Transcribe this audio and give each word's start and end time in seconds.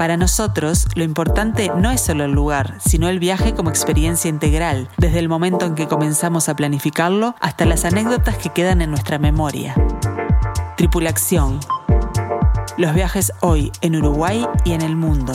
Para 0.00 0.16
nosotros, 0.16 0.88
lo 0.94 1.04
importante 1.04 1.70
no 1.76 1.90
es 1.90 2.00
solo 2.00 2.24
el 2.24 2.30
lugar, 2.30 2.78
sino 2.80 3.10
el 3.10 3.18
viaje 3.18 3.52
como 3.52 3.68
experiencia 3.68 4.30
integral, 4.30 4.88
desde 4.96 5.18
el 5.18 5.28
momento 5.28 5.66
en 5.66 5.74
que 5.74 5.88
comenzamos 5.88 6.48
a 6.48 6.56
planificarlo 6.56 7.34
hasta 7.38 7.66
las 7.66 7.84
anécdotas 7.84 8.38
que 8.38 8.48
quedan 8.48 8.80
en 8.80 8.88
nuestra 8.88 9.18
memoria. 9.18 9.74
Tripulación. 10.78 11.60
Los 12.78 12.94
viajes 12.94 13.30
hoy 13.42 13.72
en 13.82 13.96
Uruguay 13.96 14.46
y 14.64 14.72
en 14.72 14.80
el 14.80 14.96
mundo. 14.96 15.34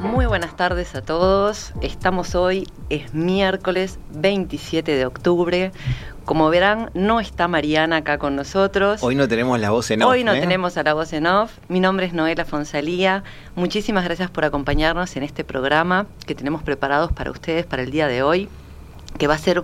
Muy 0.00 0.24
buenas 0.24 0.56
tardes 0.56 0.94
a 0.94 1.02
todos. 1.02 1.74
Estamos 1.82 2.34
hoy, 2.34 2.68
es 2.88 3.12
miércoles 3.12 3.98
27 4.14 4.96
de 4.96 5.04
octubre. 5.04 5.72
Como 6.24 6.48
verán, 6.50 6.90
no 6.94 7.18
está 7.18 7.48
Mariana 7.48 7.98
acá 7.98 8.18
con 8.18 8.36
nosotros. 8.36 9.02
Hoy 9.02 9.14
no 9.14 9.26
tenemos 9.26 9.58
la 9.58 9.70
voz 9.70 9.90
en 9.90 10.02
off. 10.02 10.10
Hoy 10.10 10.22
no 10.22 10.32
¿eh? 10.32 10.40
tenemos 10.40 10.76
a 10.76 10.82
la 10.82 10.94
voz 10.94 11.12
en 11.12 11.26
off. 11.26 11.52
Mi 11.68 11.80
nombre 11.80 12.06
es 12.06 12.12
Noela 12.12 12.44
Fonsalía. 12.44 13.24
Muchísimas 13.56 14.04
gracias 14.04 14.30
por 14.30 14.44
acompañarnos 14.44 15.16
en 15.16 15.24
este 15.24 15.42
programa 15.42 16.06
que 16.26 16.34
tenemos 16.34 16.62
preparados 16.62 17.12
para 17.12 17.30
ustedes 17.30 17.66
para 17.66 17.82
el 17.82 17.90
día 17.90 18.06
de 18.06 18.22
hoy 18.22 18.48
que 19.18 19.26
va 19.26 19.34
a 19.34 19.38
ser 19.38 19.62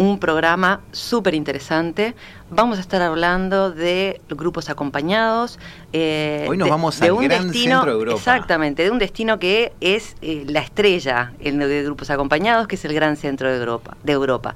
un 0.00 0.18
programa 0.18 0.80
súper 0.92 1.34
interesante. 1.34 2.14
Vamos 2.48 2.78
a 2.78 2.80
estar 2.80 3.02
hablando 3.02 3.70
de 3.70 4.22
grupos 4.30 4.70
acompañados. 4.70 5.58
eh, 5.92 6.46
Hoy 6.48 6.56
nos 6.56 6.66
de, 6.66 6.70
vamos 6.70 6.98
de 6.98 7.08
al 7.08 7.12
un 7.12 7.24
gran 7.24 7.48
destino, 7.48 7.80
centro 7.80 7.92
de 7.92 7.98
Europa. 7.98 8.16
Exactamente, 8.16 8.82
de 8.82 8.90
un 8.90 8.98
destino 8.98 9.38
que 9.38 9.74
es 9.82 10.16
eh, 10.22 10.46
la 10.48 10.60
estrella 10.60 11.32
de 11.38 11.82
grupos 11.82 12.08
acompañados, 12.08 12.66
que 12.66 12.76
es 12.76 12.84
el 12.86 12.94
gran 12.94 13.18
centro 13.18 13.50
de 13.50 13.58
Europa, 13.58 13.98
de 14.02 14.12
Europa. 14.12 14.54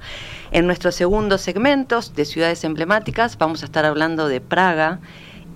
En 0.49 0.65
nuestros 0.65 0.95
segundos 0.95 1.41
segmentos 1.41 2.15
de 2.15 2.25
ciudades 2.25 2.63
emblemáticas 2.63 3.37
vamos 3.37 3.61
a 3.61 3.65
estar 3.65 3.85
hablando 3.85 4.27
de 4.27 4.41
Praga 4.41 4.99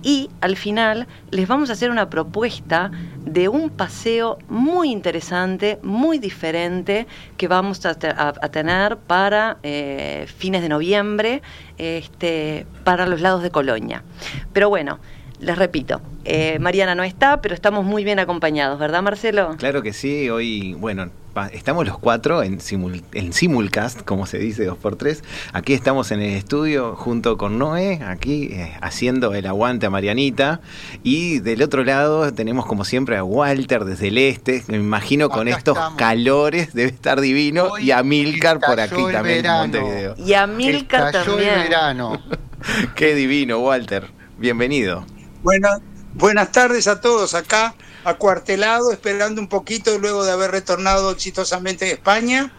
y 0.02 0.30
al 0.40 0.56
final 0.56 1.06
les 1.30 1.46
vamos 1.48 1.70
a 1.70 1.74
hacer 1.74 1.90
una 1.90 2.08
propuesta 2.10 2.90
de 3.26 3.48
un 3.48 3.68
paseo 3.70 4.38
muy 4.48 4.90
interesante, 4.90 5.78
muy 5.82 6.18
diferente, 6.18 7.06
que 7.36 7.48
vamos 7.48 7.84
a, 7.84 7.94
te- 7.94 8.08
a- 8.08 8.32
a 8.40 8.48
tener 8.48 8.96
para 8.96 9.58
eh, 9.62 10.26
fines 10.34 10.62
de 10.62 10.68
noviembre, 10.70 11.42
este, 11.76 12.66
para 12.84 13.06
los 13.06 13.20
lados 13.20 13.42
de 13.42 13.50
Colonia. 13.50 14.04
Pero 14.52 14.68
bueno, 14.70 15.00
les 15.40 15.56
repito, 15.58 16.00
eh, 16.24 16.58
Mariana 16.60 16.94
no 16.94 17.02
está, 17.02 17.40
pero 17.40 17.54
estamos 17.54 17.84
muy 17.84 18.04
bien 18.04 18.18
acompañados, 18.18 18.78
¿verdad 18.78 19.02
Marcelo? 19.02 19.56
Claro 19.58 19.82
que 19.82 19.92
sí, 19.92 20.28
hoy, 20.30 20.74
bueno, 20.74 21.10
estamos 21.52 21.86
los 21.86 21.96
cuatro 21.98 22.42
en, 22.42 22.58
simul- 22.58 23.02
en 23.14 23.32
simulcast, 23.32 24.02
como 24.02 24.26
se 24.26 24.36
dice, 24.38 24.64
dos 24.66 24.76
por 24.76 24.96
tres. 24.96 25.24
Aquí 25.54 25.72
estamos 25.72 26.10
en 26.10 26.20
el 26.20 26.34
estudio 26.34 26.94
junto 26.96 27.38
con 27.38 27.58
Noé, 27.58 28.00
aquí 28.04 28.50
eh, 28.52 28.72
haciendo 28.82 29.32
el 29.32 29.46
aguante 29.46 29.86
a 29.86 29.90
Marianita. 29.90 30.60
Y 31.02 31.38
del 31.38 31.62
otro 31.62 31.84
lado 31.84 32.32
tenemos 32.34 32.66
como 32.66 32.84
siempre 32.84 33.16
a 33.16 33.24
Walter 33.24 33.84
desde 33.86 34.08
el 34.08 34.18
este. 34.18 34.62
Me 34.66 34.76
imagino 34.76 35.30
con 35.30 35.48
estos 35.48 35.76
estamos. 35.76 35.96
calores 35.98 36.74
debe 36.74 36.90
estar 36.90 37.20
divino. 37.20 37.68
Hoy 37.72 37.84
y 37.84 37.90
a 37.92 38.02
Milcar 38.02 38.60
por 38.60 38.78
aquí 38.80 39.02
también 39.10 39.46
en. 39.46 39.52
Montevideo. 39.52 40.14
Y 40.18 40.34
a 40.34 40.46
Milcar 40.46 41.12
también. 41.12 41.48
el 41.54 41.62
verano. 41.62 42.20
Qué 42.94 43.14
divino, 43.14 43.58
Walter. 43.60 44.08
Bienvenido. 44.36 45.06
Buenas, 45.42 45.80
buenas 46.12 46.52
tardes 46.52 46.86
a 46.86 47.00
todos 47.00 47.32
acá, 47.32 47.74
acuartelado, 48.04 48.92
esperando 48.92 49.40
un 49.40 49.48
poquito 49.48 49.98
luego 49.98 50.22
de 50.22 50.32
haber 50.32 50.50
retornado 50.50 51.10
exitosamente 51.10 51.86
de 51.86 51.92
España. 51.92 52.52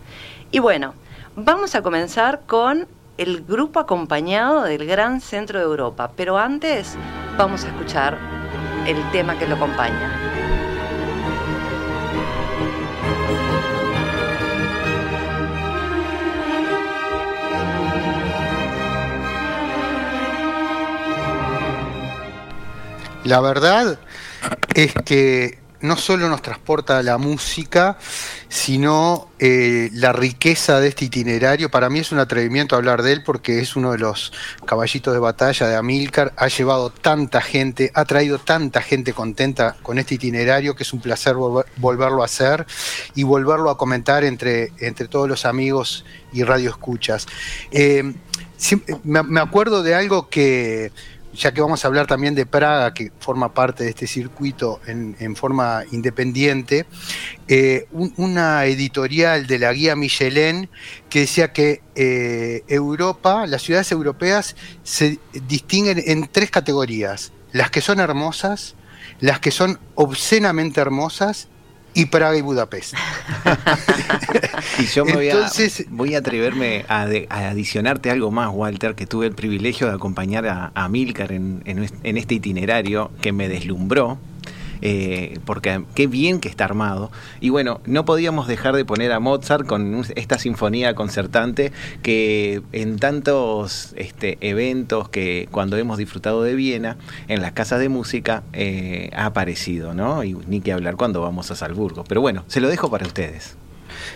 Y 0.52 0.60
bueno, 0.60 0.94
vamos 1.36 1.76
a 1.76 1.82
comenzar 1.82 2.42
con 2.48 2.88
el 3.18 3.44
grupo 3.44 3.82
acompañado 3.82 4.64
del 4.64 4.88
Gran 4.88 5.20
Centro 5.20 5.60
de 5.60 5.66
Europa. 5.66 6.12
Pero 6.16 6.38
antes 6.38 6.96
vamos 7.38 7.66
a 7.66 7.68
escuchar 7.68 8.18
el 8.88 8.98
tema 9.12 9.38
que 9.38 9.48
lo 9.48 9.56
acompaña. 9.56 10.30
La 23.26 23.42
verdad 23.42 24.00
es 24.76 24.94
que 25.06 25.60
no 25.82 25.96
solo 25.96 26.28
nos 26.28 26.42
transporta 26.42 27.02
la 27.04 27.18
música, 27.18 27.98
sino 28.50 29.30
eh, 29.40 29.90
la 29.94 30.12
riqueza 30.12 30.82
de 30.82 30.90
este 30.90 31.06
itinerario. 31.06 31.72
Para 31.72 31.90
mí 31.90 32.00
es 32.00 32.12
un 32.12 32.20
atrevimiento 32.20 32.76
hablar 32.76 33.02
de 33.02 33.14
él 33.14 33.24
porque 33.24 33.60
es 33.60 33.78
uno 33.78 33.94
de 33.94 33.98
los 33.98 34.34
caballitos 34.66 35.14
de 35.14 35.20
batalla 35.22 35.68
de 35.70 35.78
Amílcar. 35.78 36.34
Ha 36.36 36.50
llevado 36.50 36.90
tanta 36.90 37.40
gente, 37.40 37.92
ha 37.94 38.04
traído 38.04 38.40
tanta 38.40 38.82
gente 38.82 39.14
contenta 39.14 39.78
con 39.82 40.00
este 40.00 40.16
itinerario 40.16 40.76
que 40.76 40.84
es 40.84 40.92
un 40.92 41.00
placer 41.00 41.36
volver- 41.36 41.66
volverlo 41.78 42.24
a 42.24 42.26
hacer 42.26 42.66
y 43.16 43.24
volverlo 43.24 43.70
a 43.70 43.78
comentar 43.78 44.26
entre, 44.26 44.74
entre 44.80 45.08
todos 45.08 45.30
los 45.30 45.46
amigos 45.46 46.04
y 46.34 46.44
radioescuchas. 46.44 47.26
Eh, 47.72 48.04
siem- 48.60 48.84
me, 49.06 49.24
me 49.24 49.40
acuerdo 49.40 49.82
de 49.82 49.96
algo 49.96 50.28
que, 50.28 50.92
ya 51.34 51.52
que 51.54 51.62
vamos 51.62 51.84
a 51.84 51.88
hablar 51.88 52.08
también 52.08 52.36
de 52.36 52.46
Praga, 52.46 52.94
que 52.94 53.12
forma 53.20 53.54
parte 53.54 53.84
de 53.84 53.92
este 53.92 54.08
circuito 54.08 54.80
en, 54.88 55.36
forma 55.36 55.84
independiente, 55.92 56.86
eh, 57.48 57.88
un- 57.92 58.14
una 58.18 58.66
editorial 58.66 59.46
de 59.48 59.60
la 59.60 59.72
guía 59.74 59.96
Michelin 59.96 60.70
que 61.10 61.22
decía 61.22 61.54
que 61.54 61.82
eh, 61.96 62.64
Europa, 62.68 63.46
las 63.48 63.62
ciudades 63.62 63.92
europeas 63.92 64.56
se 64.84 65.20
distinguen 65.48 66.02
en 66.06 66.28
tres 66.28 66.50
categorías, 66.52 67.32
las 67.52 67.70
que 67.72 67.82
son 67.82 68.00
hermosas, 68.00 68.76
las 69.20 69.40
que 69.40 69.52
son 69.52 69.80
obscenamente 69.96 70.82
hermosas 70.82 71.48
y 71.94 72.06
Praga 72.06 72.38
y 72.38 72.42
Budapest. 72.42 72.94
Y 74.80 74.86
yo 74.86 75.06
me 75.06 75.14
voy, 75.14 75.30
Entonces- 75.30 75.82
a, 75.82 75.84
voy 75.90 76.16
a 76.16 76.20
atreverme 76.20 76.86
a, 76.88 77.06
de- 77.06 77.28
a 77.30 77.50
adicionarte 77.50 78.10
algo 78.12 78.32
más, 78.32 78.50
Walter, 78.54 78.96
que 78.96 79.06
tuve 79.06 79.28
el 79.28 79.34
privilegio 79.34 79.88
de 79.88 79.94
acompañar 79.94 80.48
a, 80.48 80.72
a 80.74 80.88
Milcar 80.90 81.32
en, 81.32 81.62
en 81.66 82.18
este 82.18 82.36
itinerario 82.36 83.12
que 83.22 83.32
me 83.32 83.48
deslumbró. 83.50 84.18
Eh, 84.82 85.40
porque 85.46 85.84
qué 85.96 86.08
bien 86.08 86.40
que 86.40 86.50
está 86.50 86.66
armado. 86.66 87.12
Y 87.40 87.50
bueno, 87.50 87.82
no 87.86 88.06
podíamos 88.06 88.48
dejar 88.48 88.76
de 88.76 88.86
poner 88.86 89.12
a 89.12 89.20
Mozart 89.20 89.66
con 89.66 90.06
esta 90.16 90.40
sinfonía 90.40 90.96
concertante 90.96 91.72
que 92.02 92.62
en 92.72 93.00
tantos 93.00 93.94
este, 93.96 94.38
eventos 94.42 95.10
que 95.10 95.48
cuando 95.52 95.78
hemos 95.78 95.98
disfrutado 95.98 96.44
de 96.44 96.56
Viena, 96.56 96.98
en 97.28 97.42
las 97.42 97.54
casas 97.54 97.80
de 97.80 97.90
música, 97.90 98.44
eh, 98.54 99.10
ha 99.14 99.26
aparecido, 99.26 99.94
¿no? 99.94 100.24
Y 100.24 100.34
ni 100.48 100.62
que 100.62 100.72
hablar 100.72 100.96
cuando 100.96 101.22
vamos 101.22 101.52
a 101.52 101.56
Salzburgo. 101.56 102.04
Pero 102.08 102.22
bueno, 102.22 102.44
se 102.48 102.62
lo 102.62 102.70
dejo 102.70 102.90
para 102.90 103.06
ustedes. 103.06 103.56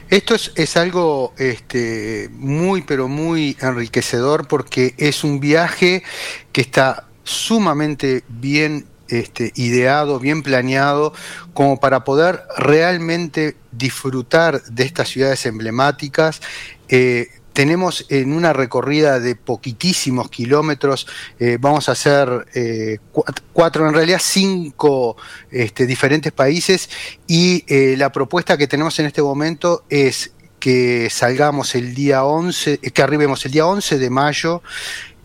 Esto 0.09 0.35
es, 0.35 0.77
algo 0.77 1.33
este, 1.37 2.29
muy, 2.33 2.81
pero 2.81 3.07
muy 3.07 3.57
enriquecedor 3.59 4.47
porque 4.47 4.93
es 4.97 5.23
un 5.23 5.39
viaje 5.39 6.03
que 6.51 6.61
está 6.61 7.07
sumamente 7.23 8.23
bien 8.27 8.85
este, 9.19 9.51
ideado, 9.55 10.19
bien 10.19 10.43
planeado, 10.43 11.13
como 11.53 11.79
para 11.79 12.03
poder 12.03 12.43
realmente 12.57 13.55
disfrutar 13.71 14.63
de 14.63 14.83
estas 14.83 15.09
ciudades 15.09 15.45
emblemáticas. 15.45 16.41
Eh, 16.89 17.27
tenemos 17.53 18.07
en 18.09 18.33
una 18.33 18.51
recorrida 18.51 19.19
de 19.19 19.35
poquitísimos 19.35 20.29
kilómetros, 20.29 21.05
eh, 21.39 21.57
vamos 21.59 21.87
a 21.87 21.91
hacer 21.91 22.47
eh, 22.55 22.97
cuatro, 23.51 23.87
en 23.87 23.93
realidad 23.93 24.19
cinco 24.19 25.15
este, 25.51 25.85
diferentes 25.85 26.31
países 26.31 26.89
y 27.27 27.63
la 27.95 28.11
propuesta 28.11 28.57
que 28.57 28.65
tenemos 28.65 28.97
en 28.97 29.05
este 29.05 29.21
momento 29.21 29.83
es 29.89 30.33
que 30.59 31.09
salgamos 31.11 31.75
el 31.75 31.93
día 31.93 32.23
11, 32.23 32.77
que 32.79 33.01
arribemos 33.03 33.45
el 33.45 33.51
día 33.51 33.67
11 33.67 33.99
de 33.99 34.09
mayo 34.09 34.63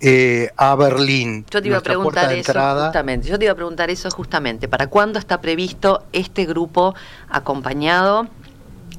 eh, 0.01 0.51
a 0.57 0.77
Berlín. 0.77 1.45
Yo 1.51 1.61
te 1.61 1.69
iba 1.69 1.79
a 1.79 1.83
preguntar 1.83 2.33
eso 2.33 2.53
justamente. 2.53 3.29
Yo 3.29 3.39
te 3.39 3.47
iba 3.47 3.53
a 3.53 3.57
preguntar 3.57 3.91
eso 3.91 4.09
justamente. 4.11 4.69
¿Para 4.69 4.87
cuándo 4.87 5.19
está 5.19 5.41
previsto 5.41 6.05
este 6.13 6.47
grupo 6.47 6.95
acompañado 7.29 8.29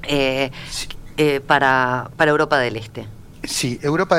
eh, 0.03 0.51
eh, 1.15 1.39
para, 1.39 2.11
para 2.17 2.31
Europa 2.31 2.59
del 2.59 2.75
Este? 2.75 3.07
Sí, 3.41 3.79
Europa, 3.81 4.17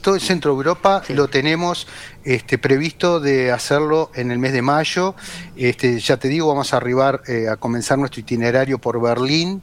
todo 0.00 0.14
el 0.14 0.22
centro 0.22 0.52
de 0.52 0.56
Europa 0.56 1.02
lo 1.10 1.28
tenemos 1.28 1.86
este, 2.24 2.56
previsto 2.56 3.20
de 3.20 3.52
hacerlo 3.52 4.10
en 4.14 4.30
el 4.30 4.38
mes 4.38 4.54
de 4.54 4.62
mayo. 4.62 5.14
Este, 5.54 6.00
ya 6.00 6.16
te 6.16 6.28
digo, 6.28 6.48
vamos 6.48 6.72
a 6.72 6.78
arribar 6.78 7.20
a 7.50 7.56
comenzar 7.56 7.98
nuestro 7.98 8.20
itinerario 8.20 8.78
por 8.78 9.00
Berlín 9.02 9.62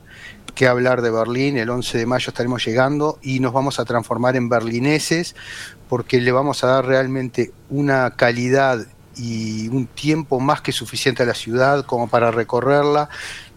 que 0.53 0.67
hablar 0.67 1.01
de 1.01 1.11
Berlín, 1.11 1.57
el 1.57 1.69
11 1.69 1.97
de 1.97 2.05
mayo 2.05 2.29
estaremos 2.29 2.65
llegando 2.65 3.19
y 3.21 3.39
nos 3.39 3.53
vamos 3.53 3.79
a 3.79 3.85
transformar 3.85 4.35
en 4.35 4.49
berlineses 4.49 5.35
porque 5.91 6.21
le 6.21 6.31
vamos 6.31 6.63
a 6.63 6.67
dar 6.67 6.85
realmente 6.85 7.51
una 7.69 8.11
calidad 8.11 8.87
y 9.17 9.67
un 9.67 9.87
tiempo 9.87 10.39
más 10.39 10.61
que 10.61 10.71
suficiente 10.71 11.23
a 11.23 11.25
la 11.25 11.33
ciudad 11.33 11.85
como 11.85 12.07
para 12.07 12.31
recorrerla. 12.31 13.09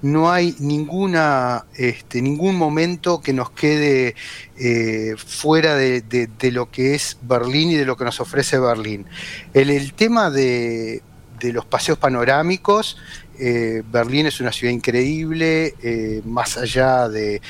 No 0.03 0.33
hay 0.33 0.57
ninguna, 0.59 1.65
este, 1.77 2.21
ningún 2.21 2.57
momento 2.57 3.21
que 3.21 3.33
nos 3.33 3.51
quede 3.51 4.17
eh, 4.59 5.15
fuera 5.17 5.77
de, 5.77 6.03
lo 6.51 6.73
que 6.73 6.97
es 6.97 7.19
Berlín 7.23 7.71
y 7.71 7.77
de 7.77 7.85
lo 7.85 7.97
que 7.97 8.05
nos 8.05 8.19
ofrece 8.19 8.59
Berlín. 8.59 9.07
el 9.53 9.93
tema 9.93 10.29
de, 10.29 11.03
de 11.39 11.53
los 11.53 11.65
paseos 11.65 11.99
panorámicos 11.99 12.97
eh, 13.39 13.83
Berlín 13.91 14.27
es 14.27 14.41
una 14.41 14.53
ciudad 14.53 14.73
increíble, 14.73 15.75
eh, 15.83 16.23
más 16.25 16.57
allá 16.57 17.09
de, 17.09 17.41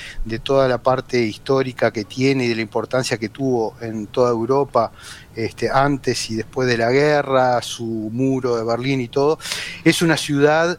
toda 0.42 0.69
la 0.69 0.78
parte 0.78 1.20
histórica 1.20 1.92
que 1.92 2.04
tiene 2.04 2.44
y 2.44 2.48
de 2.48 2.56
la 2.56 2.62
importancia 2.62 3.19
que 3.19 3.28
tuvo 3.28 3.75
en 3.81 4.06
toda 4.06 4.31
Europa 4.31 4.92
este, 5.34 5.70
antes 5.70 6.31
y 6.31 6.36
después 6.36 6.69
de 6.69 6.78
la 6.78 6.90
guerra, 6.90 7.60
su 7.62 7.84
muro 8.12 8.56
de 8.56 8.64
Berlín 8.64 9.00
y 9.00 9.08
todo, 9.08 9.38
es 9.84 10.02
una 10.02 10.16
ciudad 10.16 10.78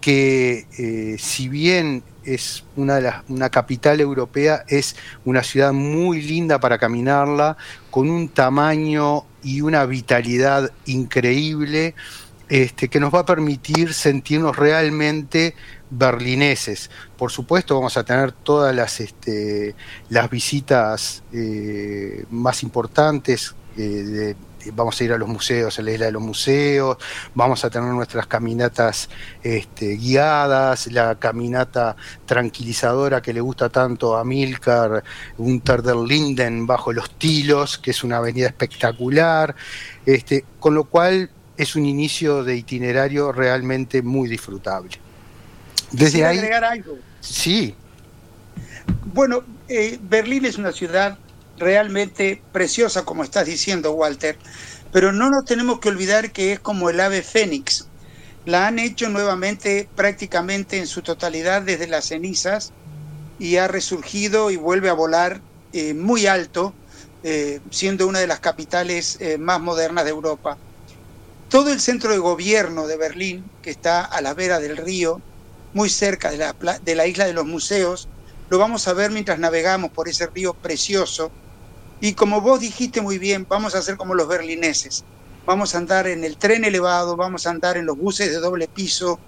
que 0.00 0.66
eh, 0.78 1.16
si 1.18 1.48
bien 1.48 2.02
es 2.24 2.64
una, 2.76 3.00
de 3.00 3.12
una 3.28 3.48
capital 3.50 4.00
europea, 4.00 4.64
es 4.68 4.96
una 5.24 5.42
ciudad 5.42 5.72
muy 5.72 6.20
linda 6.22 6.60
para 6.60 6.78
caminarla, 6.78 7.56
con 7.90 8.10
un 8.10 8.28
tamaño 8.28 9.24
y 9.42 9.60
una 9.60 9.86
vitalidad 9.86 10.70
increíble. 10.86 11.94
Este, 12.48 12.88
que 12.88 13.00
nos 13.00 13.14
va 13.14 13.20
a 13.20 13.26
permitir 13.26 13.94
sentirnos 13.94 14.56
realmente 14.56 15.54
berlineses. 15.90 16.90
Por 17.16 17.30
supuesto, 17.30 17.74
vamos 17.74 17.96
a 17.96 18.04
tener 18.04 18.32
todas 18.32 18.74
las, 18.74 19.00
este, 19.00 19.74
las 20.10 20.28
visitas 20.28 21.22
eh, 21.32 22.24
más 22.30 22.62
importantes. 22.62 23.54
Eh, 23.76 24.34
vamos 24.74 25.00
a 25.00 25.04
ir 25.04 25.12
a 25.12 25.18
los 25.18 25.28
museos, 25.28 25.78
a 25.78 25.82
la 25.82 25.90
isla 25.92 26.06
de 26.06 26.12
los 26.12 26.22
museos, 26.22 26.96
vamos 27.34 27.64
a 27.64 27.70
tener 27.70 27.88
nuestras 27.88 28.26
caminatas 28.26 29.08
este, 29.42 29.96
guiadas, 29.96 30.86
la 30.92 31.16
caminata 31.16 31.96
tranquilizadora 32.26 33.22
que 33.22 33.32
le 33.32 33.40
gusta 33.40 33.70
tanto 33.70 34.16
a 34.16 34.24
Milcar, 34.24 35.02
Unter 35.38 35.82
der 35.82 35.96
Linden 35.96 36.66
bajo 36.66 36.92
los 36.92 37.10
tilos, 37.18 37.78
que 37.78 37.90
es 37.90 38.04
una 38.04 38.18
avenida 38.18 38.46
espectacular, 38.46 39.54
este, 40.06 40.44
con 40.60 40.74
lo 40.74 40.84
cual 40.84 41.30
es 41.56 41.76
un 41.76 41.86
inicio 41.86 42.44
de 42.44 42.56
itinerario 42.56 43.32
realmente 43.32 44.02
muy 44.02 44.28
disfrutable. 44.28 44.98
Desde 45.90 46.24
ahí. 46.24 46.38
agregar 46.38 46.64
algo? 46.64 46.98
Sí. 47.20 47.74
Bueno, 49.12 49.44
eh, 49.68 49.98
Berlín 50.02 50.44
es 50.44 50.56
una 50.56 50.72
ciudad 50.72 51.18
realmente 51.58 52.42
preciosa, 52.52 53.04
como 53.04 53.22
estás 53.22 53.46
diciendo, 53.46 53.92
Walter, 53.92 54.38
pero 54.90 55.12
no 55.12 55.30
nos 55.30 55.44
tenemos 55.44 55.80
que 55.80 55.90
olvidar 55.90 56.32
que 56.32 56.52
es 56.52 56.60
como 56.60 56.90
el 56.90 56.98
ave 57.00 57.22
fénix. 57.22 57.86
La 58.46 58.66
han 58.66 58.78
hecho 58.78 59.08
nuevamente 59.08 59.88
prácticamente 59.94 60.78
en 60.78 60.86
su 60.86 61.02
totalidad 61.02 61.62
desde 61.62 61.86
las 61.86 62.06
cenizas 62.06 62.72
y 63.38 63.56
ha 63.56 63.68
resurgido 63.68 64.50
y 64.50 64.56
vuelve 64.56 64.88
a 64.88 64.94
volar 64.94 65.40
eh, 65.72 65.94
muy 65.94 66.26
alto, 66.26 66.74
eh, 67.22 67.60
siendo 67.70 68.08
una 68.08 68.18
de 68.18 68.26
las 68.26 68.40
capitales 68.40 69.18
más 69.38 69.60
modernas 69.60 70.04
de 70.04 70.10
Europa. 70.10 70.58
Todo 71.52 71.70
el 71.70 71.80
centro 71.80 72.12
de 72.12 72.18
gobierno 72.18 72.86
de 72.86 72.96
Berlín, 72.96 73.44
que 73.60 73.68
está 73.68 74.06
a 74.06 74.22
la 74.22 74.32
vera 74.32 74.58
del 74.58 74.78
río, 74.78 75.20
muy 75.74 75.90
cerca 75.90 76.30
de 76.30 76.38
la, 76.38 76.56
de 76.82 76.94
la 76.94 77.06
isla 77.06 77.26
de 77.26 77.34
los 77.34 77.44
museos, 77.44 78.08
lo 78.48 78.56
vamos 78.56 78.88
a 78.88 78.94
ver 78.94 79.10
mientras 79.10 79.38
navegamos 79.38 79.90
por 79.90 80.08
ese 80.08 80.26
río 80.28 80.54
precioso. 80.54 81.30
Y 82.00 82.14
como 82.14 82.40
vos 82.40 82.60
dijiste 82.60 83.02
muy 83.02 83.18
bien, 83.18 83.44
vamos 83.46 83.74
a 83.74 83.80
hacer 83.80 83.98
como 83.98 84.14
los 84.14 84.28
berlineses. 84.28 85.04
Vamos 85.44 85.74
a 85.74 85.78
andar 85.78 86.06
en 86.06 86.24
el 86.24 86.38
tren 86.38 86.64
elevado, 86.64 87.16
vamos 87.16 87.46
a 87.46 87.50
andar 87.50 87.76
en 87.76 87.84
los 87.84 87.98
buses 87.98 88.30
de 88.30 88.38
doble 88.38 88.66
piso, 88.66 89.20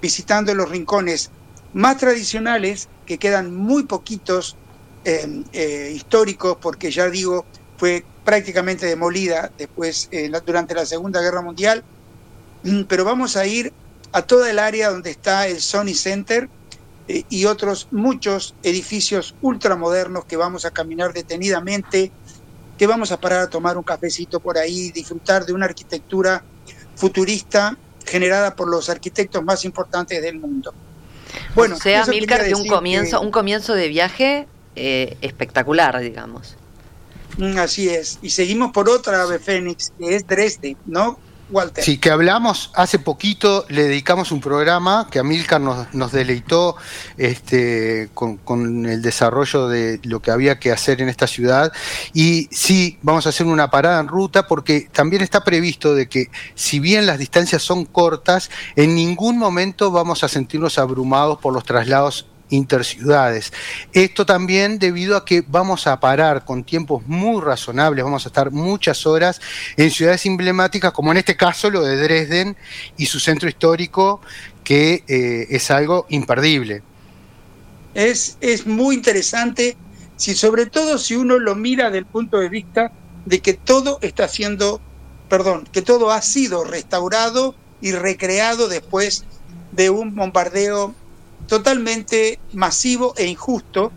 visitando 0.00 0.54
los 0.54 0.70
rincones 0.70 1.32
más 1.72 1.96
tradicionales, 1.96 2.88
que 3.04 3.18
quedan 3.18 3.52
muy 3.52 3.82
poquitos 3.82 4.56
eh, 5.02 5.42
eh, 5.50 5.92
históricos, 5.92 6.56
porque 6.60 6.92
ya 6.92 7.10
digo, 7.10 7.44
fue 7.76 8.04
prácticamente 8.24 8.86
demolida 8.86 9.50
después 9.56 10.08
eh, 10.10 10.30
durante 10.44 10.74
la 10.74 10.86
Segunda 10.86 11.20
Guerra 11.20 11.42
Mundial, 11.42 11.84
mm, 12.62 12.82
pero 12.84 13.04
vamos 13.04 13.36
a 13.36 13.46
ir 13.46 13.72
a 14.12 14.22
toda 14.22 14.50
el 14.50 14.58
área 14.58 14.90
donde 14.90 15.10
está 15.10 15.46
el 15.46 15.60
Sony 15.60 15.94
Center 15.94 16.48
eh, 17.08 17.24
y 17.28 17.44
otros 17.44 17.88
muchos 17.90 18.54
edificios 18.62 19.34
ultramodernos 19.42 20.24
que 20.24 20.36
vamos 20.36 20.64
a 20.64 20.70
caminar 20.70 21.12
detenidamente, 21.12 22.10
que 22.78 22.86
vamos 22.86 23.12
a 23.12 23.20
parar 23.20 23.40
a 23.40 23.50
tomar 23.50 23.76
un 23.76 23.82
cafecito 23.82 24.40
por 24.40 24.56
ahí, 24.56 24.90
disfrutar 24.90 25.44
de 25.44 25.52
una 25.52 25.66
arquitectura 25.66 26.42
futurista 26.96 27.76
generada 28.06 28.54
por 28.54 28.68
los 28.68 28.88
arquitectos 28.88 29.42
más 29.44 29.64
importantes 29.64 30.22
del 30.22 30.38
mundo. 30.38 30.72
Bueno, 31.54 31.76
o 31.76 31.78
sea, 31.78 32.06
Milcar, 32.06 32.44
de 32.44 32.54
un 32.54 32.66
comienzo, 32.66 33.20
un 33.20 33.30
comienzo 33.30 33.74
de 33.74 33.88
viaje 33.88 34.46
eh, 34.76 35.16
espectacular, 35.20 35.98
digamos. 36.00 36.56
Mm, 37.38 37.58
así 37.58 37.88
es. 37.88 38.18
Y 38.22 38.30
seguimos 38.30 38.72
por 38.72 38.88
otra 38.88 39.22
ave 39.22 39.38
fénix, 39.38 39.92
que 39.98 40.16
es 40.16 40.26
Dresde, 40.26 40.76
¿no, 40.86 41.18
Walter? 41.50 41.84
Sí, 41.84 41.98
que 41.98 42.10
hablamos 42.10 42.70
hace 42.74 42.98
poquito, 42.98 43.66
le 43.68 43.84
dedicamos 43.84 44.32
un 44.32 44.40
programa 44.40 45.08
que 45.10 45.18
Amilcar 45.18 45.60
nos, 45.60 45.92
nos 45.94 46.12
deleitó 46.12 46.76
este, 47.16 48.08
con, 48.14 48.86
el 48.86 49.02
desarrollo 49.02 49.68
de 49.68 50.00
lo 50.04 50.20
que 50.20 50.30
había 50.30 50.58
que 50.58 50.72
hacer 50.72 51.02
en 51.02 51.08
esta 51.08 51.26
ciudad. 51.26 51.72
Y 52.12 52.48
sí, 52.50 52.98
vamos 53.02 53.26
a 53.26 53.30
hacer 53.30 53.46
una 53.46 53.70
parada 53.70 54.00
en 54.00 54.08
ruta 54.08 54.46
porque 54.46 54.88
también 54.92 55.22
está 55.22 55.44
previsto 55.44 55.94
de 55.94 56.08
que 56.08 56.30
si 56.54 56.78
bien 56.78 57.06
las 57.06 57.18
distancias 57.18 57.62
son 57.62 57.84
cortas, 57.84 58.50
en 58.76 58.94
ningún 58.94 59.38
momento 59.38 59.90
vamos 59.90 60.24
a 60.24 60.28
sentirnos 60.28 60.78
abrumados 60.78 61.38
por 61.38 61.52
los 61.52 61.64
traslados 61.64 62.26
interciudades. 62.54 63.52
Esto 63.92 64.24
también 64.24 64.78
debido 64.78 65.16
a 65.16 65.24
que 65.24 65.44
vamos 65.46 65.86
a 65.86 66.00
parar 66.00 66.44
con 66.44 66.64
tiempos 66.64 67.06
muy 67.06 67.42
razonables, 67.42 68.04
vamos 68.04 68.24
a 68.24 68.28
estar 68.28 68.50
muchas 68.50 69.06
horas 69.06 69.40
en 69.76 69.90
ciudades 69.90 70.24
emblemáticas, 70.26 70.92
como 70.92 71.12
en 71.12 71.18
este 71.18 71.36
caso 71.36 71.70
lo 71.70 71.82
de 71.82 71.96
Dresden 71.96 72.56
y 72.96 73.06
su 73.06 73.20
centro 73.20 73.48
histórico, 73.48 74.20
que 74.62 75.04
eh, 75.08 75.46
es 75.50 75.70
algo 75.70 76.06
imperdible. 76.08 76.82
Es, 77.94 78.38
es 78.40 78.66
muy 78.66 78.96
interesante, 78.96 79.76
si, 80.16 80.34
sobre 80.34 80.66
todo 80.66 80.98
si 80.98 81.16
uno 81.16 81.38
lo 81.38 81.54
mira 81.54 81.90
del 81.90 82.06
punto 82.06 82.38
de 82.38 82.48
vista 82.48 82.92
de 83.24 83.40
que 83.40 83.54
todo 83.54 83.98
está 84.02 84.28
siendo, 84.28 84.80
perdón, 85.28 85.68
que 85.70 85.82
todo 85.82 86.10
ha 86.10 86.22
sido 86.22 86.64
restaurado 86.64 87.54
y 87.80 87.92
recreado 87.92 88.68
después 88.68 89.24
de 89.72 89.90
un 89.90 90.14
bombardeo 90.14 90.94
totalmente 91.46 92.38
masivo 92.52 93.14
e 93.16 93.26
injusto, 93.26 93.92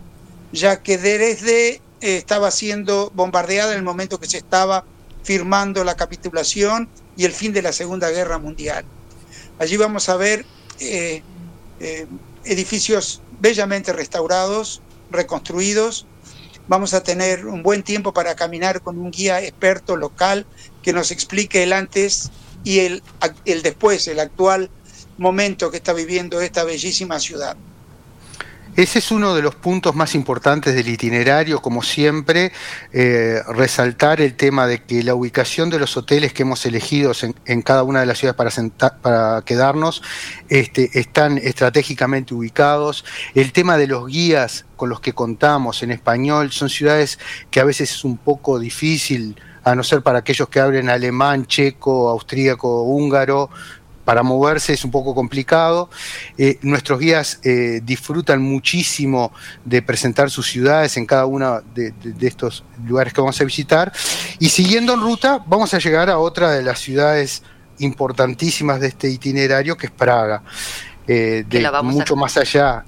ya 0.52 0.82
que 0.82 0.98
Dresde 0.98 1.68
eh, 1.68 1.80
estaba 2.00 2.50
siendo 2.50 3.10
bombardeada 3.14 3.72
en 3.72 3.78
el 3.78 3.84
momento 3.84 4.20
que 4.20 4.26
se 4.26 4.38
estaba 4.38 4.84
firmando 5.22 5.84
la 5.84 5.96
capitulación 5.96 6.88
y 7.16 7.24
el 7.24 7.32
fin 7.32 7.52
de 7.52 7.62
la 7.62 7.72
Segunda 7.72 8.10
Guerra 8.10 8.38
Mundial. 8.38 8.84
Allí 9.58 9.76
vamos 9.76 10.08
a 10.08 10.16
ver 10.16 10.46
eh, 10.80 11.22
eh, 11.80 12.06
edificios 12.44 13.20
bellamente 13.40 13.92
restaurados, 13.92 14.80
reconstruidos. 15.10 16.06
Vamos 16.68 16.94
a 16.94 17.02
tener 17.02 17.46
un 17.46 17.62
buen 17.62 17.82
tiempo 17.82 18.12
para 18.12 18.36
caminar 18.36 18.82
con 18.82 18.98
un 18.98 19.10
guía 19.10 19.42
experto 19.42 19.96
local 19.96 20.46
que 20.82 20.92
nos 20.92 21.10
explique 21.10 21.62
el 21.62 21.72
antes 21.72 22.30
y 22.62 22.80
el, 22.80 23.02
el 23.44 23.62
después, 23.62 24.06
el 24.08 24.20
actual 24.20 24.70
momento 25.18 25.70
que 25.70 25.76
está 25.76 25.92
viviendo 25.92 26.40
esta 26.40 26.64
bellísima 26.64 27.18
ciudad. 27.20 27.56
Ese 28.78 29.00
es 29.00 29.10
uno 29.10 29.34
de 29.34 29.42
los 29.42 29.56
puntos 29.56 29.96
más 29.96 30.14
importantes 30.14 30.72
del 30.72 30.88
itinerario, 30.88 31.60
como 31.60 31.82
siempre, 31.82 32.52
eh, 32.92 33.42
resaltar 33.48 34.20
el 34.20 34.34
tema 34.34 34.68
de 34.68 34.84
que 34.84 35.02
la 35.02 35.16
ubicación 35.16 35.68
de 35.68 35.80
los 35.80 35.96
hoteles 35.96 36.32
que 36.32 36.44
hemos 36.44 36.64
elegido 36.64 37.10
en, 37.46 37.62
cada 37.62 37.82
una 37.82 37.98
de 37.98 38.06
las 38.06 38.18
ciudades 38.18 38.36
para, 38.36 38.92
para 39.00 39.42
quedarnos 39.42 40.00
este, 40.48 40.96
están 40.96 41.38
estratégicamente 41.38 42.34
ubicados. 42.34 43.04
El 43.34 43.50
tema 43.50 43.76
de 43.78 43.88
los 43.88 44.06
guías 44.06 44.64
con 44.76 44.90
los 44.90 45.00
que 45.00 45.12
contamos 45.12 45.82
en 45.82 45.90
español 45.90 46.52
son 46.52 46.70
ciudades 46.70 47.18
que 47.50 47.58
a 47.58 47.64
veces 47.64 47.90
es 47.90 48.04
un 48.04 48.16
poco 48.16 48.60
difícil 48.60 49.34
a 49.64 49.74
no 49.74 49.82
ser 49.82 50.02
para 50.02 50.20
aquellos 50.20 50.48
que 50.48 50.60
hablen 50.60 50.88
alemán, 50.88 51.46
checo, 51.46 52.08
austríaco, 52.08 52.82
húngaro, 52.82 53.50
para 54.08 54.22
moverse 54.22 54.72
es 54.72 54.86
un 54.86 54.90
poco 54.90 55.14
complicado. 55.14 55.90
Eh, 56.38 56.58
nuestros 56.62 56.98
guías 56.98 57.40
eh, 57.44 57.82
disfrutan 57.84 58.40
muchísimo 58.40 59.32
de 59.66 59.82
presentar 59.82 60.30
sus 60.30 60.46
ciudades 60.46 60.96
en 60.96 61.04
cada 61.04 61.26
uno 61.26 61.60
de, 61.74 61.92
estos 62.22 62.64
lugares 62.86 63.12
que 63.12 63.20
vamos 63.20 63.38
a 63.38 63.44
visitar. 63.44 63.92
Y 64.38 64.48
siguiendo 64.48 64.94
en 64.94 65.00
ruta, 65.02 65.44
vamos 65.46 65.74
a 65.74 65.78
llegar 65.78 66.08
a 66.08 66.16
otra 66.16 66.52
de 66.52 66.62
las 66.62 66.78
ciudades 66.78 67.42
importantísimas 67.80 68.80
de 68.80 68.86
este 68.86 69.10
itinerario, 69.10 69.76
que 69.76 69.88
es 69.88 69.92
Praga. 69.92 70.42
Eh, 71.06 71.44
de 71.46 71.70
mucho 71.82 72.16
más 72.16 72.38
allá 72.38 72.86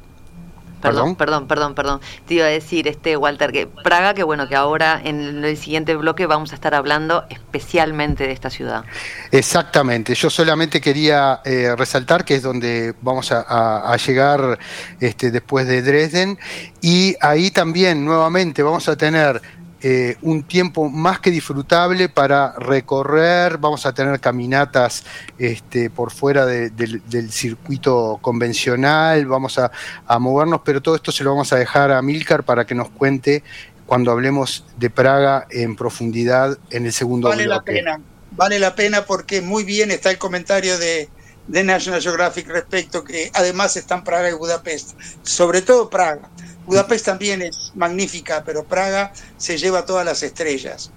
Perdón, 0.80 1.16
perdón, 1.16 1.46
perdón, 1.46 1.74
perdón. 1.74 2.00
Te 2.26 2.34
iba 2.34 2.46
a 2.46 2.48
decir, 2.48 2.88
este 2.88 3.16
Walter, 3.16 3.52
que 3.52 3.66
Praga, 3.66 4.14
que 4.14 4.22
bueno, 4.22 4.48
que 4.48 4.56
ahora 4.56 5.00
en 5.02 5.44
el 5.44 5.56
siguiente 5.56 5.94
bloque 5.96 6.26
vamos 6.26 6.52
a 6.52 6.54
estar 6.54 6.74
hablando 6.74 7.24
especialmente 7.28 8.26
de 8.26 8.32
esta 8.32 8.50
ciudad. 8.50 8.84
Exactamente. 9.30 10.14
Yo 10.14 10.30
solamente 10.30 10.80
quería 10.80 11.40
eh, 11.44 11.74
resaltar 11.76 12.24
que 12.24 12.36
es 12.36 12.42
donde 12.42 12.94
vamos 13.02 13.32
a, 13.32 13.96
llegar 14.06 14.58
este, 15.00 15.30
después 15.30 15.66
de 15.66 15.82
Dresden 15.82 16.38
y 16.80 17.16
ahí 17.20 17.50
también 17.50 18.04
nuevamente 18.04 18.62
vamos 18.62 18.88
a 18.88 18.96
tener 18.96 19.42
eh, 19.82 20.16
un 20.20 20.42
tiempo 20.42 20.90
más 20.90 21.20
que 21.20 21.30
disfrutable 21.30 22.10
para 22.10 22.52
recorrer, 22.58 23.56
vamos 23.56 23.86
a 23.86 23.94
tener 23.94 24.20
caminatas 24.20 25.04
este, 25.38 25.88
por 25.88 26.10
fuera 26.10 26.44
del 26.44 27.32
circuito 27.32 28.18
convencional, 28.20 29.24
vamos 29.24 29.58
a, 29.58 29.70
movernos, 30.18 30.60
pero 30.64 30.82
todo 30.82 30.96
esto 30.96 31.10
se 31.12 31.24
lo 31.24 31.30
vamos 31.30 31.52
a 31.54 31.56
dejar 31.56 31.92
a 31.92 32.02
Milcar 32.02 32.44
para 32.44 32.66
que 32.66 32.74
nos 32.74 32.90
cuente 32.90 33.42
cuando 33.86 34.10
hablemos 34.12 34.66
de 34.76 34.90
Praga 34.90 35.46
en 35.50 35.74
profundidad 35.76 36.58
en 36.70 36.84
el 36.84 36.92
segundo 36.92 37.28
vale 37.28 37.46
la 37.46 37.62
pena, 37.62 38.00
vale 38.32 38.58
la 38.58 38.74
pena 38.74 39.06
porque 39.06 39.40
muy 39.40 39.64
bien 39.64 39.90
está 39.90 40.10
el 40.10 40.18
comentario 40.18 40.78
de, 40.78 41.08
de 41.48 41.64
National 41.64 42.02
Geographic 42.02 42.46
respecto 42.48 43.02
que 43.02 43.30
además 43.34 43.76
están 43.76 44.04
Praga 44.04 44.30
y 44.30 44.34
Budapest, 44.34 44.92
sobre 45.22 45.62
todo 45.62 45.88
Praga. 45.88 46.28
Budapest 46.70 47.04
también 47.04 47.42
es 47.42 47.72
magnífica, 47.74 48.44
pero 48.44 48.62
Praga 48.62 49.12
se 49.36 49.58
lleva 49.58 49.84
todas 49.84 50.06
las 50.06 50.22
estrellas. 50.22 50.92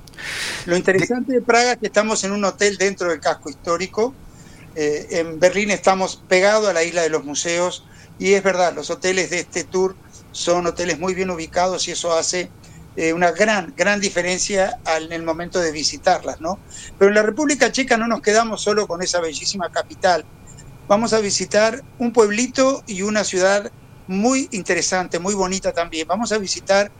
Lo 0.68 0.77
interesante 0.77 1.34
de 1.34 1.42
Praga 1.42 1.72
es 1.72 1.77
que 1.80 1.88
estamos 1.88 2.24
en 2.24 2.32
un 2.32 2.46
hotel 2.46 2.77
dentro 2.77 3.10
del 3.10 3.20
casco 3.20 3.50
histórico. 3.50 4.13
Eh, 4.75 5.08
en 5.10 5.39
Berlín 5.39 5.72
estamos 5.72 6.22
pegados 6.27 6.70
a 6.70 6.74
la 6.74 6.84
isla 6.84 7.01
de 7.01 7.10
los 7.10 7.25
museos 7.25 7.86
y 8.20 8.34
es 8.34 8.44
verdad, 8.44 8.75
los 8.75 8.92
hoteles 8.92 9.32
de 9.32 9.39
este 9.39 9.63
tour 9.63 9.96
son 10.32 10.68
hoteles 10.68 11.00
muy 11.00 11.15
bien 11.15 11.32
ubicados 11.32 11.88
y 11.88 11.92
eso 11.92 12.13
hace 12.13 12.51
eh, 12.96 13.12
una 13.13 13.32
gran, 13.32 13.74
gran 13.75 14.00
diferencia 14.00 14.80
en 14.96 15.12
el 15.12 15.24
momento 15.24 15.60
de 15.60 15.72
visitarlas, 15.72 16.39
¿no? 16.39 16.60
Pero 17.00 17.10
en 17.10 17.15
la 17.15 17.24
República 17.24 17.72
Checa 17.72 17.98
no 17.98 18.08
nos 18.08 18.22
quedamos 18.22 18.62
solo 18.62 18.86
con 18.86 19.01
esa 19.01 19.20
bellísima 19.20 19.72
capital. 19.72 20.24
Vamos 20.88 21.13
a 21.13 21.20
visitar 21.20 21.84
un 21.98 22.13
pueblito 22.13 22.84
y 22.86 23.01
una 23.01 23.24
ciudad 23.24 23.72
muy 24.07 24.48
interesante, 24.51 25.19
muy 25.19 25.33
bonita 25.33 25.72
también. 25.72 26.07
Vamos 26.07 26.31
a 26.31 26.38
visitar 26.38 26.91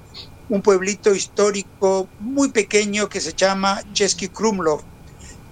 un 0.50 0.62
pueblito 0.62 1.14
histórico 1.14 2.08
muy 2.20 2.50
pequeño 2.50 3.10
que 3.10 3.22
se 3.22 3.34
llama 3.34 3.82
Český 3.94 4.28
Krumlov, 4.30 4.82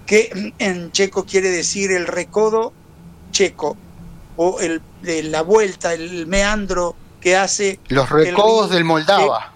que 0.05 0.53
en 0.60 0.91
checo 0.91 1.25
quiere 1.25 1.50
decir 1.50 1.91
el 1.91 2.08
recodo 2.08 2.74
checo 3.31 3.77
o 4.36 4.60
el, 4.60 4.81
la 5.31 5.41
vuelta, 5.41 5.93
el 5.93 6.27
meandro 6.27 6.96
que 7.20 7.36
hace... 7.36 7.79
Los 7.88 8.10
recodos 8.10 8.72
del 8.72 8.84
Moldava. 8.84 9.53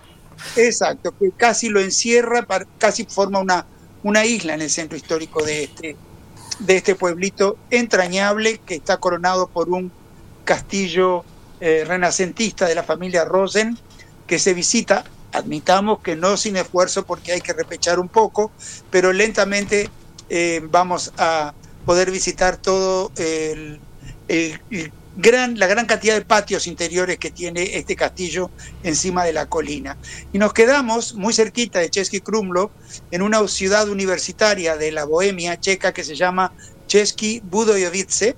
exacto, 0.56 1.14
que 1.18 1.32
casi 1.32 1.70
lo 1.70 1.80
encierra, 1.80 2.46
casi 2.78 3.06
forma 3.06 3.40
una, 3.40 3.66
una 4.04 4.26
isla 4.26 4.54
en 4.54 4.62
el 4.62 4.70
centro 4.70 4.98
histórico 4.98 5.44
de 5.44 5.64
este, 5.64 5.96
de 6.60 6.76
este 6.78 6.96
pueblito 6.96 7.58
entrañable 7.72 8.60
que 8.66 8.76
está 8.76 8.98
coronado 8.98 9.48
por 9.48 9.70
un 9.70 9.92
castillo 10.44 11.26
eh, 11.60 11.84
renacentista 11.86 12.68
de 12.68 12.76
la 12.76 12.84
familia 12.84 13.26
Rosen, 13.26 13.78
que 14.28 14.40
se 14.40 14.54
visita, 14.54 15.04
admitamos 15.32 16.00
que 16.00 16.16
no 16.16 16.38
sin 16.38 16.56
esfuerzo 16.56 17.06
porque 17.06 17.34
hay 17.34 17.42
que 17.42 17.54
repechar 17.54 18.00
un 18.00 18.10
poco, 18.10 18.52
pero 18.90 19.14
lentamente 19.14 19.90
eh, 20.30 20.62
vamos 20.64 21.12
a 21.18 21.54
poder 21.86 22.10
visitar 22.12 22.58
todo 22.58 23.12
el, 23.18 23.80
gran, 25.18 25.58
la 25.60 25.68
gran 25.68 25.86
cantidad 25.86 26.16
de 26.16 26.26
patios 26.26 26.68
interiores 26.68 27.18
que 27.18 27.32
tiene 27.32 27.78
este 27.78 27.96
castillo 27.96 28.50
encima 28.84 29.24
de 29.24 29.34
la 29.34 29.46
colina. 29.46 29.98
Y 30.34 30.40
nos 30.40 30.54
quedamos 30.54 31.14
muy 31.14 31.34
cerquita 31.34 31.80
de 31.80 31.90
Český 31.90 32.22
Krumlov, 32.22 32.72
en 33.12 33.22
una 33.22 33.48
ciudad 33.48 33.88
universitaria 33.90 34.78
de 34.78 34.92
la 34.92 35.06
Bohemia 35.06 35.60
checa 35.60 35.94
que 35.94 36.04
se 36.04 36.16
llama 36.16 36.52
Český 36.88 37.42
Budojovice, 37.44 38.36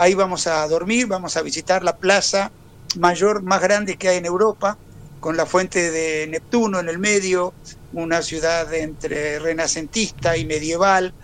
Ahí 0.00 0.14
vamos 0.14 0.46
a 0.46 0.66
dormir, 0.68 1.08
vamos 1.08 1.36
a 1.36 1.42
visitar 1.42 1.82
la 1.82 1.98
plaza 1.98 2.52
mayor, 2.94 3.42
más 3.42 3.60
grande 3.60 3.96
que 3.96 4.08
hay 4.08 4.18
en 4.18 4.26
Europa, 4.26 4.78
con 5.18 5.36
la 5.36 5.44
fuente 5.44 5.90
de 5.90 6.28
Neptuno 6.28 6.78
en 6.78 6.88
el 6.88 7.00
medio, 7.00 7.56
una 7.90 8.22
ciudad 8.22 8.72
entre 8.74 9.40
renacentista 9.40 10.36
y 10.36 10.46
medieval, 10.46 11.16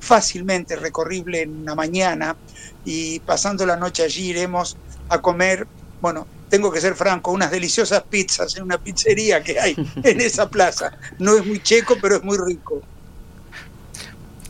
fácilmente 0.00 0.74
recorrible 0.74 1.42
en 1.42 1.60
una 1.60 1.76
mañana 1.76 2.36
y 2.82 3.20
pasando 3.20 3.64
la 3.64 3.76
noche 3.76 4.02
allí 4.02 4.30
iremos 4.30 4.80
a 5.08 5.20
comer, 5.20 5.68
bueno, 6.00 6.28
tengo 6.48 6.72
que 6.72 6.80
ser 6.80 6.96
franco, 6.96 7.30
unas 7.30 7.52
deliciosas 7.52 8.02
pizzas 8.08 8.56
en 8.56 8.64
una 8.64 8.78
pizzería 8.78 9.40
que 9.40 9.60
hay 9.60 9.78
en 10.02 10.20
esa 10.20 10.48
plaza. 10.50 10.90
No 11.18 11.36
es 11.36 11.44
muy 11.46 11.60
checo, 11.60 12.00
pero 12.00 12.16
es 12.16 12.24
muy 12.24 12.38
rico. 12.44 12.82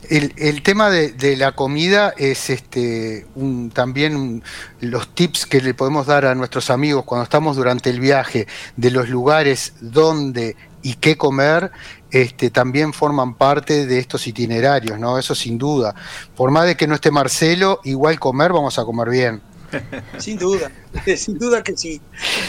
El, 0.08 0.62
tema 0.62 0.90
de, 0.90 1.36
la 1.36 1.52
comida 1.52 2.14
es 2.16 2.50
este 2.50 3.26
también 3.72 4.42
los 4.80 5.14
tips 5.14 5.46
que 5.46 5.60
le 5.60 5.74
podemos 5.74 6.06
dar 6.06 6.26
a 6.26 6.34
nuestros 6.34 6.70
amigos 6.70 7.04
cuando 7.04 7.24
estamos 7.24 7.56
durante 7.56 7.90
el 7.90 8.00
viaje 8.00 8.46
de 8.76 8.90
los 8.90 9.08
lugares 9.08 9.74
donde 9.80 10.56
y 10.82 10.94
qué 10.94 11.16
comer 11.16 11.72
este, 12.10 12.50
también 12.50 12.92
forman 12.92 13.34
parte 13.34 13.86
de 13.86 13.98
estos 13.98 14.26
itinerarios, 14.26 14.98
¿no? 14.98 15.18
Eso 15.18 15.34
sin 15.34 15.58
duda. 15.58 15.94
Por 16.36 16.50
más 16.50 16.66
de 16.66 16.76
que 16.76 16.86
no 16.86 16.94
esté 16.94 17.10
Marcelo, 17.10 17.80
igual 17.82 18.20
comer 18.20 18.52
vamos 18.52 18.78
a 18.78 18.84
comer 18.84 19.10
bien. 19.10 19.42
Sin 20.18 20.38
duda, 20.38 20.70
sin 21.16 21.38
duda 21.38 21.60
que 21.64 21.76
sí. 21.76 22.00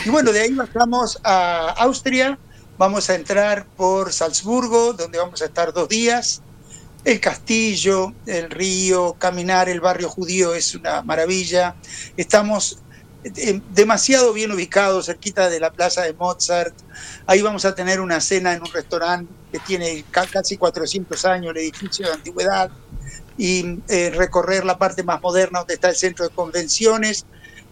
Y 0.05 0.09
bueno, 0.09 0.31
de 0.31 0.41
ahí 0.41 0.53
bajamos 0.53 1.19
a 1.23 1.69
Austria, 1.79 2.37
vamos 2.77 3.09
a 3.09 3.15
entrar 3.15 3.65
por 3.75 4.13
Salzburgo, 4.13 4.93
donde 4.93 5.17
vamos 5.17 5.41
a 5.41 5.45
estar 5.45 5.73
dos 5.73 5.89
días 5.89 6.43
el 7.03 7.19
castillo, 7.19 8.13
el 8.25 8.49
río, 8.49 9.13
caminar 9.13 9.69
el 9.69 9.79
barrio 9.79 10.09
judío 10.09 10.53
es 10.53 10.75
una 10.75 11.01
maravilla. 11.01 11.75
Estamos 12.17 12.79
eh, 13.23 13.61
demasiado 13.73 14.33
bien 14.33 14.51
ubicados, 14.51 15.07
cerquita 15.07 15.49
de 15.49 15.59
la 15.59 15.71
plaza 15.71 16.03
de 16.03 16.13
Mozart. 16.13 16.75
Ahí 17.25 17.41
vamos 17.41 17.65
a 17.65 17.75
tener 17.75 17.99
una 18.01 18.21
cena 18.21 18.53
en 18.53 18.61
un 18.61 18.71
restaurante 18.71 19.31
que 19.51 19.59
tiene 19.59 20.03
casi 20.11 20.57
400 20.57 21.25
años, 21.25 21.51
el 21.51 21.57
edificio 21.57 22.07
de 22.07 22.13
antigüedad, 22.13 22.69
y 23.37 23.79
eh, 23.87 24.11
recorrer 24.15 24.65
la 24.65 24.77
parte 24.77 25.03
más 25.03 25.21
moderna 25.21 25.59
donde 25.59 25.75
está 25.75 25.89
el 25.89 25.95
centro 25.95 26.27
de 26.27 26.33
convenciones 26.33 27.25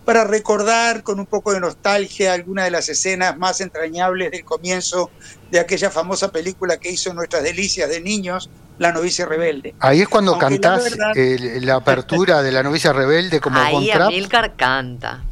para 0.06 0.24
recordar 0.24 1.02
con 1.02 1.20
un 1.20 1.26
poco 1.26 1.52
de 1.52 1.60
nostalgia 1.60 2.34
algunas 2.34 2.66
de 2.66 2.72
las 2.72 2.88
escenas 2.90 3.36
más 3.38 3.60
entrañables 3.60 4.32
del 4.32 4.46
comienzo 4.46 5.10
de 5.50 5.60
aquella 5.60 5.90
famosa 5.90 6.32
película 6.32 6.78
que 6.78 6.92
hizo 6.92 7.14
Nuestras 7.14 7.44
Delicias 7.44 7.90
de 7.90 8.02
Niños, 8.02 8.50
La 8.78 8.92
Novicia 8.92 9.26
Rebelde. 9.26 9.76
Ahí 9.80 10.02
es 10.02 10.08
cuando 10.08 10.38
cantás 10.38 10.96
la, 10.98 11.76
apertura 11.76 12.42
de 12.42 12.52
La 12.52 12.64
Novicia 12.64 12.94
Rebelde 12.94 13.40
como 13.40 13.60
Ahí 13.60 13.90
Amilcar 13.92 14.56
canta. 14.56 15.24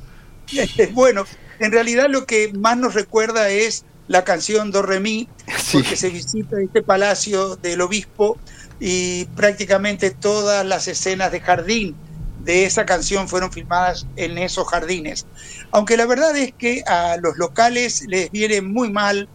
bueno, 0.92 1.26
en 1.60 1.72
realidad 1.72 2.08
lo 2.10 2.26
que 2.26 2.52
más 2.54 2.78
nos 2.78 2.94
recuerda 2.94 3.50
es 3.50 3.86
la 4.08 4.24
canción 4.24 4.72
Do 4.72 4.82
Re 4.82 5.00
Mi, 5.00 5.28
porque 5.72 5.96
se 5.96 6.10
visita 6.10 6.58
este 6.62 6.82
palacio 6.82 7.56
del 7.56 7.82
obispo 7.82 8.38
y 8.80 9.26
prácticamente 9.36 10.12
todas 10.12 10.66
las 10.66 10.88
escenas 10.88 11.32
de 11.32 11.40
jardín 11.40 11.96
de 12.44 12.66
esa 12.66 12.86
canción 12.86 13.30
fueron 13.30 13.52
filmadas 13.52 14.06
en 14.18 14.38
esos 14.38 14.68
jardines. 14.68 15.26
Aunque 15.72 15.96
la 15.96 16.06
verdad 16.06 16.36
es 16.36 16.54
que 16.54 16.84
a 16.86 17.18
los 17.18 17.38
locales 17.38 18.04
les 18.08 18.30
viene 18.32 18.62
muy 18.62 18.92
mal 18.92 19.30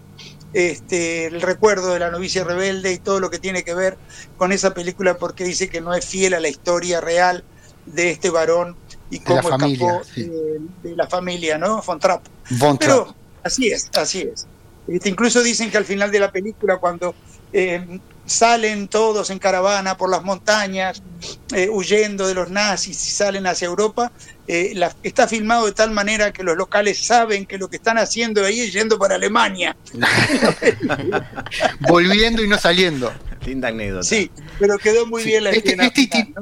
este, 0.52 1.26
el 1.26 1.40
recuerdo 1.40 1.93
de 1.93 1.99
la 1.99 2.11
novicia 2.11 2.45
rebelde 2.45 2.93
y 2.93 2.99
todo 2.99 3.21
lo 3.21 3.31
que 3.31 3.38
tiene 3.38 3.64
que 3.64 3.75
ver 3.75 3.99
con 4.37 4.52
esa 4.52 4.75
película 4.75 5.19
porque 5.19 5.45
dice 5.45 5.69
que 5.69 5.81
no 5.81 5.95
es 5.95 6.07
fiel 6.07 6.35
a 6.35 6.40
la 6.40 6.49
historia 6.49 7.00
real 7.00 7.45
de 7.87 8.11
este 8.11 8.31
varón 8.31 8.76
y 9.11 9.21
cómo 9.21 9.40
escapó 9.40 10.02
de, 10.14 10.97
la 10.97 11.07
familia, 11.07 11.59
¿no? 11.59 11.83
Von 11.83 11.99
Trapp. 11.99 12.25
Pero 12.78 13.14
así 13.43 13.69
es, 13.69 13.90
así 13.95 14.23
es. 14.23 14.47
Este, 14.87 15.09
incluso 15.09 15.43
dicen 15.43 15.71
que 15.71 15.76
al 15.76 15.85
final 15.85 16.11
de 16.11 16.21
la 16.21 16.33
película, 16.33 16.78
cuando 16.78 17.14
eh, 17.52 18.00
salen 18.28 18.88
todos 18.88 19.30
en 19.30 19.38
caravana 19.38 19.97
por 19.97 20.11
las 20.11 20.23
montañas, 20.23 21.02
eh, 21.54 21.68
huyendo 21.70 22.26
de 22.28 22.35
los 22.35 22.50
nazis 22.50 23.08
y 23.08 23.11
salen 23.11 23.47
hacia 23.47 23.66
Europa, 23.66 24.12
eh, 24.47 24.78
está 25.02 25.26
filmado 25.26 25.66
de 25.66 25.73
tal 25.73 25.90
manera 25.90 26.32
que 26.32 26.42
los 26.42 26.56
locales 26.56 27.04
saben 27.04 27.47
que 27.47 27.58
lo 27.58 27.68
que 27.68 27.76
están 27.76 27.99
haciendo 27.99 28.44
ahí 28.44 28.61
es 28.61 28.73
yendo 28.73 28.99
para 28.99 29.14
Alemania. 29.14 29.76
Volviendo 31.80 32.42
y 32.42 32.49
no 32.49 32.58
saliendo. 32.58 33.12
Linda 33.44 33.68
anécdota. 33.68 34.04
Sí, 34.04 34.30
pero 34.58 34.78
quedó 34.78 35.06
muy 35.06 35.25
bien 35.25 35.44
la 35.44 35.50
este, 35.50 35.70
escena. 35.70 35.87
Este, 35.87 36.35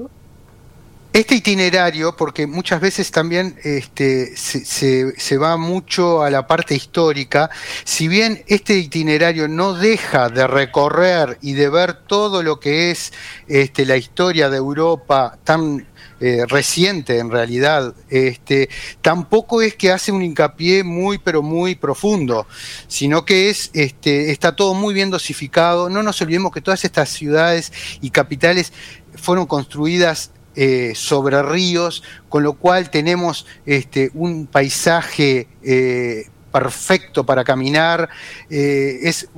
este 1.17 1.37
itinerario, 1.37 2.15
porque 2.15 2.47
muchas 2.47 2.79
veces 2.79 3.11
también 3.11 3.59
este, 3.65 4.37
se, 4.37 5.39
va 5.39 5.57
mucho 5.57 6.23
a 6.23 6.29
la 6.29 6.47
parte 6.47 6.75
histórica, 6.75 7.49
si 7.85 8.07
bien 8.07 8.45
este 8.49 8.77
itinerario 8.77 9.49
no 9.49 9.73
deja 9.73 10.29
de 10.29 10.47
recorrer 10.47 11.39
y 11.41 11.55
de 11.55 11.71
ver 11.71 11.95
todo 12.07 12.43
lo 12.43 12.61
que 12.61 12.91
es 12.91 13.15
este, 13.49 13.87
la 13.87 13.97
historia 13.97 14.51
de 14.51 14.59
Europa 14.59 15.39
tan 15.43 15.87
eh, 16.21 16.45
reciente 16.47 17.19
en 17.19 17.31
realidad, 17.31 17.95
este, 18.11 18.69
tampoco 19.01 19.63
es 19.63 19.75
que 19.75 19.93
hace 19.93 20.13
un 20.13 20.23
hincapié 20.23 20.85
muy 20.85 21.17
pero 21.17 21.41
muy 21.41 21.77
profundo, 21.77 22.47
sino 22.89 23.25
que 23.25 23.49
es, 23.49 23.71
este, 23.73 24.33
está 24.33 24.55
todo 24.55 24.75
muy 24.75 24.93
bien 24.93 25.09
dosificado. 25.09 25.89
No 25.89 26.03
nos 26.03 26.21
olvidemos 26.21 26.53
que 26.53 26.61
todas 26.61 26.85
estas 26.85 27.09
ciudades 27.09 27.73
y 28.03 28.11
capitales 28.11 28.75
fueron 29.15 29.47
construidas 29.47 30.31
eh, 30.59 30.95
sobre 30.95 31.43
ríos, 31.43 32.03
con 32.31 32.43
lo 32.43 32.55
cual 32.55 32.89
tenemos 32.89 33.45
este, 33.67 34.11
un 34.15 34.47
paisaje 34.47 35.49
eh, 35.63 36.31
perfecto 36.51 37.27
para 37.27 37.45
caminar. 37.45 38.09
Eh, 38.49 39.01
es 39.03 39.29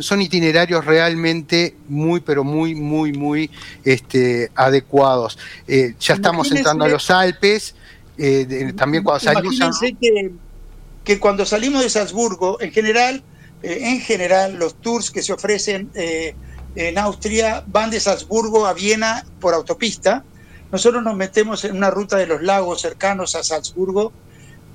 son 0.00 0.20
itinerarios 0.20 0.84
realmente 0.84 1.76
muy, 1.86 2.18
pero 2.18 2.42
muy, 2.42 2.74
muy, 2.74 3.12
muy 3.12 3.52
este, 3.84 4.50
adecuados. 4.56 5.38
ya 5.68 6.14
estamos 6.14 6.50
entrando 6.50 6.86
a 6.86 6.88
los 6.88 7.08
Alpes. 7.08 7.76
también 8.74 9.04
cuando 9.04 9.20
salimos 9.20 9.80
que, 9.80 10.32
que, 11.04 11.20
cuando 11.20 11.46
salimos 11.46 11.84
de 11.84 11.88
Salzburgo, 11.88 12.60
en 12.60 12.72
general, 12.72 13.22
en 13.62 14.00
general, 14.00 14.56
los 14.56 14.74
tours 14.74 15.12
que 15.12 15.22
se 15.22 15.32
ofrecen 15.32 15.88
en 15.94 16.98
Austria 16.98 17.62
van 17.68 17.90
de 17.90 18.00
Salzburgo 18.00 18.66
a 18.66 18.72
Viena 18.72 19.24
por 19.38 19.54
autopista 19.54 20.24
nosotros 20.74 21.04
nos 21.04 21.14
metemos 21.14 21.64
en 21.64 21.76
una 21.76 21.88
ruta 21.88 22.16
de 22.16 22.26
los 22.26 22.42
lagos 22.42 22.80
cercanos 22.80 23.36
a 23.36 23.44
Salzburgo, 23.44 24.12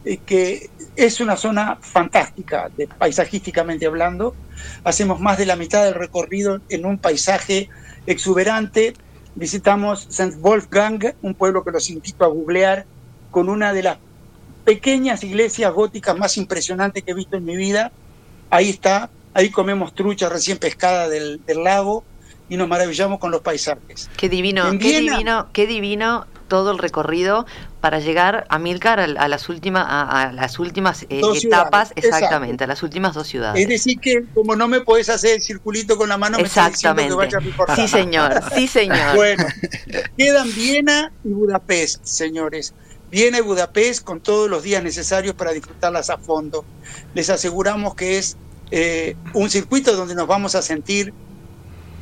eh, 0.06 0.15
que 0.25 0.70
es 0.96 1.20
una 1.20 1.36
zona 1.36 1.77
fantástica, 1.82 2.70
de, 2.77 2.88
paisajísticamente 2.88 3.86
hablando. 3.86 4.34
Hacemos 4.86 5.20
más 5.20 5.38
de 5.38 5.46
la 5.46 5.58
mitad 5.58 5.84
del 5.84 5.96
recorrido 5.96 6.62
en 6.70 6.86
un 6.86 7.00
paisaje 7.00 7.68
exuberante. 8.06 8.94
Visitamos 9.36 10.08
St. 10.08 10.38
Wolfgang, 10.39 11.15
un 11.22 11.36
pueblo 11.36 11.65
que 11.65 11.72
los 11.72 11.89
invito 11.89 12.24
a 12.24 12.29
googlear, 12.29 12.86
con 13.29 13.50
una 13.50 13.74
de 13.74 13.84
las 13.84 13.98
pequeñas 14.63 15.22
iglesias 15.25 15.74
góticas 15.74 16.18
más 16.18 16.38
impresionantes 16.38 17.03
que 17.03 17.12
he 17.12 17.13
visto 17.13 17.36
en 17.36 17.44
mi 17.44 17.58
vida. 17.58 17.91
Ahí 18.50 18.70
está, 18.70 19.10
ahí 19.34 19.50
comemos 19.50 19.94
trucha 19.94 20.29
recién 20.29 20.60
pescada 20.60 21.10
del, 21.10 21.41
del 21.46 21.62
lago 21.62 22.06
y 22.50 22.58
nos 22.58 22.68
maravillamos 22.68 23.20
con 23.20 23.32
los 23.32 23.41
paisajes. 23.41 24.10
Qué 24.18 24.27
divino, 24.27 24.70
qué 24.79 25.00
divino, 25.00 25.48
qué 25.53 25.68
divino 25.68 26.25
todo 26.50 26.71
el 26.71 26.80
recorrido 26.80 27.45
para 27.80 28.00
llegar 28.00 28.45
a 28.50 28.60
Milcar 28.60 29.00
a, 29.00 29.28
las 29.28 29.47
últimas 29.47 29.86
a, 29.88 30.34
las 30.34 30.60
últimas 30.60 31.04
eh, 31.04 31.21
etapas 31.41 31.93
exactamente 31.95 32.65
a 32.65 32.67
las 32.67 32.84
últimas 32.84 33.13
dos 33.13 33.28
ciudades. 33.28 33.62
Es 33.62 33.69
decir 33.69 34.00
que 34.00 34.26
como 34.34 34.58
no 34.58 34.67
me 34.67 34.82
puedes 34.82 35.08
hacer 35.10 35.36
el 35.36 35.41
circulito 35.41 35.95
con 35.95 36.10
la 36.10 36.17
mano 36.17 36.38
exactamente 36.39 37.15
me 37.15 37.28
que 37.30 37.38
vaya 37.38 37.76
sí 37.76 37.88
señor 37.88 38.43
sí 38.54 38.67
señor. 38.67 39.15
Bueno 39.15 39.45
quedan 40.17 40.54
Viena 40.54 41.13
y 41.23 41.30
Budapest 41.30 42.04
señores. 42.04 42.73
Viena 43.12 43.39
y 43.39 43.41
Budapest 43.41 44.04
con 44.04 44.19
todos 44.19 44.50
los 44.50 44.63
días 44.63 44.84
necesarios 44.84 45.36
para 45.36 45.52
disfrutarlas 45.52 46.10
a 46.10 46.17
fondo. 46.17 46.65
Les 47.13 47.30
aseguramos 47.30 47.95
que 47.95 48.17
es 48.17 48.38
eh, 48.71 49.15
un 49.34 49.50
circuito 49.50 49.95
donde 49.95 50.13
nos 50.13 50.28
vamos 50.28 50.54
a 50.54 50.62
sentir 50.62 51.13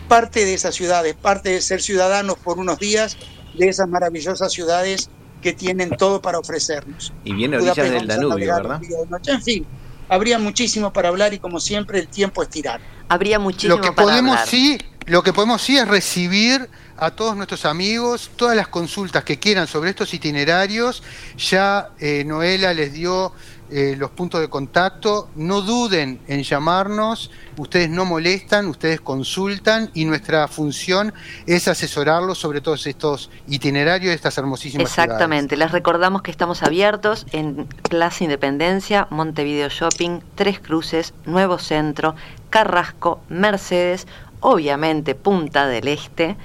parte 0.07 0.45
de 0.45 0.53
esas 0.53 0.75
ciudades, 0.75 1.15
parte 1.15 1.49
de 1.49 1.61
ser 1.61 1.81
ciudadanos 1.81 2.37
por 2.37 2.59
unos 2.59 2.79
días 2.79 3.17
de 3.57 3.69
esas 3.69 3.87
maravillosas 3.87 4.51
ciudades 4.51 5.09
que 5.41 5.53
tienen 5.53 5.91
todo 5.91 6.21
para 6.21 6.39
ofrecernos. 6.39 7.13
Y 7.23 7.33
viene 7.33 7.57
orillas 7.57 7.75
del 7.75 8.07
Danubio, 8.07 8.55
¿verdad? 8.55 8.81
En 9.27 9.41
fin, 9.41 9.65
habría 10.09 10.39
muchísimo 10.39 10.91
para 10.91 11.09
hablar 11.09 11.33
y 11.33 11.39
como 11.39 11.59
siempre 11.59 11.99
el 11.99 12.07
tiempo 12.07 12.41
es 12.43 12.49
tirar. 12.49 12.81
Habría 13.09 13.39
muchísimo 13.39 13.75
lo 13.75 13.81
que 13.81 13.91
para 13.91 14.07
podemos 14.07 14.31
hablar. 14.31 14.47
sí, 14.47 14.77
lo 15.05 15.23
que 15.23 15.33
podemos 15.33 15.61
sí 15.61 15.77
es 15.77 15.87
recibir 15.87 16.69
a 16.97 17.11
todos 17.11 17.35
nuestros 17.35 17.65
amigos 17.65 18.31
todas 18.35 18.55
las 18.55 18.67
consultas 18.67 19.23
que 19.23 19.37
quieran 19.37 19.67
sobre 19.67 19.91
estos 19.91 20.13
itinerarios. 20.13 21.03
Ya 21.37 21.89
eh, 21.99 22.23
Noela 22.25 22.73
les 22.73 22.91
dio 22.93 23.31
eh, 23.69 23.95
los 23.97 24.11
puntos 24.11 24.41
de 24.41 24.49
contacto. 24.49 25.29
No 25.35 25.61
duden 25.61 26.19
en 26.27 26.43
llamarnos, 26.43 27.31
ustedes 27.57 27.89
no 27.89 28.05
molestan, 28.05 28.67
ustedes 28.67 29.01
consultan 29.01 29.89
y 29.93 30.05
nuestra 30.05 30.47
función 30.47 31.13
es 31.45 31.67
asesorarlos 31.67 32.37
sobre 32.37 32.61
todos 32.61 32.87
estos 32.87 33.29
itinerarios 33.47 34.09
de 34.09 34.15
estas 34.15 34.37
hermosísimas 34.37 34.87
Exactamente, 34.87 35.57
les 35.57 35.71
recordamos 35.71 36.21
que 36.21 36.31
estamos 36.31 36.63
abiertos 36.63 37.25
en 37.31 37.67
Plaza 37.89 38.23
Independencia, 38.23 39.07
Montevideo 39.09 39.69
Shopping, 39.69 40.19
Tres 40.35 40.59
Cruces, 40.59 41.13
Nuevo 41.25 41.59
Centro, 41.59 42.15
Carrasco, 42.49 43.19
Mercedes, 43.29 44.07
obviamente 44.39 45.15
Punta 45.15 45.67
del 45.67 45.87
Este 45.87 46.37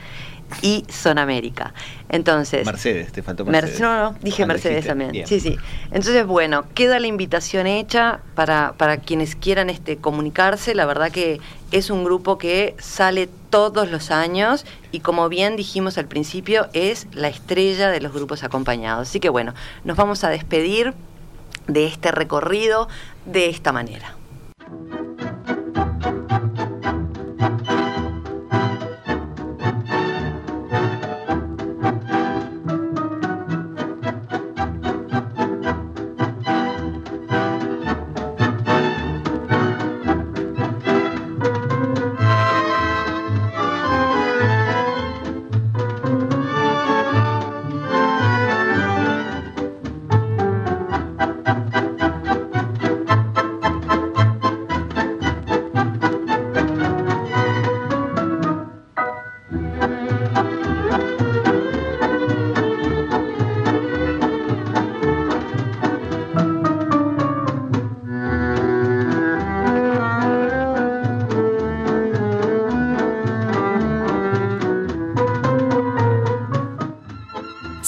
y 0.60 0.84
Zona 0.90 1.22
América. 1.22 1.72
Entonces. 2.08 2.66
Mercedes, 2.66 3.12
te 3.12 3.22
faltó 3.22 3.44
Mercedes. 3.44 3.80
no, 3.80 3.96
no, 3.96 4.18
dije 4.20 4.44
Mercedes 4.44 4.86
también. 4.86 5.26
Sí, 5.26 5.40
sí. 5.40 5.56
Entonces, 5.86 6.26
bueno, 6.26 6.64
queda 6.74 6.98
la 7.00 7.06
invitación 7.06 7.66
hecha 7.66 8.20
para, 8.34 8.74
para 8.76 8.98
quienes 8.98 9.34
quieran 9.36 9.70
este, 9.70 9.96
comunicarse. 9.96 10.74
La 10.74 10.84
verdad 10.84 11.10
que 11.10 11.40
es 11.70 11.90
un 11.90 12.04
grupo 12.04 12.38
que 12.38 12.76
sale 12.78 13.28
todos 13.50 13.90
los 13.90 14.10
años 14.10 14.66
y 14.90 15.00
como 15.00 15.28
bien 15.28 15.56
dijimos 15.56 15.98
al 15.98 16.06
principio, 16.06 16.68
es 16.72 17.06
la 17.12 17.28
estrella 17.28 17.90
de 17.90 18.00
los 18.00 18.12
grupos 18.12 18.44
acompañados. 18.44 19.08
Así 19.08 19.20
que 19.20 19.28
bueno, 19.28 19.54
nos 19.84 19.96
vamos 19.96 20.24
a 20.24 20.28
despedir 20.28 20.94
de 21.66 21.86
este 21.86 22.10
recorrido 22.10 22.88
de 23.24 23.48
esta 23.48 23.72
manera. 23.72 24.16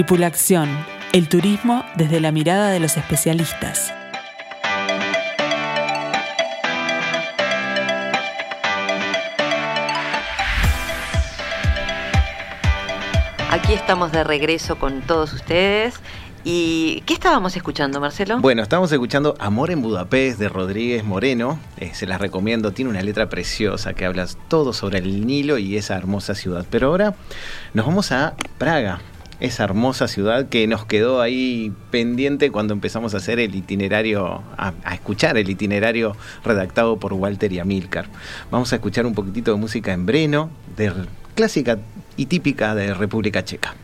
Tripulación, 0.00 0.70
el 1.12 1.28
turismo 1.28 1.84
desde 1.94 2.20
la 2.20 2.32
mirada 2.32 2.70
de 2.70 2.80
los 2.80 2.96
especialistas. 2.96 3.92
Aquí 13.50 13.74
estamos 13.74 14.10
de 14.10 14.24
regreso 14.24 14.78
con 14.78 15.02
todos 15.02 15.34
ustedes. 15.34 15.96
¿Y 16.44 17.02
qué 17.02 17.12
estábamos 17.12 17.54
escuchando, 17.54 18.00
Marcelo? 18.00 18.40
Bueno, 18.40 18.62
estábamos 18.62 18.90
escuchando 18.92 19.34
Amor 19.38 19.70
en 19.70 19.82
Budapest 19.82 20.38
de 20.38 20.48
Rodríguez 20.48 21.04
Moreno. 21.04 21.60
Eh, 21.76 21.90
se 21.92 22.06
las 22.06 22.22
recomiendo, 22.22 22.72
tiene 22.72 22.90
una 22.90 23.02
letra 23.02 23.28
preciosa 23.28 23.92
que 23.92 24.06
habla 24.06 24.26
todo 24.48 24.72
sobre 24.72 25.00
el 25.00 25.26
Nilo 25.26 25.58
y 25.58 25.76
esa 25.76 25.94
hermosa 25.94 26.34
ciudad. 26.34 26.64
Pero 26.70 26.86
ahora 26.86 27.14
nos 27.74 27.84
vamos 27.84 28.12
a 28.12 28.32
Praga, 28.56 29.02
esa 29.40 29.64
hermosa 29.64 30.06
ciudad 30.06 30.48
que 30.48 30.66
nos 30.66 30.84
quedó 30.84 31.20
ahí 31.20 31.72
pendiente 31.90 32.50
cuando 32.50 32.74
empezamos 32.74 33.14
a 33.14 33.16
hacer 33.16 33.40
el 33.40 33.54
itinerario, 33.54 34.42
a, 34.56 34.72
escuchar 34.94 35.36
el 35.36 35.48
itinerario 35.48 36.16
redactado 36.44 36.98
por 36.98 37.14
Walter 37.14 37.52
y 37.52 37.58
Amilcar. 37.58 38.06
Vamos 38.50 38.72
a 38.72 38.76
escuchar 38.76 39.06
un 39.06 39.14
poquitito 39.14 39.50
de 39.52 39.56
música 39.58 39.92
en 39.92 40.06
Breno, 40.06 40.50
de 40.76 40.92
clásica 41.34 41.78
y 42.16 42.26
típica 42.26 42.74
de 42.74 42.94
República 42.94 43.44
Checa. 43.44 43.74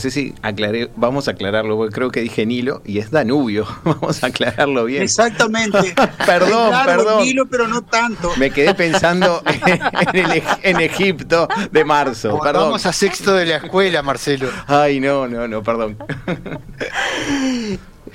Sé 0.00 0.10
si 0.10 0.34
aclaré, 0.42 0.90
vamos 0.96 1.28
a 1.28 1.32
aclararlo, 1.32 1.76
porque 1.76 1.94
creo 1.94 2.10
que 2.10 2.20
dije 2.20 2.44
Nilo 2.44 2.82
y 2.84 2.98
es 2.98 3.10
Danubio, 3.10 3.66
vamos 3.84 4.24
a 4.24 4.28
aclararlo 4.28 4.84
bien. 4.84 5.02
Exactamente. 5.02 5.78
perdón, 6.26 6.70
claro, 6.70 7.04
perdón. 7.04 7.22
Nilo, 7.22 7.46
pero 7.46 7.68
no 7.68 7.82
tanto. 7.82 8.32
Me 8.36 8.50
quedé 8.50 8.74
pensando 8.74 9.42
en, 10.12 10.16
el, 10.16 10.42
en, 10.62 10.80
Egipto 10.80 11.46
de 11.70 11.84
marzo, 11.84 12.40
perdón. 12.40 12.64
Vamos 12.64 12.86
a 12.86 12.92
sexto 12.92 13.34
de 13.34 13.46
la 13.46 13.56
escuela, 13.56 14.02
Marcelo. 14.02 14.50
Ay, 14.66 14.98
no, 14.98 15.28
no, 15.28 15.46
no, 15.46 15.62
perdón. 15.62 15.96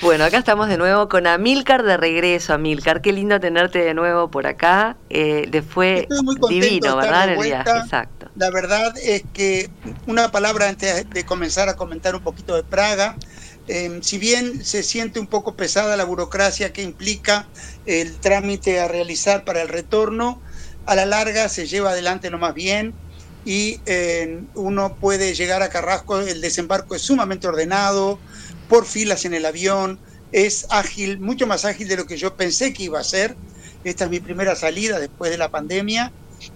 Bueno, 0.02 0.26
acá 0.26 0.38
estamos 0.38 0.68
de 0.68 0.78
nuevo 0.78 1.08
con 1.08 1.26
Amilcar 1.26 1.84
de 1.84 1.98
regreso. 1.98 2.54
Amilcar, 2.54 3.02
qué 3.02 3.14
lindo 3.14 3.40
tenerte 3.40 3.80
de 3.80 3.94
nuevo 3.94 4.30
por 4.30 4.46
acá. 4.46 4.98
Eh, 5.10 5.48
le 5.52 5.62
fue 5.62 6.02
Estoy 6.02 6.22
muy 6.22 6.36
contento 6.36 6.66
divino, 6.66 6.98
¿verdad? 6.98 7.28
de 7.28 7.34
El 7.34 7.40
viaje, 7.40 7.78
exacto. 7.78 8.25
La 8.36 8.50
verdad 8.52 8.94
es 9.02 9.24
que 9.32 9.70
una 10.06 10.30
palabra 10.30 10.68
antes 10.68 11.10
de 11.10 11.24
comenzar 11.26 11.70
a 11.70 11.76
comentar 11.76 12.16
un 12.16 12.22
poquito 12.22 12.56
de 12.56 12.66
Praga. 12.66 13.18
Eh, 13.66 14.00
si 14.04 14.18
bien 14.18 14.64
se 14.66 14.84
siente 14.84 15.20
un 15.22 15.28
poco 15.30 15.56
pesada 15.56 15.96
la 15.96 16.04
burocracia 16.04 16.74
que 16.74 16.82
implica 16.84 17.50
el 17.86 18.20
trámite 18.20 18.80
a 18.82 18.90
realizar 18.90 19.46
para 19.46 19.62
el 19.62 19.70
retorno, 19.70 20.42
a 20.86 20.96
la 20.96 21.06
larga 21.06 21.48
se 21.50 21.66
lleva 21.68 21.92
adelante 21.92 22.30
lo 22.30 22.38
más 22.38 22.54
bien 22.54 23.00
y 23.44 23.82
eh, 23.86 24.42
uno 24.54 24.98
puede 25.00 25.34
llegar 25.34 25.62
a 25.64 25.70
Carrasco, 25.70 26.20
el 26.20 26.42
desembarco 26.42 26.96
es 26.96 27.04
sumamente 27.04 27.48
ordenado, 27.48 28.22
por 28.68 28.86
filas 28.86 29.24
en 29.26 29.34
el 29.36 29.46
avión, 29.46 30.02
es 30.32 30.66
ágil, 30.72 31.20
mucho 31.22 31.48
más 31.48 31.64
ágil 31.66 31.88
de 31.88 31.98
lo 31.98 32.06
que 32.06 32.18
yo 32.18 32.36
pensé 32.36 32.74
que 32.74 32.84
iba 32.84 33.00
a 33.00 33.04
ser. 33.04 33.40
Esta 33.84 34.06
es 34.06 34.10
mi 34.10 34.20
primera 34.20 34.56
salida 34.56 35.00
después 35.00 35.32
de 35.32 35.38
la 35.38 35.50
pandemia 35.52 36.14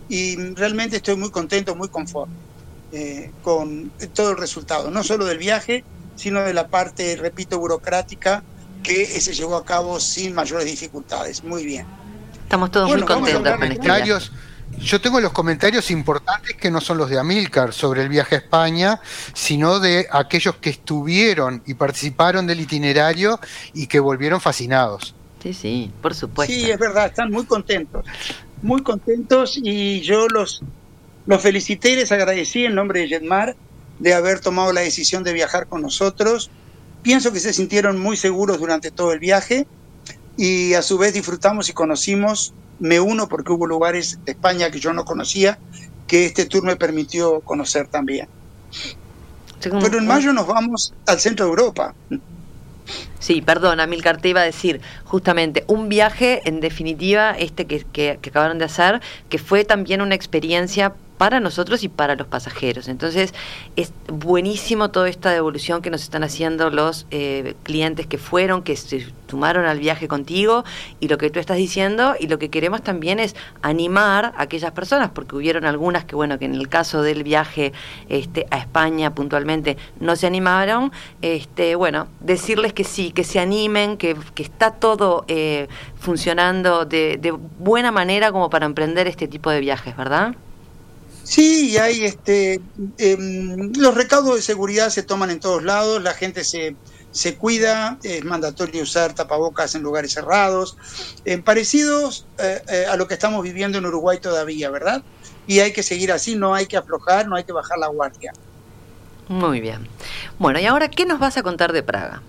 y 0.08 0.36
realmente 0.54 0.98
estoy 0.98 1.16
muy 1.16 1.30
contento, 1.30 1.76
muy 1.76 1.90
conforme 1.90 2.34
eh, 2.92 3.32
con 3.44 3.92
todo 4.14 4.32
el 4.32 4.38
resultado, 4.38 4.90
no 4.90 5.04
solo 5.04 5.26
del 5.26 5.38
viaje, 5.38 5.84
sino 6.16 6.42
de 6.42 6.54
la 6.54 6.68
parte, 6.68 7.16
repito, 7.18 7.60
burocrática 7.60 8.44
que 8.82 9.06
se 9.06 9.34
llevó 9.34 9.58
a 9.58 9.66
cabo 9.66 10.00
sin 10.00 10.34
mayores 10.34 10.66
dificultades. 10.66 11.44
Muy 11.44 11.66
bien. 11.66 11.86
Estamos 12.44 12.72
todos 12.72 12.90
Bueno, 12.90 13.06
muy 13.06 13.16
contentos 13.16 13.44
con 13.44 13.64
este 13.64 13.80
viaje. 13.80 14.00
Comentarios. 14.00 14.32
Yo 14.80 15.02
tengo 15.02 15.20
los 15.20 15.34
comentarios 15.34 15.92
importantes 15.92 16.56
que 16.56 16.72
no 16.72 16.82
son 16.82 16.98
los 16.98 17.10
de 17.10 17.20
Amilcar 17.20 17.74
sobre 17.74 18.02
el 18.02 18.10
viaje 18.10 18.36
a 18.36 18.38
España, 18.40 19.02
sino 19.34 19.80
de 19.80 20.08
aquellos 20.12 20.56
que 20.56 20.70
estuvieron 20.70 21.62
y 21.66 21.74
participaron 21.74 22.48
del 22.48 22.62
itinerario 22.62 23.40
y 23.74 23.88
que 23.88 24.00
volvieron 24.00 24.42
fascinados. 24.42 25.16
Sí, 25.42 25.54
sí, 25.54 25.92
por 26.02 26.14
supuesto. 26.14 26.54
Sí, 26.54 26.70
es 26.70 26.78
verdad, 26.78 27.08
están 27.08 27.32
muy 27.32 27.46
contentos, 27.46 28.06
muy 28.62 28.84
contentos 28.84 29.60
y 29.62 30.02
yo 30.02 30.28
los, 30.28 30.62
los 31.26 31.42
felicité 31.42 31.92
y 31.92 31.96
les 31.96 32.12
agradecí 32.12 32.66
en 32.66 32.76
nombre 32.76 33.02
de 33.02 33.08
Jetmar 33.08 33.56
de 34.00 34.14
haber 34.14 34.40
tomado 34.40 34.72
la 34.74 34.82
decisión 34.82 35.24
de 35.24 35.34
viajar 35.34 35.68
con 35.68 35.82
nosotros. 35.82 36.50
Pienso 37.02 37.32
que 37.32 37.40
se 37.40 37.54
sintieron 37.54 38.00
muy 38.00 38.18
seguros 38.18 38.60
durante 38.60 38.92
todo 38.92 39.14
el 39.14 39.20
viaje 39.20 39.68
y 40.38 40.74
a 40.74 40.82
su 40.82 40.98
vez 40.98 41.14
disfrutamos 41.14 41.70
y 41.70 41.74
conocimos, 41.74 42.54
me 42.80 43.00
uno 43.00 43.28
porque 43.28 43.52
hubo 43.52 43.68
lugares 43.68 44.20
de 44.26 44.32
España 44.32 44.72
que 44.72 44.80
yo 44.80 44.94
no 44.94 45.06
conocía, 45.06 45.60
que 46.08 46.26
este 46.26 46.46
tour 46.46 46.64
me 46.64 46.76
permitió 46.76 47.42
conocer 47.42 47.88
también. 47.88 48.28
Pero 49.62 49.98
en 49.98 50.08
mayo 50.08 50.32
nos 50.32 50.48
vamos 50.48 50.94
al 51.06 51.20
centro 51.20 51.46
de 51.46 51.50
Europa. 51.52 51.94
Sí, 53.20 53.42
perdón, 53.42 53.82
Amilcar, 53.82 54.18
te 54.22 54.30
iba 54.30 54.40
a 54.42 54.46
decir 54.46 54.80
justamente 55.04 55.66
un 55.68 55.90
viaje, 55.90 56.42
en 56.46 56.62
definitiva, 56.62 57.32
este 57.38 57.66
que, 57.66 57.84
que- 57.92 58.18
que 58.22 58.30
acabaron 58.30 58.60
de 58.60 58.66
hacer, 58.66 59.02
que 59.28 59.38
fue 59.38 59.66
también 59.66 60.02
una 60.02 60.16
experiencia 60.16 60.94
para 61.20 61.42
nosotros 61.42 61.84
y 61.84 61.90
para 61.90 62.16
los 62.16 62.28
pasajeros. 62.28 62.88
Entonces, 62.88 63.34
es 63.76 63.92
buenísimo 64.08 64.90
toda 64.90 65.10
esta 65.10 65.32
devolución 65.32 65.82
que 65.82 65.90
nos 65.90 66.02
están 66.02 66.24
haciendo 66.24 66.70
los 66.70 67.08
eh, 67.12 67.56
clientes 67.64 68.08
que 68.08 68.18
fueron, 68.18 68.64
que 68.64 68.78
se 68.78 69.06
sumaron 69.30 69.66
al 69.66 69.80
viaje 69.80 70.08
contigo 70.08 70.64
y 71.02 71.10
lo 71.10 71.18
que 71.18 71.30
tú 71.30 71.42
estás 71.42 71.58
diciendo 71.58 72.16
y 72.18 72.28
lo 72.28 72.40
que 72.40 72.50
queremos 72.50 72.82
también 72.84 73.20
es 73.20 73.36
animar 73.62 74.34
a 74.38 74.44
aquellas 74.44 74.72
personas, 74.72 75.10
porque 75.14 75.36
hubieron 75.36 75.66
algunas 75.66 76.06
que, 76.06 76.16
bueno, 76.16 76.40
que 76.40 76.46
en 76.46 76.56
el 76.56 76.70
caso 76.70 77.02
del 77.02 77.24
viaje 77.24 77.74
este, 78.08 78.48
a 78.50 78.58
España 78.58 79.14
puntualmente 79.14 79.76
no 80.00 80.16
se 80.16 80.26
animaron, 80.26 80.94
este, 81.22 81.76
bueno, 81.76 82.08
decirles 82.22 82.72
que 82.72 82.86
sí, 82.86 83.12
que 83.12 83.26
se 83.26 83.42
animen, 83.42 83.98
que, 83.98 84.16
que 84.36 84.44
está 84.44 84.72
todo 84.72 85.26
eh, 85.28 85.68
funcionando 86.00 86.86
de, 86.86 87.18
de 87.18 87.32
buena 87.32 87.92
manera 87.92 88.32
como 88.32 88.50
para 88.50 88.66
emprender 88.66 89.08
este 89.08 89.28
tipo 89.28 89.50
de 89.50 89.60
viajes, 89.60 89.98
¿verdad? 89.98 90.34
Sí, 91.30 91.70
y 91.70 91.78
hay 91.78 92.06
este, 92.06 92.60
em, 92.98 93.72
los 93.78 93.94
recaudos 93.94 94.38
de 94.38 94.42
seguridad 94.42 94.90
se 94.90 95.04
toman 95.04 95.30
en 95.30 95.40
todos 95.40 95.62
lados, 95.62 96.02
la 96.02 96.16
gente 96.16 96.44
se, 96.44 96.76
se 97.12 97.36
cuida, 97.36 98.00
es 98.02 98.26
mandatorio 98.26 98.82
usar 98.82 99.14
tapabocas 99.14 99.76
en 99.76 99.84
lugares 99.84 100.12
cerrados, 100.12 100.76
eh, 101.26 101.38
parecidos 101.38 102.26
eh, 102.40 102.64
eh, 102.68 102.86
a 102.90 102.96
lo 102.96 103.08
que 103.08 103.14
estamos 103.14 103.44
viviendo 103.44 103.78
en 103.78 103.86
Uruguay 103.86 104.18
todavía, 104.18 104.72
¿verdad? 104.72 105.04
Y 105.46 105.60
hay 105.60 105.72
que 105.72 105.84
seguir 105.84 106.12
así, 106.12 106.36
no 106.36 106.56
hay 106.56 106.66
que 106.66 106.78
aflojar, 106.78 107.28
no 107.28 107.36
hay 107.36 107.44
que 107.44 107.54
bajar 107.54 107.78
la 107.78 107.90
guardia. 107.90 108.34
Muy 109.28 109.62
bien. 109.62 109.88
Bueno, 110.40 110.60
y 110.60 110.66
ahora, 110.66 110.90
¿qué 110.90 111.06
nos 111.06 111.20
vas 111.20 111.38
a 111.38 111.44
contar 111.44 111.74
de 111.74 111.84
Praga? 111.84 112.24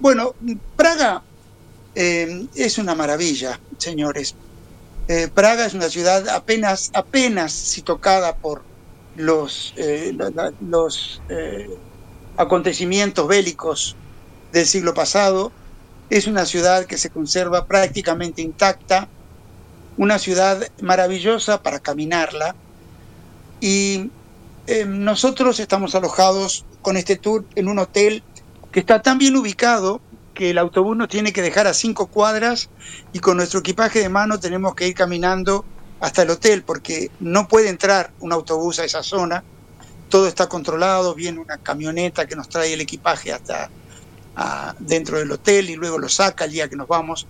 Bueno, 0.00 0.34
Praga 0.76 1.22
eh, 1.94 2.46
es 2.54 2.76
una 2.76 2.94
maravilla, 2.94 3.58
señores. 3.78 4.34
Eh, 5.06 5.28
Praga 5.28 5.66
es 5.66 5.74
una 5.74 5.90
ciudad 5.90 6.26
apenas, 6.30 6.90
apenas 6.94 7.52
si 7.52 7.82
tocada 7.82 8.36
por 8.36 8.62
los, 9.16 9.74
eh, 9.76 10.16
los 10.66 11.20
eh, 11.28 11.68
acontecimientos 12.38 13.28
bélicos 13.28 13.96
del 14.52 14.64
siglo 14.64 14.94
pasado. 14.94 15.52
Es 16.08 16.26
una 16.26 16.46
ciudad 16.46 16.86
que 16.86 16.96
se 16.96 17.10
conserva 17.10 17.66
prácticamente 17.66 18.40
intacta, 18.40 19.08
una 19.98 20.18
ciudad 20.18 20.66
maravillosa 20.80 21.62
para 21.62 21.80
caminarla. 21.80 22.54
Y 23.60 24.10
nosotros 24.86 25.60
estamos 25.60 25.94
alojados 25.94 26.64
con 26.80 26.96
este 26.96 27.16
tour 27.16 27.44
en 27.54 27.68
un 27.68 27.78
hotel 27.78 28.22
que 28.72 28.80
está 28.80 29.02
tan 29.02 29.18
bien 29.18 29.36
ubicado 29.36 30.00
que 30.34 30.50
el 30.50 30.58
autobús 30.58 30.96
nos 30.96 31.08
tiene 31.08 31.32
que 31.32 31.42
dejar 31.42 31.66
a 31.66 31.74
cinco 31.74 32.08
cuadras 32.08 32.68
y 33.12 33.20
con 33.20 33.36
nuestro 33.36 33.60
equipaje 33.60 34.00
de 34.00 34.08
mano 34.08 34.38
tenemos 34.38 34.74
que 34.74 34.88
ir 34.88 34.94
caminando 34.94 35.64
hasta 36.00 36.22
el 36.22 36.30
hotel 36.30 36.62
porque 36.62 37.10
no 37.20 37.48
puede 37.48 37.68
entrar 37.68 38.12
un 38.20 38.32
autobús 38.32 38.78
a 38.78 38.84
esa 38.84 39.02
zona. 39.02 39.42
todo 40.10 40.28
está 40.28 40.48
controlado, 40.48 41.14
viene 41.14 41.38
una 41.40 41.58
camioneta 41.58 42.26
que 42.26 42.36
nos 42.36 42.48
trae 42.48 42.74
el 42.74 42.80
equipaje 42.80 43.32
hasta 43.32 43.70
dentro 44.78 45.18
del 45.18 45.30
hotel 45.30 45.70
y 45.70 45.76
luego 45.76 45.98
lo 45.98 46.08
saca 46.08 46.44
el 46.44 46.52
día 46.52 46.68
que 46.68 46.76
nos 46.76 46.88
vamos. 46.88 47.26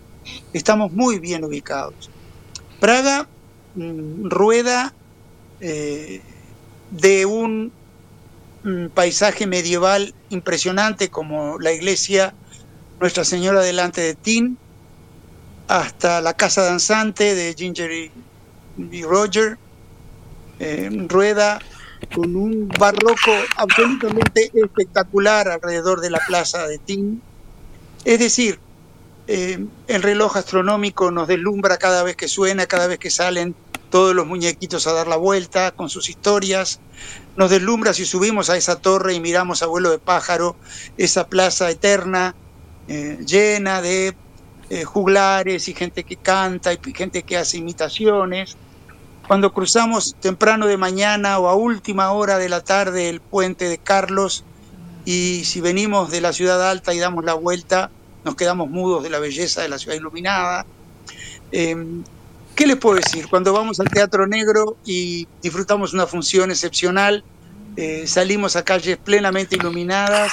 Estamos 0.52 0.92
muy 0.92 1.18
bien 1.18 1.44
ubicados. 1.44 2.10
Praga 2.80 3.28
mm, 3.74 4.28
rueda 4.28 4.94
eh, 5.60 6.22
de 6.90 7.26
un, 7.26 7.72
un, 8.64 8.90
paisaje 8.92 9.46
medieval 9.46 10.14
impresionante 10.30 11.10
como 11.10 11.58
la 11.58 11.72
iglesia 11.72 12.34
Nuestra 13.04 13.24
Señora 13.26 13.60
delante 13.60 14.00
de 14.00 14.14
Tin, 14.14 14.56
hasta 15.68 16.22
la 16.22 16.32
casa 16.32 16.62
danzante 16.62 17.34
de 17.34 17.52
Ginger 17.52 17.90
y, 17.92 19.02
Roger, 19.02 19.58
eh, 20.58 20.88
rueda 21.06 21.60
con 22.14 22.34
un 22.34 22.66
barroco 22.66 23.30
absolutamente 23.58 24.50
espectacular 24.54 25.48
alrededor 25.48 26.00
de 26.00 26.08
la 26.08 26.20
plaza 26.26 26.66
de 26.66 26.78
Tin. 26.78 27.20
Es 28.06 28.20
decir, 28.20 28.58
eh, 29.26 29.62
el 29.86 30.02
reloj 30.02 30.38
astronómico 30.38 31.10
nos 31.10 31.28
deslumbra 31.28 31.76
cada 31.76 32.04
vez 32.04 32.16
que 32.16 32.26
suena, 32.26 32.64
cada 32.64 32.86
vez 32.86 32.98
que 32.98 33.10
salen 33.10 33.54
todos 33.90 34.14
los 34.14 34.26
muñequitos 34.26 34.86
a 34.86 34.94
dar 34.94 35.08
la 35.08 35.16
vuelta 35.16 35.72
con 35.72 35.90
sus 35.90 36.08
historias. 36.08 36.80
Nos 37.36 37.50
deslumbra 37.50 37.92
si 37.92 38.06
subimos 38.06 38.48
a 38.48 38.56
esa 38.56 38.76
torre 38.76 39.12
y 39.12 39.20
miramos 39.20 39.62
a 39.62 39.66
vuelo 39.66 39.90
de 39.90 39.98
pájaro 39.98 40.56
esa 40.96 41.28
plaza 41.28 41.68
eterna 41.68 42.34
eh, 42.88 43.18
llena 43.26 43.80
de 43.80 44.14
eh, 44.70 44.84
juglares 44.84 45.68
y 45.68 45.74
gente 45.74 46.04
que 46.04 46.16
canta 46.16 46.72
y 46.72 46.78
gente 46.94 47.22
que 47.22 47.36
hace 47.36 47.58
imitaciones. 47.58 48.56
Cuando 49.26 49.52
cruzamos 49.52 50.16
temprano 50.20 50.66
de 50.66 50.76
mañana 50.76 51.38
o 51.38 51.48
a 51.48 51.54
última 51.54 52.12
hora 52.12 52.38
de 52.38 52.48
la 52.48 52.62
tarde 52.62 53.08
el 53.08 53.20
puente 53.20 53.68
de 53.68 53.78
Carlos 53.78 54.44
y 55.04 55.44
si 55.44 55.60
venimos 55.60 56.10
de 56.10 56.20
la 56.20 56.32
ciudad 56.32 56.68
alta 56.68 56.94
y 56.94 56.98
damos 56.98 57.24
la 57.24 57.34
vuelta, 57.34 57.90
nos 58.24 58.36
quedamos 58.36 58.70
mudos 58.70 59.02
de 59.02 59.10
la 59.10 59.18
belleza 59.18 59.62
de 59.62 59.68
la 59.68 59.78
ciudad 59.78 59.96
iluminada. 59.96 60.66
Em, 61.52 62.02
¿Qué 62.54 62.66
les 62.66 62.76
puedo 62.76 62.96
decir? 62.96 63.28
Cuando 63.28 63.52
vamos 63.52 63.80
al 63.80 63.88
Teatro 63.88 64.26
Negro 64.26 64.76
y 64.84 65.26
disfrutamos 65.42 65.92
una 65.92 66.06
función 66.06 66.50
excepcional, 66.50 67.24
eh, 67.76 68.06
salimos 68.06 68.56
a 68.56 68.64
calles 68.64 68.96
plenamente 68.96 69.56
iluminadas 69.56 70.32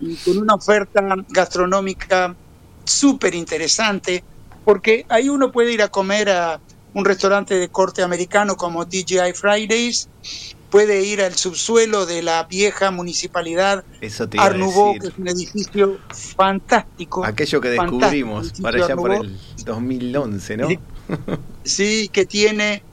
y 0.00 0.16
con 0.16 0.38
una 0.38 0.54
oferta 0.54 1.02
gastronómica 1.28 2.34
súper 2.84 3.34
interesante, 3.34 4.24
porque 4.64 5.06
ahí 5.08 5.28
uno 5.28 5.52
puede 5.52 5.72
ir 5.72 5.82
a 5.82 5.88
comer 5.88 6.30
a 6.30 6.60
un 6.94 7.04
restaurante 7.04 7.54
de 7.54 7.68
corte 7.68 8.02
americano 8.02 8.56
como 8.56 8.84
DJI 8.84 9.32
Fridays, 9.34 10.08
puede 10.70 11.02
ir 11.02 11.20
al 11.20 11.34
subsuelo 11.34 12.06
de 12.06 12.22
la 12.22 12.44
vieja 12.44 12.90
municipalidad 12.90 13.84
Art 14.38 14.56
que 15.00 15.06
es 15.08 15.18
un 15.18 15.28
edificio 15.28 15.98
fantástico. 16.36 17.24
Aquello 17.24 17.60
que 17.60 17.70
descubrimos 17.70 18.52
para 18.60 18.84
allá 18.84 18.96
por 18.96 19.12
el 19.12 19.36
2011, 19.64 20.56
¿no? 20.56 20.68
Sí, 21.64 22.08
que 22.12 22.24
tiene 22.24 22.84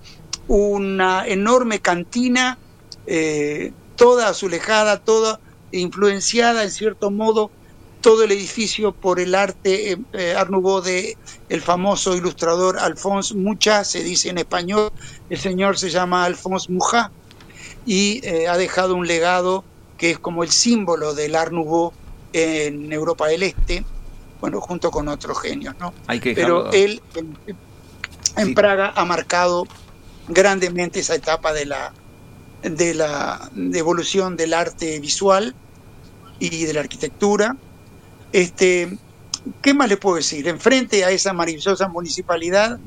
una 0.48 1.28
enorme 1.28 1.80
cantina, 1.80 2.58
eh, 3.06 3.72
toda 3.98 4.30
azulejada, 4.30 5.00
toda 5.00 5.40
influenciada 5.72 6.64
en 6.64 6.72
cierto 6.72 7.12
modo 7.12 7.52
todo 8.00 8.24
el 8.24 8.32
edificio 8.32 8.94
por 8.94 9.20
el 9.20 9.36
arte 9.36 9.92
eh, 9.92 9.98
eh 10.14 10.36
de 10.84 11.18
el 11.50 11.62
famoso 11.62 12.16
ilustrador 12.16 12.78
Alphonse 12.80 13.36
Mucha, 13.36 13.84
se 13.84 14.04
dice 14.04 14.30
en 14.30 14.38
español, 14.38 14.92
el 15.30 15.38
señor 15.38 15.78
se 15.78 15.90
llama 15.90 16.24
Alphonse 16.24 16.72
Mucha 16.72 17.12
y 17.86 18.26
eh, 18.26 18.48
ha 18.48 18.56
dejado 18.58 18.96
un 18.96 19.08
legado 19.08 19.66
que 19.98 20.12
es 20.12 20.20
como 20.20 20.44
el 20.44 20.52
símbolo 20.52 21.14
del 21.14 21.36
Art 21.36 21.52
Nouveau 21.52 21.92
en 22.34 22.94
Europa 22.94 23.28
del 23.28 23.44
Este, 23.44 23.84
bueno, 24.40 24.62
junto 24.62 24.92
con 24.92 25.08
otros 25.08 25.42
genios, 25.42 25.76
¿no? 25.80 25.94
Pero 26.22 26.72
él 26.72 27.02
en, 28.36 28.54
Praga 28.54 28.94
ha 28.96 29.06
marcado 29.06 29.66
grandemente 30.28 31.00
esa 31.00 31.16
etapa 31.16 31.54
de 31.54 31.66
la 31.66 31.94
de 32.64 32.94
la 32.94 33.50
evolución 33.74 34.36
del 34.36 34.54
arte 34.54 35.00
visual 35.00 35.56
y 36.40 36.66
de 36.66 36.74
la 36.74 36.82
arquitectura 36.82 37.56
este, 38.32 38.98
¿Qué 39.62 39.74
más 39.74 39.90
le 39.90 39.98
puedo 39.98 40.18
decir? 40.18 40.48
Enfrente 40.48 41.06
a 41.06 41.12
esa 41.12 41.34
maravillosa 41.34 41.88
municipalidad 41.88 42.80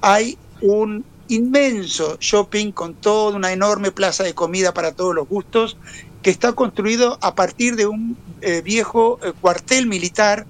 hay 0.00 0.38
un 0.60 1.04
inmenso 1.28 2.16
shopping 2.20 2.72
con 2.72 2.94
toda 2.94 3.36
una 3.36 3.52
enorme 3.52 3.90
plaza 3.90 4.22
de 4.24 4.34
comida 4.34 4.74
para 4.74 4.92
todos 4.92 5.14
los 5.14 5.28
gustos 5.28 5.76
que 6.22 6.30
está 6.30 6.52
construido 6.52 7.18
a 7.22 7.34
partir 7.34 7.76
de 7.76 7.86
un 7.86 8.16
eh, 8.40 8.62
viejo 8.62 9.18
eh, 9.22 9.32
cuartel 9.40 9.86
militar. 9.86 10.46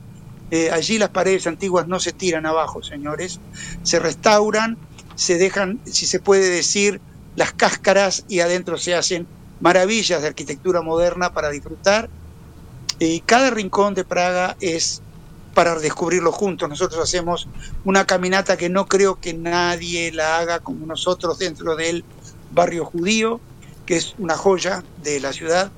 Eh, 0.50 0.70
allí 0.70 0.98
las 0.98 1.10
paredes 1.10 1.46
antiguas 1.46 1.88
no 1.88 1.98
se 1.98 2.12
tiran 2.12 2.46
abajo, 2.46 2.82
señores. 2.82 3.40
Se 3.82 3.98
restauran, 3.98 4.76
se 5.14 5.38
dejan, 5.38 5.80
si 5.84 6.06
se 6.06 6.20
puede 6.20 6.48
decir, 6.48 7.00
las 7.36 7.52
cáscaras 7.52 8.24
y 8.28 8.40
adentro 8.40 8.78
se 8.78 8.94
hacen 8.94 9.26
maravillas 9.60 10.22
de 10.22 10.28
arquitectura 10.28 10.82
moderna 10.82 11.32
para 11.32 11.50
disfrutar 11.50 12.08
y 12.98 13.20
cada 13.20 13.50
rincón 13.50 13.94
de 13.94 14.04
Praga 14.04 14.56
es 14.60 15.02
para 15.54 15.78
descubrirlo 15.78 16.32
juntos. 16.32 16.68
Nosotros 16.68 17.02
hacemos 17.02 17.48
una 17.84 18.04
caminata 18.04 18.56
que 18.56 18.68
no 18.68 18.86
creo 18.86 19.20
que 19.20 19.34
nadie 19.34 20.12
la 20.12 20.38
haga 20.38 20.60
como 20.60 20.86
nosotros 20.86 21.38
dentro 21.38 21.76
del 21.76 22.04
barrio 22.50 22.84
judío, 22.84 23.40
que 23.86 23.96
es 23.96 24.14
una 24.18 24.36
joya 24.36 24.84
de 25.02 25.20
la 25.20 25.32
ciudad. 25.32 25.70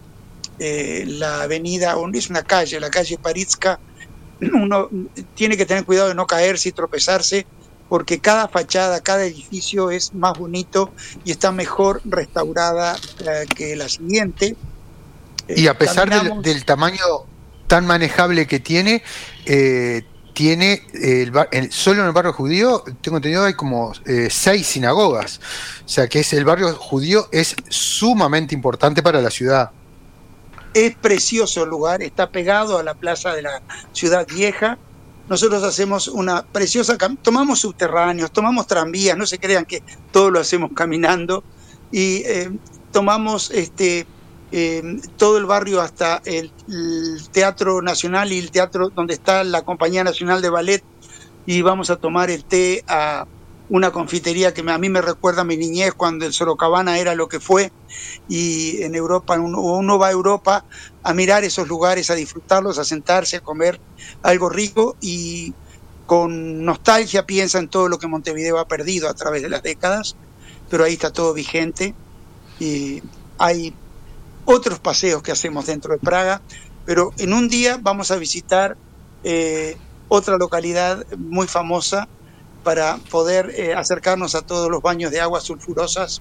Eh, 0.59 1.05
la 1.07 1.43
avenida, 1.43 1.97
es 2.15 2.31
una 2.31 2.43
calle, 2.43 2.81
la 2.81 2.91
calle 2.91 3.19
Paritska, 3.19 3.79
uno 4.41 4.89
tiene 5.35 5.57
que 5.57 5.67
tener 5.67 5.85
cuidado 5.85 6.09
de 6.09 6.15
no 6.15 6.27
caerse 6.27 6.71
y 6.71 6.73
tropezarse, 6.73 7.47
porque 7.89 8.19
cada 8.19 8.49
fachada, 8.49 9.01
cada 9.01 9.25
edificio 9.25 9.91
es 9.91 10.15
más 10.15 10.39
bonito 10.39 10.91
y 11.25 11.31
está 11.31 11.53
mejor 11.53 12.01
restaurada 12.05 12.97
eh, 13.21 13.47
que 13.55 13.77
la 13.77 13.89
siguiente. 13.89 14.57
Y 15.49 15.69
a 15.69 15.79
pesar 15.79 16.11
del, 16.43 16.65
tamaño 16.65 17.05
tan 17.67 17.87
manejable 17.87 18.47
que 18.47 18.59
tiene, 18.59 19.03
eh, 19.45 20.03
tiene 20.37 20.83
el, 20.93 21.33
solo 21.73 22.03
en 22.03 22.09
el 22.09 22.13
barrio 22.13 22.33
judío, 22.33 22.85
tengo 23.01 23.17
entendido, 23.17 23.45
hay 23.45 23.55
como 23.55 23.93
eh, 24.05 24.29
seis 24.31 24.67
sinagogas. 24.67 25.41
O 25.85 25.89
sea 25.89 26.09
que 26.09 26.21
es 26.21 26.33
el 26.33 26.45
barrio 26.45 26.75
judío 26.75 27.29
es 27.33 27.57
sumamente 27.69 28.55
importante 28.55 29.03
para 29.03 29.23
la 29.23 29.31
ciudad. 29.31 29.71
Es 30.75 30.95
precioso 30.95 31.65
el 31.65 31.71
lugar, 31.71 32.03
está 32.03 32.29
pegado 32.29 32.79
a 32.79 32.83
la 32.83 32.93
plaza 32.93 33.33
de 33.33 33.43
la 33.43 33.63
ciudad 33.93 34.27
vieja. 34.27 34.77
Nosotros 35.29 35.63
hacemos 35.65 36.09
una 36.09 36.45
preciosa, 36.45 36.97
tomamos 37.23 37.61
subterráneos, 37.61 38.31
tomamos 38.31 38.67
tranvías, 38.67 39.17
no 39.17 39.27
se 39.27 39.39
crean 39.39 39.65
que 39.65 39.83
todo 40.13 40.31
lo 40.31 40.39
hacemos 40.39 40.71
caminando. 40.75 41.43
Y 41.91 42.23
eh, 42.25 42.51
tomamos 42.93 43.51
este 43.51 44.07
eh, 44.53 45.01
todo 45.17 45.39
el 45.39 45.47
barrio 45.47 45.81
hasta 45.81 46.23
el, 46.25 46.53
Teatro 47.33 47.83
Nacional 47.83 48.33
y 48.33 48.39
el 48.39 48.51
teatro 48.51 48.91
donde 48.91 49.15
está 49.15 49.43
la 49.45 49.63
Compañía 49.63 50.05
Nacional 50.05 50.41
de 50.41 50.51
Ballet 50.51 50.85
y 51.47 51.63
vamos 51.63 51.91
a 51.91 51.97
tomar 51.97 52.31
el 52.31 52.45
té 52.45 52.85
a 52.87 53.27
una 53.69 53.91
confitería 53.91 54.55
que 54.55 54.63
a 54.69 54.79
mí 54.79 54.89
me 54.89 55.03
recuerda 55.03 55.45
mi 55.45 55.57
niñez 55.57 55.93
cuando 55.95 56.25
el 56.27 56.33
Sorocabana 56.33 56.99
era 56.99 57.15
lo 57.15 57.29
que 57.29 57.41
fue 57.41 57.73
y 58.29 58.83
en 58.83 58.95
Europa 58.95 59.39
uno, 59.39 59.61
uno 59.61 59.99
va 59.99 60.09
a 60.09 60.13
Europa 60.13 60.65
a 61.03 61.15
mirar 61.15 61.45
esos 61.45 61.67
lugares, 61.67 62.11
a 62.11 62.15
disfrutarlos, 62.15 62.79
a 62.79 62.85
sentarse, 62.85 63.37
a 63.37 63.41
comer 63.41 63.81
algo 64.23 64.49
rico 64.49 64.97
y 65.01 65.55
con 66.07 66.65
nostalgia 66.65 67.27
piensa 67.27 67.59
en 67.59 67.69
todo 67.69 67.89
lo 67.89 67.99
que 67.99 68.07
Montevideo 68.07 68.59
ha 68.59 68.69
perdido 68.69 69.09
a 69.09 69.15
través 69.15 69.43
de 69.43 69.49
las 69.49 69.63
décadas, 69.63 70.17
pero 70.69 70.85
ahí 70.85 70.95
está 70.95 71.13
todo 71.13 71.35
vigente 71.35 71.95
y 72.59 73.03
hay 73.39 73.75
otros 74.45 74.79
paseos 74.79 75.23
que 75.23 75.33
hacemos 75.33 75.67
dentro 75.67 75.93
de 75.93 75.99
Praga, 75.99 76.41
pero 76.85 77.13
en 77.19 77.33
un 77.33 77.49
día 77.49 77.79
vamos 77.83 78.13
a 78.13 78.17
visitar 78.17 78.79
eh, 79.25 79.77
otra 80.09 80.37
localidad 80.37 81.05
muy 81.19 81.49
famosa 81.49 82.09
para 82.67 82.97
poder 82.97 83.55
eh, 83.57 83.75
acercarnos 83.75 84.35
a 84.35 84.43
todos 84.43 84.69
los 84.69 84.83
baños 84.83 85.13
de 85.13 85.21
aguas 85.21 85.45
sulfurosas. 85.45 86.21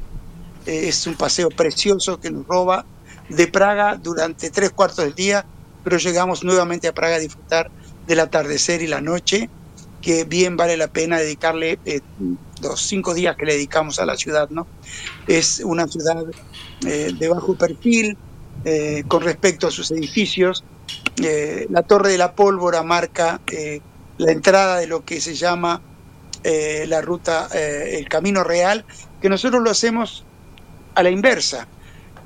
Eh, 0.68 0.90
es 0.90 1.08
un 1.08 1.16
paseo 1.16 1.50
precioso 1.50 2.20
que 2.20 2.30
nos 2.30 2.46
roba 2.46 2.86
de 3.30 3.48
Praga 3.48 3.96
durante 3.96 4.52
tres 4.52 4.70
cuartos 4.70 5.04
del 5.06 5.16
día, 5.16 5.44
pero 5.84 5.98
llegamos 5.98 6.44
nuevamente 6.44 6.88
a 6.88 6.94
Praga 6.94 7.16
a 7.16 7.20
disfrutar 7.20 7.72
del 8.06 8.20
atardecer 8.20 8.84
y 8.84 8.88
la 8.88 9.02
noche, 9.02 9.50
que 10.04 10.24
bien 10.26 10.56
vale 10.56 10.78
la 10.78 10.86
pena 10.86 11.18
dedicarle 11.18 11.80
los 12.62 12.80
cinco 12.80 13.16
días 13.16 13.36
que 13.36 13.48
le 13.48 13.54
dedicamos 13.54 13.98
a 13.98 14.06
la 14.06 14.16
ciudad, 14.16 14.48
¿no? 14.52 14.68
Es 15.26 15.62
una 15.66 15.88
ciudad 15.88 16.26
eh, 16.86 17.12
de 17.18 17.28
bajo 17.28 17.56
perfil 17.56 18.18
eh, 18.66 19.04
con 19.08 19.24
respecto 19.24 19.66
a 19.66 19.72
sus 19.72 19.90
edificios. 19.90 20.64
Eh, 21.18 21.66
la 21.72 21.82
Torre 21.82 22.12
de 22.12 22.20
la 22.20 22.36
Pólvora 22.36 22.84
marca 22.84 23.42
la 24.20 24.32
entrada 24.32 24.78
de 24.78 24.86
lo 24.86 25.04
que 25.04 25.20
se 25.20 25.34
llama 25.34 25.82
la 26.88 27.02
ruta, 27.02 27.50
el 27.54 28.08
Camino 28.08 28.44
Real, 28.44 28.86
que 29.22 29.30
nosotros 29.30 29.62
lo 29.64 29.72
hacemos 29.72 30.24
a 30.94 31.04
la 31.04 31.10
inversa. 31.10 31.68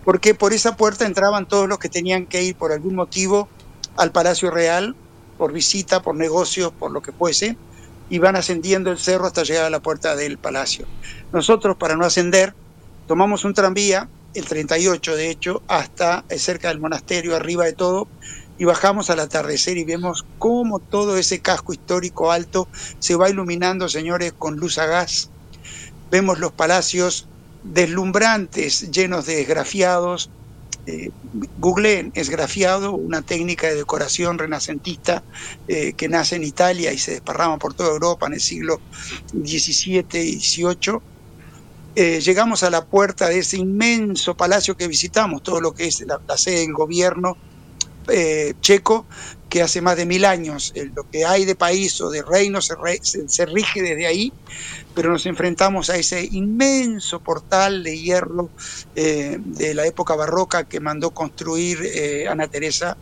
porque 0.04 0.34
por 0.34 0.54
esa 0.54 0.76
puerta 0.76 1.06
entraban 1.06 1.48
todos 1.48 1.68
los 1.68 1.78
que 1.78 1.90
tenían 1.90 2.26
que 2.26 2.44
ir 2.44 2.56
por 2.56 2.72
algún 2.72 2.96
motivo 2.96 3.48
al 3.98 4.12
Palacio 4.12 4.50
Real, 4.50 4.96
por 5.38 5.54
visita, 5.54 6.02
por 6.02 6.16
negocios, 6.16 6.72
por 6.78 6.92
lo 6.92 7.02
que 7.02 7.12
fuese, 7.12 7.58
y 8.10 8.18
van 8.18 8.36
ascendiendo 8.36 8.92
el 8.92 8.98
cerro 8.98 9.28
hasta 9.28 9.44
llegar 9.44 9.66
a 9.66 9.70
la 9.70 9.82
puerta 9.82 10.16
del 10.16 10.38
palacio. 10.38 10.88
Nosotros, 11.32 11.78
para 11.78 11.96
no 11.96 12.06
ascender, 12.06 12.56
tomamos 13.08 13.46
un 13.46 13.54
tranvía, 13.54 14.10
el 14.34 14.46
38 14.46 15.16
de 15.16 15.30
hecho, 15.30 15.62
hasta 15.68 16.24
cerca 16.38 16.70
del 16.70 16.80
monasterio, 16.80 17.36
arriba 17.36 17.66
de 17.66 17.74
todo, 17.74 18.08
y 18.60 18.66
bajamos 18.66 19.10
al 19.10 19.22
atardecer 19.22 19.78
y 19.78 19.86
vemos 19.86 20.26
cómo 20.38 20.80
todo 20.80 21.18
ese 21.18 21.40
casco 21.40 21.72
histórico 21.72 22.32
alto 22.32 22.68
se 23.00 23.16
va 23.16 23.30
iluminando, 23.30 23.88
señores, 23.88 24.34
con 24.38 24.58
luz 24.58 24.78
a 24.78 24.86
gas. 24.86 25.30
Vemos 26.12 26.40
los 26.40 26.52
palacios 26.52 27.26
deslumbrantes, 27.64 28.92
llenos 28.92 29.26
de 29.26 29.42
esgrafiados. 29.42 30.30
Eh, 30.86 31.10
googleen 31.60 32.12
esgrafiado, 32.16 32.94
una 32.94 33.22
técnica 33.22 33.68
de 33.68 33.76
decoración 33.76 34.38
renacentista 34.38 35.24
eh, 35.68 35.94
que 35.94 36.10
nace 36.10 36.36
en 36.36 36.44
Italia 36.44 36.92
y 36.92 36.98
se 36.98 37.12
desparrama 37.12 37.60
por 37.60 37.74
toda 37.74 37.92
Europa 37.92 38.28
en 38.28 38.34
el 38.34 38.42
siglo 38.42 38.82
XVII 39.32 40.06
y 40.22 40.40
XVIII. 40.40 41.00
Eh, 41.96 42.20
llegamos 42.20 42.64
a 42.64 42.70
la 42.70 42.86
puerta 42.86 43.30
de 43.30 43.40
ese 43.40 43.58
inmenso 43.58 44.36
palacio 44.36 44.76
que 44.76 44.88
visitamos, 44.88 45.44
todo 45.44 45.62
lo 45.62 45.74
que 45.74 45.88
es 45.88 46.02
la 46.02 46.38
sede 46.38 46.62
del 46.62 46.74
gobierno, 46.74 47.38
eh, 48.12 48.54
checo 48.62 49.06
que 49.50 49.62
hace 49.62 49.82
más 49.82 49.98
de 49.98 50.06
mil 50.06 50.26
años 50.26 50.74
lo 50.96 51.10
que 51.10 51.26
hay 51.26 51.46
de 51.46 51.56
país 51.56 52.00
o 52.02 52.10
de 52.10 52.22
reino 52.22 52.62
se, 52.62 52.76
rige 53.46 53.82
desde 53.82 54.06
ahí, 54.06 54.32
pero 54.94 55.12
nos 55.12 55.26
enfrentamos 55.26 55.90
a 55.90 55.98
ese 55.98 56.24
inmenso 56.32 57.20
portal 57.20 57.84
de 57.84 58.00
hierro 58.00 58.50
eh, 58.96 59.38
de 59.40 59.74
la 59.74 59.88
época 59.88 60.16
barroca 60.16 60.66
que 60.66 60.80
mandó 60.80 61.12
construir 61.12 61.80
eh, 61.84 62.28
Ana 62.28 62.48
Teresa, 62.48 62.98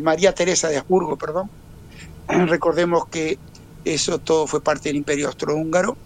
María 0.00 0.34
Teresa 0.34 0.70
de 0.70 0.78
Habsburgo, 0.78 1.16
perdón. 1.18 1.50
Recordemos 2.28 3.08
que 3.08 3.38
eso 3.84 4.18
todo 4.18 4.46
fue 4.46 4.62
parte 4.62 4.88
del 4.88 4.96
Imperio 4.96 5.26
Austrohúngaro. 5.28 5.96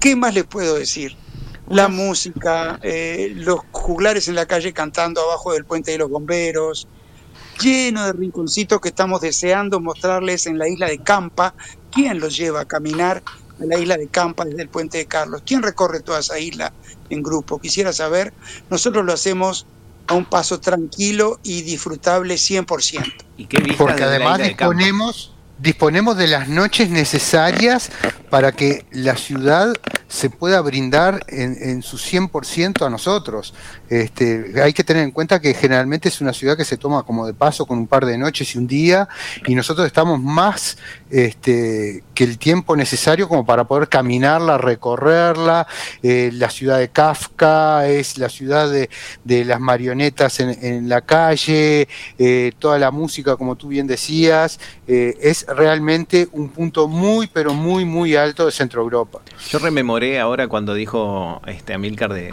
¿Qué 0.00 0.16
más 0.16 0.34
les 0.34 0.44
puedo 0.44 0.74
decir? 0.76 1.14
La 1.70 1.88
música, 1.88 2.80
eh, 2.82 3.32
los 3.36 3.60
juglares 3.70 4.26
en 4.26 4.34
la 4.34 4.46
calle 4.46 4.72
cantando 4.72 5.22
abajo 5.22 5.52
del 5.52 5.64
puente 5.64 5.92
de 5.92 5.98
los 5.98 6.10
bomberos, 6.10 6.88
lleno 7.60 8.04
de 8.06 8.12
rinconcitos 8.12 8.80
que 8.80 8.88
estamos 8.88 9.20
deseando 9.20 9.78
mostrarles 9.80 10.46
en 10.46 10.58
la 10.58 10.68
isla 10.68 10.88
de 10.88 10.98
Campa. 10.98 11.54
¿Quién 11.92 12.18
los 12.18 12.36
lleva 12.36 12.62
a 12.62 12.64
caminar 12.64 13.22
a 13.60 13.64
la 13.64 13.78
isla 13.78 13.96
de 13.96 14.08
Campa 14.08 14.44
desde 14.44 14.62
el 14.62 14.68
puente 14.68 14.98
de 14.98 15.06
Carlos? 15.06 15.42
¿Quién 15.46 15.62
recorre 15.62 16.00
toda 16.00 16.18
esa 16.18 16.40
isla 16.40 16.72
en 17.08 17.22
grupo? 17.22 17.60
Quisiera 17.60 17.92
saber. 17.92 18.32
Nosotros 18.68 19.04
lo 19.04 19.12
hacemos 19.12 19.64
a 20.08 20.14
un 20.14 20.24
paso 20.24 20.58
tranquilo 20.58 21.38
y 21.44 21.62
disfrutable 21.62 22.34
100%. 22.34 23.12
¿Y 23.36 23.46
qué 23.46 23.74
Porque 23.78 24.02
además 24.02 24.38
disponemos 24.38 25.29
disponemos 25.60 26.16
de 26.16 26.26
las 26.26 26.48
noches 26.48 26.90
necesarias 26.90 27.90
para 28.30 28.52
que 28.52 28.84
la 28.92 29.16
ciudad 29.16 29.72
se 30.08 30.30
pueda 30.30 30.60
brindar 30.60 31.20
en, 31.28 31.82
su 31.82 31.98
100% 31.98 32.86
a 32.86 32.90
nosotros. 32.90 33.54
Este, 33.90 34.52
hay 34.62 34.72
que 34.72 34.84
tener 34.84 35.02
en 35.02 35.10
cuenta 35.10 35.40
que 35.40 35.52
generalmente 35.52 36.08
es 36.08 36.20
una 36.20 36.32
ciudad 36.32 36.56
que 36.56 36.64
se 36.64 36.76
toma 36.76 37.02
como 37.02 37.26
de 37.26 37.34
paso 37.34 37.66
con 37.66 37.76
un 37.76 37.88
par 37.88 38.06
de 38.06 38.16
noches 38.16 38.54
y 38.54 38.58
un 38.58 38.68
día, 38.68 39.08
y 39.46 39.54
nosotros 39.56 39.86
estamos 39.86 40.20
más 40.20 40.78
este, 41.10 42.04
que 42.14 42.24
el 42.24 42.38
tiempo 42.38 42.76
necesario 42.76 43.28
como 43.28 43.44
para 43.44 43.64
poder 43.64 43.88
caminarla, 43.88 44.58
recorrerla. 44.58 45.66
Eh, 46.02 46.30
la 46.32 46.50
ciudad 46.50 46.78
de 46.78 46.88
Kafka 46.88 47.88
es 47.88 48.16
la 48.16 48.28
ciudad 48.28 48.70
de, 48.70 48.88
las 49.44 49.58
marionetas 49.58 50.38
en, 50.38 50.88
la 50.88 51.00
calle, 51.00 51.88
eh, 52.18 52.52
toda 52.58 52.78
la 52.78 52.90
música, 52.90 53.36
como 53.36 53.56
tú 53.56 53.68
bien 53.68 53.86
decías, 53.86 54.60
eh, 54.86 55.16
es 55.20 55.46
realmente 55.46 56.28
un 56.32 56.50
punto 56.50 56.88
muy, 56.88 57.26
pero 57.26 57.54
muy, 57.54 57.84
muy 57.84 58.16
alto 58.16 58.46
de 58.46 58.52
Centro 58.52 58.82
Europa. 58.82 59.20
Yo 59.48 59.58
rememoré 59.58 60.20
ahora 60.20 60.46
cuando 60.46 60.74
dijo 60.74 61.40
este 61.46 61.74
Amilcar 61.74 62.12
de, 62.12 62.32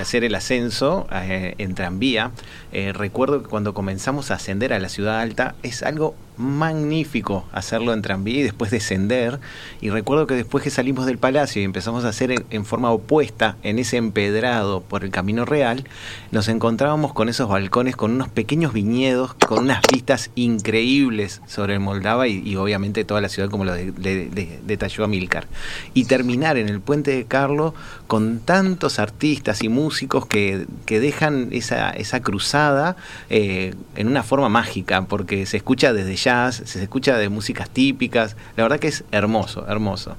hacer 0.00 0.24
el 0.24 0.34
ascenso 0.34 0.91
eh, 1.12 1.54
en 1.58 1.74
tranvía. 1.74 2.30
Eh, 2.72 2.92
recuerdo 2.92 3.42
que 3.42 3.48
cuando 3.48 3.74
comenzamos 3.74 4.30
a 4.30 4.34
ascender 4.34 4.72
a 4.72 4.78
la 4.78 4.88
ciudad 4.88 5.20
alta 5.20 5.54
es 5.62 5.82
algo 5.82 6.14
magnífico 6.42 7.46
hacerlo 7.52 7.92
en 7.92 8.02
tranvía 8.02 8.40
y 8.40 8.42
después 8.42 8.70
descender. 8.70 9.40
Y 9.80 9.90
recuerdo 9.90 10.26
que 10.26 10.34
después 10.34 10.62
que 10.62 10.70
salimos 10.70 11.06
del 11.06 11.18
palacio 11.18 11.62
y 11.62 11.64
empezamos 11.64 12.04
a 12.04 12.08
hacer 12.08 12.44
en, 12.50 12.64
forma 12.64 12.90
opuesta 12.90 13.56
en 13.62 13.78
ese 13.78 13.96
empedrado 13.96 14.82
por 14.82 15.04
el 15.04 15.10
camino 15.10 15.44
real, 15.44 15.84
nos 16.30 16.48
encontrábamos 16.48 17.12
con 17.12 17.28
esos 17.28 17.48
balcones 17.48 17.96
con 17.96 18.12
unos 18.12 18.28
pequeños 18.28 18.72
viñedos, 18.72 19.34
con 19.34 19.64
unas 19.64 19.82
vistas 19.92 20.30
increíbles 20.34 21.40
sobre 21.46 21.74
el 21.74 21.80
Moldava 21.80 22.28
y, 22.28 22.56
obviamente 22.56 23.04
toda 23.04 23.20
la 23.20 23.28
ciudad 23.28 23.50
como 23.50 23.64
lo 23.64 23.74
detalló 23.74 25.04
Amilcar. 25.04 25.46
Y 25.94 26.04
terminar 26.04 26.56
en 26.56 26.68
el 26.68 26.80
puente 26.80 27.12
de 27.12 27.24
Carlo 27.24 27.74
con 28.06 28.40
tantos 28.40 28.98
artistas 28.98 29.62
y 29.62 29.68
músicos 29.68 30.26
que, 30.26 30.66
dejan 30.86 31.48
esa, 31.52 31.90
esa 31.90 32.20
cruzada 32.20 32.96
eh, 33.30 33.74
en 33.96 34.06
una 34.08 34.22
forma 34.22 34.48
mágica, 34.48 35.02
porque 35.06 35.46
se 35.46 35.56
escucha 35.56 35.92
desde 35.92 36.16
se 36.52 36.82
escucha 36.82 37.16
de 37.18 37.28
músicas 37.28 37.70
típicas. 37.70 38.36
La 38.56 38.64
verdad 38.64 38.78
que 38.78 38.88
es 38.88 39.04
hermoso, 39.12 39.66
hermoso. 39.68 40.16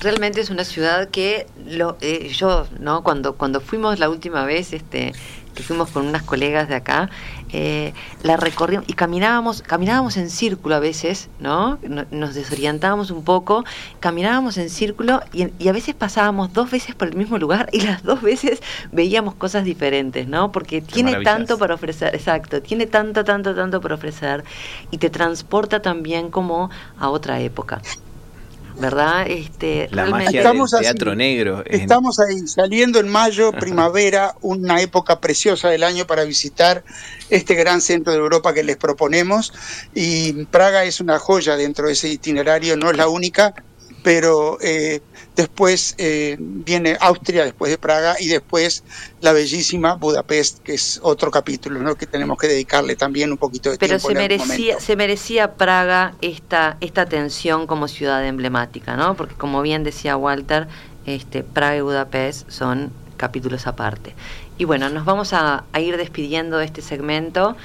Realmente 0.00 0.40
es 0.40 0.50
una 0.50 0.64
ciudad 0.64 1.08
que 1.08 1.46
lo, 1.66 1.96
eh, 2.00 2.28
yo, 2.28 2.68
¿no? 2.78 3.02
Cuando, 3.02 3.34
cuando 3.34 3.60
fuimos 3.60 3.98
la 3.98 4.08
última 4.08 4.44
vez, 4.44 4.72
este, 4.72 5.12
que 5.58 5.64
fuimos 5.64 5.90
con 5.90 6.06
unas 6.06 6.22
colegas 6.22 6.68
de 6.68 6.76
acá, 6.76 7.10
eh, 7.52 7.92
la 8.22 8.36
recorrimos 8.36 8.84
y 8.86 8.92
caminábamos, 8.92 9.60
caminábamos 9.62 10.16
en 10.16 10.30
círculo 10.30 10.76
a 10.76 10.78
veces, 10.78 11.30
¿no? 11.40 11.80
Nos 12.12 12.36
desorientábamos 12.36 13.10
un 13.10 13.24
poco, 13.24 13.64
caminábamos 13.98 14.56
en 14.56 14.70
círculo 14.70 15.20
y, 15.32 15.48
y, 15.58 15.66
a 15.66 15.72
veces 15.72 15.96
pasábamos 15.96 16.52
dos 16.52 16.70
veces 16.70 16.94
por 16.94 17.08
el 17.08 17.16
mismo 17.16 17.38
lugar 17.38 17.68
y 17.72 17.80
las 17.80 18.04
dos 18.04 18.22
veces 18.22 18.62
veíamos 18.92 19.34
cosas 19.34 19.64
diferentes, 19.64 20.28
¿no? 20.28 20.52
Porque 20.52 20.80
tiene 20.80 21.24
tanto 21.24 21.58
para 21.58 21.74
ofrecer, 21.74 22.14
exacto, 22.14 22.62
tiene 22.62 22.86
tanto, 22.86 23.24
tanto, 23.24 23.52
tanto 23.52 23.80
para 23.80 23.96
ofrecer 23.96 24.44
y 24.92 24.98
te 24.98 25.10
transporta 25.10 25.82
también 25.82 26.30
como 26.30 26.70
a 27.00 27.10
otra 27.10 27.40
época. 27.40 27.82
¿Verdad? 28.78 29.26
Este, 29.28 29.88
la 29.90 30.06
magia 30.06 30.40
estamos 30.40 30.70
del 30.70 30.80
teatro 30.82 31.14
negro. 31.14 31.62
Estamos 31.66 32.18
ahí, 32.20 32.46
saliendo 32.46 33.00
en 33.00 33.08
mayo, 33.08 33.52
primavera, 33.52 34.34
una 34.40 34.80
época 34.80 35.20
preciosa 35.20 35.68
del 35.68 35.82
año 35.82 36.06
para 36.06 36.24
visitar 36.24 36.84
este 37.30 37.54
gran 37.54 37.80
centro 37.80 38.12
de 38.12 38.18
Europa 38.18 38.54
que 38.54 38.62
les 38.62 38.76
proponemos. 38.76 39.52
Y 39.94 40.44
Praga 40.46 40.84
es 40.84 41.00
una 41.00 41.18
joya 41.18 41.56
dentro 41.56 41.86
de 41.86 41.92
ese 41.92 42.08
itinerario, 42.08 42.76
no 42.76 42.90
es 42.90 42.96
la 42.96 43.08
única, 43.08 43.54
pero 44.08 44.56
eh, 44.62 45.02
después 45.36 45.94
eh, 45.98 46.38
viene 46.40 46.96
Austria, 46.98 47.44
después 47.44 47.70
de 47.70 47.76
Praga, 47.76 48.16
y 48.18 48.28
después 48.28 48.82
la 49.20 49.34
bellísima 49.34 49.96
Budapest, 49.96 50.60
que 50.60 50.72
es 50.72 50.98
otro 51.02 51.30
capítulo 51.30 51.80
¿no? 51.80 51.94
que 51.94 52.06
tenemos 52.06 52.38
que 52.38 52.46
dedicarle 52.46 52.96
también 52.96 53.30
un 53.30 53.36
poquito 53.36 53.70
de 53.70 53.76
pero 53.76 53.98
tiempo. 53.98 54.08
Pero 54.08 54.18
se, 54.18 54.28
merecía, 54.28 54.80
se 54.80 54.96
merecía 54.96 55.56
Praga 55.56 56.14
esta, 56.22 56.78
esta 56.80 57.02
atención 57.02 57.66
como 57.66 57.86
ciudad 57.86 58.26
emblemática, 58.26 58.96
¿no? 58.96 59.14
porque 59.14 59.34
como 59.34 59.60
bien 59.60 59.84
decía 59.84 60.16
Walter, 60.16 60.68
este, 61.04 61.42
Praga 61.42 61.76
y 61.76 61.82
Budapest 61.82 62.48
son 62.48 62.90
capítulos 63.18 63.66
aparte. 63.66 64.14
Y 64.56 64.64
bueno, 64.64 64.88
nos 64.88 65.04
vamos 65.04 65.34
a, 65.34 65.64
ir 65.78 65.98
despidiendo 65.98 66.56
de 66.56 66.64
este 66.64 66.80
segmento 66.80 67.58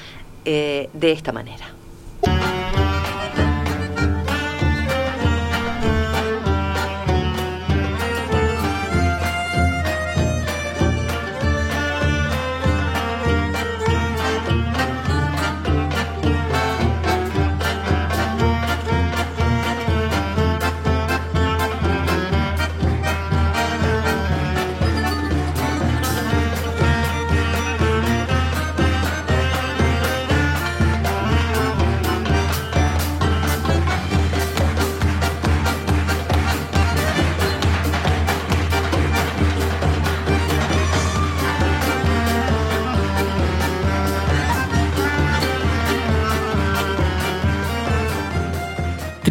eh, 0.43 0.89
de 0.91 1.13
esta 1.13 1.31
manera. 1.31 1.72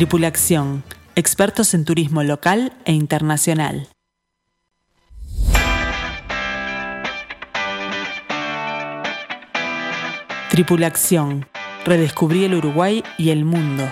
Tripulación, 0.03 0.83
expertos 1.15 1.75
en 1.75 1.85
turismo 1.85 2.25
local 2.25 2.73
e 2.85 2.93
internacional. 2.93 3.89
Tripulación, 10.51 11.47
redescubrí 11.85 12.43
el 12.43 12.57
Uruguay 12.57 13.05
y 13.17 13.31
el 13.31 13.45
mundo. 13.45 13.89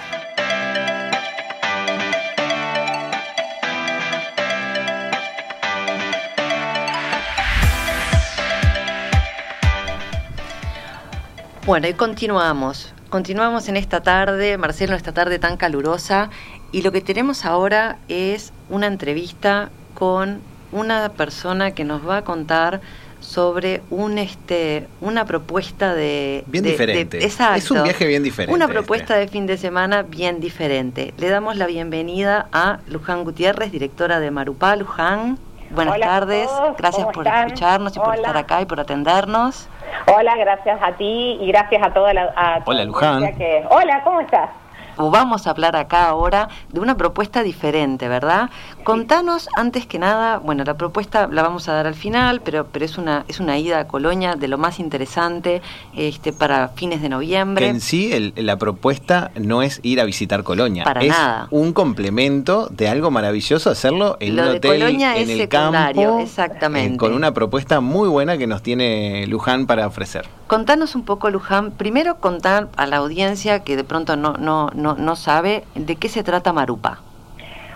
Bueno, 11.64 11.86
y 11.86 11.94
continuamos. 11.94 12.92
Continuamos 13.10 13.68
en 13.68 13.76
esta 13.76 14.02
tarde, 14.02 14.56
Marcelo, 14.56 14.92
en 14.92 14.98
esta 14.98 15.12
tarde 15.12 15.40
tan 15.40 15.56
calurosa. 15.56 16.30
Y 16.70 16.82
lo 16.82 16.92
que 16.92 17.00
tenemos 17.00 17.44
ahora 17.44 17.98
es 18.08 18.52
una 18.68 18.86
entrevista 18.86 19.70
con 19.94 20.40
una 20.70 21.08
persona 21.10 21.72
que 21.72 21.82
nos 21.84 22.08
va 22.08 22.18
a 22.18 22.24
contar 22.24 22.80
sobre 23.18 23.82
un 23.90 24.16
este 24.16 24.86
una 25.00 25.24
propuesta 25.26 25.92
de 25.94 26.44
bien 26.46 26.62
de- 26.64 26.70
diferente. 26.70 27.18
de- 27.18 27.24
exacto, 27.24 27.58
es 27.58 27.70
un 27.72 27.82
viaje 27.82 28.06
bien 28.06 28.22
diferente. 28.22 28.54
una 28.54 28.64
este. 28.66 28.74
propuesta 28.74 29.16
de 29.16 29.26
fin 29.28 29.46
de 29.46 29.58
semana 29.58 30.02
bien 30.02 30.40
diferente. 30.40 31.12
Le 31.18 31.28
damos 31.28 31.56
la 31.56 31.66
bienvenida 31.66 32.46
a 32.52 32.78
Luján 32.86 33.24
Gutiérrez, 33.24 33.72
directora 33.72 34.20
de 34.20 34.30
Marupá. 34.30 34.76
Luján, 34.76 35.36
buenas 35.70 35.94
Hola 35.94 36.06
tardes. 36.06 36.46
todos, 36.48 36.76
Gracias 36.76 37.02
¿cómo 37.04 37.12
por 37.12 37.26
están? 37.26 37.46
escucharnos 37.46 37.96
y 37.96 38.00
por 38.00 38.14
estar 38.14 38.36
acá 38.36 38.60
y 38.60 38.66
por 38.66 38.80
atendernos. 38.80 39.68
Hola, 40.06 40.36
gracias 40.36 40.78
a 40.82 40.92
ti 40.92 41.38
y 41.40 41.46
gracias 41.48 41.82
a 41.82 41.92
toda 41.92 42.12
la. 42.14 42.32
a 42.36 42.60
Hola, 42.64 42.78
la 42.80 42.84
Luján. 42.84 43.36
que- 43.36 43.64
Hola, 43.70 44.02
¿cómo 44.04 44.20
estás? 44.20 44.50
O 44.96 45.10
vamos 45.10 45.46
a 45.46 45.50
hablar 45.50 45.76
acá 45.76 46.08
ahora 46.08 46.48
de 46.68 46.80
una 46.80 46.94
propuesta 46.96 47.42
diferente, 47.42 48.06
¿verdad? 48.08 48.50
Contanos 48.84 49.48
antes 49.56 49.86
que 49.86 49.98
nada, 49.98 50.38
bueno, 50.38 50.64
la 50.64 50.74
propuesta 50.74 51.28
la 51.30 51.42
vamos 51.42 51.68
a 51.68 51.74
dar 51.74 51.86
al 51.86 51.94
final, 51.94 52.40
pero 52.40 52.66
pero 52.72 52.84
es 52.84 52.98
una 52.98 53.24
es 53.28 53.38
una 53.38 53.58
ida 53.58 53.78
a 53.80 53.86
Colonia 53.86 54.34
de 54.36 54.48
lo 54.48 54.58
más 54.58 54.80
interesante 54.80 55.60
este 55.94 56.32
para 56.32 56.68
fines 56.68 56.98
de 57.00 57.04
Que 57.04 57.10
noviembre. 57.10 57.68
en 57.68 57.80
sí 57.80 58.12
el- 58.12 58.32
la 58.36 58.56
propuesta 58.56 59.30
no 59.34 59.62
es 59.62 59.80
ir 59.82 60.00
a 60.00 60.04
visitar 60.04 60.42
Colonia, 60.44 60.84
Para 60.84 61.02
es 61.02 61.08
nada. 61.10 61.46
un 61.50 61.72
complemento 61.72 62.68
de 62.70 62.88
algo 62.88 63.10
maravilloso 63.10 63.70
hacerlo 63.70 64.16
en 64.20 64.36
Lo 64.36 64.42
un 64.44 64.48
de 64.52 64.56
hotel 64.56 64.80
Colonia 64.80 65.16
en 65.16 65.22
es 65.24 65.28
el 65.30 65.38
secundario, 65.40 66.02
campo, 66.08 66.20
exactamente. 66.20 66.94
eh, 66.94 66.96
con 66.96 67.12
una 67.12 67.32
propuesta 67.32 67.80
muy 67.80 68.08
buena 68.08 68.38
que 68.38 68.46
nos 68.46 68.62
tiene 68.62 69.26
Luján 69.26 69.66
para 69.66 69.86
ofrecer. 69.86 70.26
Contanos 70.46 70.94
un 70.94 71.04
poco, 71.04 71.30
Luján, 71.30 71.70
primero 71.72 72.16
contar 72.16 72.68
a 72.76 72.86
la 72.86 72.96
audiencia 72.96 73.60
que 73.62 73.76
de 73.76 73.84
pronto 73.84 74.16
no 74.16 74.32
no 74.34 74.70
no 74.74 74.94
no 74.96 75.16
sabe 75.16 75.64
de 75.74 75.96
qué 75.96 76.08
se 76.08 76.24
trata 76.24 76.52
Marupa. 76.52 77.00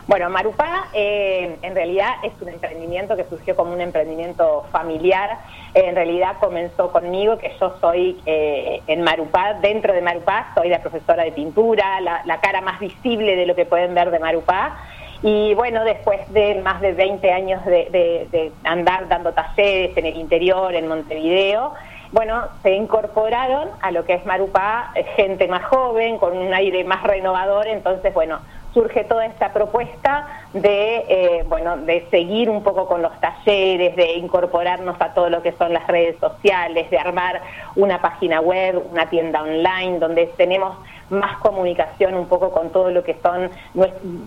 Bueno, 0.07 0.29
Marupá 0.29 0.89
eh, 0.93 1.59
en 1.63 1.75
realidad 1.75 2.11
es 2.23 2.33
un 2.43 2.51
emprendimiento 2.51 3.17
que 3.17 3.25
surgió 3.25 3.57
como 3.57 3.73
un 3.73 3.81
emprendimiento 3.81 4.67
familiar. 4.71 5.31
Eh, 5.73 5.85
en 5.87 5.95
realidad 5.95 6.37
comenzó 6.41 6.93
conmigo, 6.93 7.39
que 7.39 7.53
yo 7.59 7.77
soy 7.81 8.21
eh, 8.27 8.83
en 8.87 9.01
Marupá, 9.03 9.55
dentro 9.63 9.95
de 9.95 10.03
Marupá, 10.03 10.53
soy 10.55 10.69
la 10.69 10.81
profesora 10.83 11.25
de 11.25 11.33
pintura, 11.33 12.03
la, 12.03 12.21
la 12.27 12.39
cara 12.41 12.61
más 12.61 12.81
visible 12.81 13.35
de 13.35 13.47
lo 13.47 13.55
que 13.55 13.65
pueden 13.65 13.95
ver 13.95 14.11
de 14.11 14.19
Marupá. 14.19 14.77
Y 15.23 15.55
bueno, 15.55 15.85
después 15.85 16.21
de 16.35 16.57
más 16.57 16.83
de 16.83 16.93
20 16.93 17.33
años 17.33 17.65
de, 17.65 17.89
de- 17.91 18.29
de 18.31 18.53
andar 18.65 19.09
dando 19.09 19.33
talleres 19.33 19.97
en 19.97 20.05
el 20.05 20.17
interior, 20.19 20.75
en 20.75 20.87
Montevideo, 20.87 21.73
bueno, 22.13 22.45
se 22.63 22.73
incorporaron 22.75 23.71
a 23.81 23.91
lo 23.91 24.05
que 24.05 24.13
es 24.15 24.27
Marupá 24.27 24.91
eh, 24.95 25.05
gente 25.17 25.49
más 25.49 25.65
joven, 25.65 26.19
con 26.19 26.37
un 26.37 26.53
aire 26.53 26.85
más 26.85 27.03
renovador, 27.05 27.67
entonces, 27.69 28.13
bueno, 28.13 28.39
surge 28.75 29.05
toda 29.05 29.25
esta 29.27 29.53
propuesta 29.53 30.27
de, 30.53 31.05
eh, 31.09 31.45
bueno, 31.49 31.79
de 31.79 32.07
seguir 32.11 32.51
un 32.51 32.63
poco 32.63 32.87
con 32.87 33.01
los 33.01 33.13
talleres, 33.21 33.97
de 33.97 34.15
incorporarnos 34.15 34.97
a 35.01 35.15
todo 35.15 35.31
lo 35.31 35.43
que 35.43 35.53
son 35.53 35.73
las 35.73 35.87
redes 35.87 36.17
sociales, 36.19 36.91
de 36.91 36.99
armar 36.99 37.41
una 37.77 38.03
página 38.03 38.41
web, 38.41 38.83
una 38.91 39.09
tienda 39.09 39.43
online, 39.43 40.01
donde 40.01 40.27
tenemos 40.37 40.77
más 41.19 41.39
comunicación 41.39 42.15
un 42.15 42.27
poco 42.27 42.51
con 42.51 42.71
todo 42.71 42.91
lo 42.91 43.03
que 43.05 43.17
son 43.23 43.51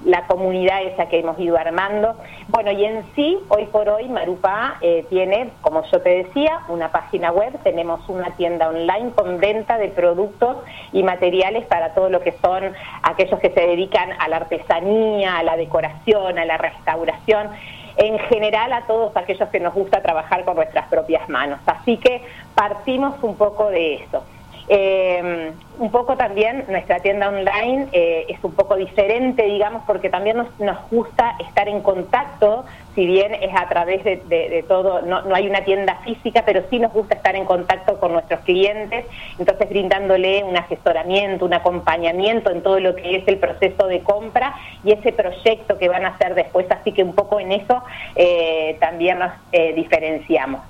la 0.06 0.28
comunidad 0.28 0.84
esa 0.84 1.08
que 1.08 1.20
hemos 1.20 1.40
ido 1.40 1.58
armando. 1.58 2.16
Bueno, 2.48 2.72
y 2.72 2.86
en 2.86 3.04
sí, 3.16 3.38
hoy 3.50 3.66
por 3.66 3.90
hoy, 3.90 4.08
Marupá 4.10 4.78
eh, 4.82 5.06
tiene, 5.10 5.52
como 5.62 5.84
yo 5.84 6.02
te 6.02 6.24
decía, 6.24 6.62
una 6.70 6.92
página 6.92 7.32
web, 7.32 7.58
tenemos 7.64 8.08
una 8.10 8.32
tienda 8.32 8.70
online 8.70 9.12
con 9.12 9.40
venta 9.40 9.78
de 9.78 9.90
productos 9.90 10.58
y 10.92 11.04
materiales 11.04 11.66
para 11.66 11.94
todo 11.94 12.10
lo 12.10 12.22
que 12.22 12.34
son 12.42 12.74
aquellos 13.04 13.40
que 13.40 13.52
se 13.52 13.62
dedican 13.62 14.10
a 14.20 14.28
la 14.28 14.38
artesanía, 14.38 15.38
a 15.38 15.44
la 15.44 15.58
decoración, 15.58 16.38
a 16.40 16.46
la 16.46 16.58
restauración 16.58 17.50
en 17.98 18.20
general 18.20 18.72
a 18.74 18.86
todos 18.86 19.16
aquellos 19.18 19.50
que 19.50 19.60
nos 19.60 19.74
gusta 19.74 20.02
trabajar 20.02 20.46
con 20.46 20.56
nuestras 20.56 20.88
propias 20.88 21.28
manos. 21.30 21.60
Así 21.66 21.98
que 21.98 22.22
partimos 22.56 23.16
un 23.24 23.36
poco 23.36 23.70
de 23.70 23.96
eso. 23.96 24.24
Eh, 24.70 25.54
un 25.80 25.92
poco 25.92 26.18
también 26.18 26.66
nuestra 26.68 27.00
tienda 27.00 27.30
online 27.30 27.88
eh, 27.94 28.26
es 28.28 28.44
un 28.44 28.54
poco 28.54 28.76
diferente, 28.76 29.44
digamos, 29.44 29.84
porque 29.88 30.10
también 30.10 30.38
nos, 30.38 30.60
nos 30.60 30.78
gusta 30.90 31.36
estar 31.40 31.70
en 31.70 31.82
contacto, 31.82 32.66
si 32.98 33.06
bien 33.06 33.36
es 33.36 33.54
a 33.56 33.70
través 33.70 34.04
de, 34.04 34.66
todo, 34.68 35.04
no, 35.04 35.22
no 35.22 35.36
hay 35.36 35.48
una 35.48 35.62
tienda 35.62 35.98
física, 36.04 36.42
pero 36.44 36.64
sí 36.72 36.80
nos 36.80 36.92
gusta 36.92 37.14
estar 37.14 37.36
en 37.36 37.46
contacto 37.46 38.00
con 38.00 38.12
nuestros 38.12 38.40
clientes, 38.40 39.06
entonces 39.38 39.70
brindándole 39.70 40.44
un 40.44 40.58
asesoramiento, 40.58 41.46
un 41.46 41.54
acompañamiento 41.54 42.50
en 42.50 42.64
todo 42.64 42.80
lo 42.80 42.96
que 42.96 43.18
es 43.18 43.28
el 43.28 43.38
proceso 43.38 43.86
de 43.86 44.00
compra 44.00 44.56
y 44.84 44.94
ese 44.94 45.12
proyecto 45.12 45.78
que 45.78 45.90
van 45.90 46.06
a 46.06 46.10
hacer 46.10 46.34
después, 46.34 46.66
así 46.72 46.92
que 46.92 47.04
un 47.04 47.14
poco 47.14 47.40
en 47.40 47.52
eso 47.52 47.84
eh, 48.16 48.78
también 48.80 49.20
nos 49.20 49.32
eh, 49.52 49.74
diferenciamos. 49.74 50.62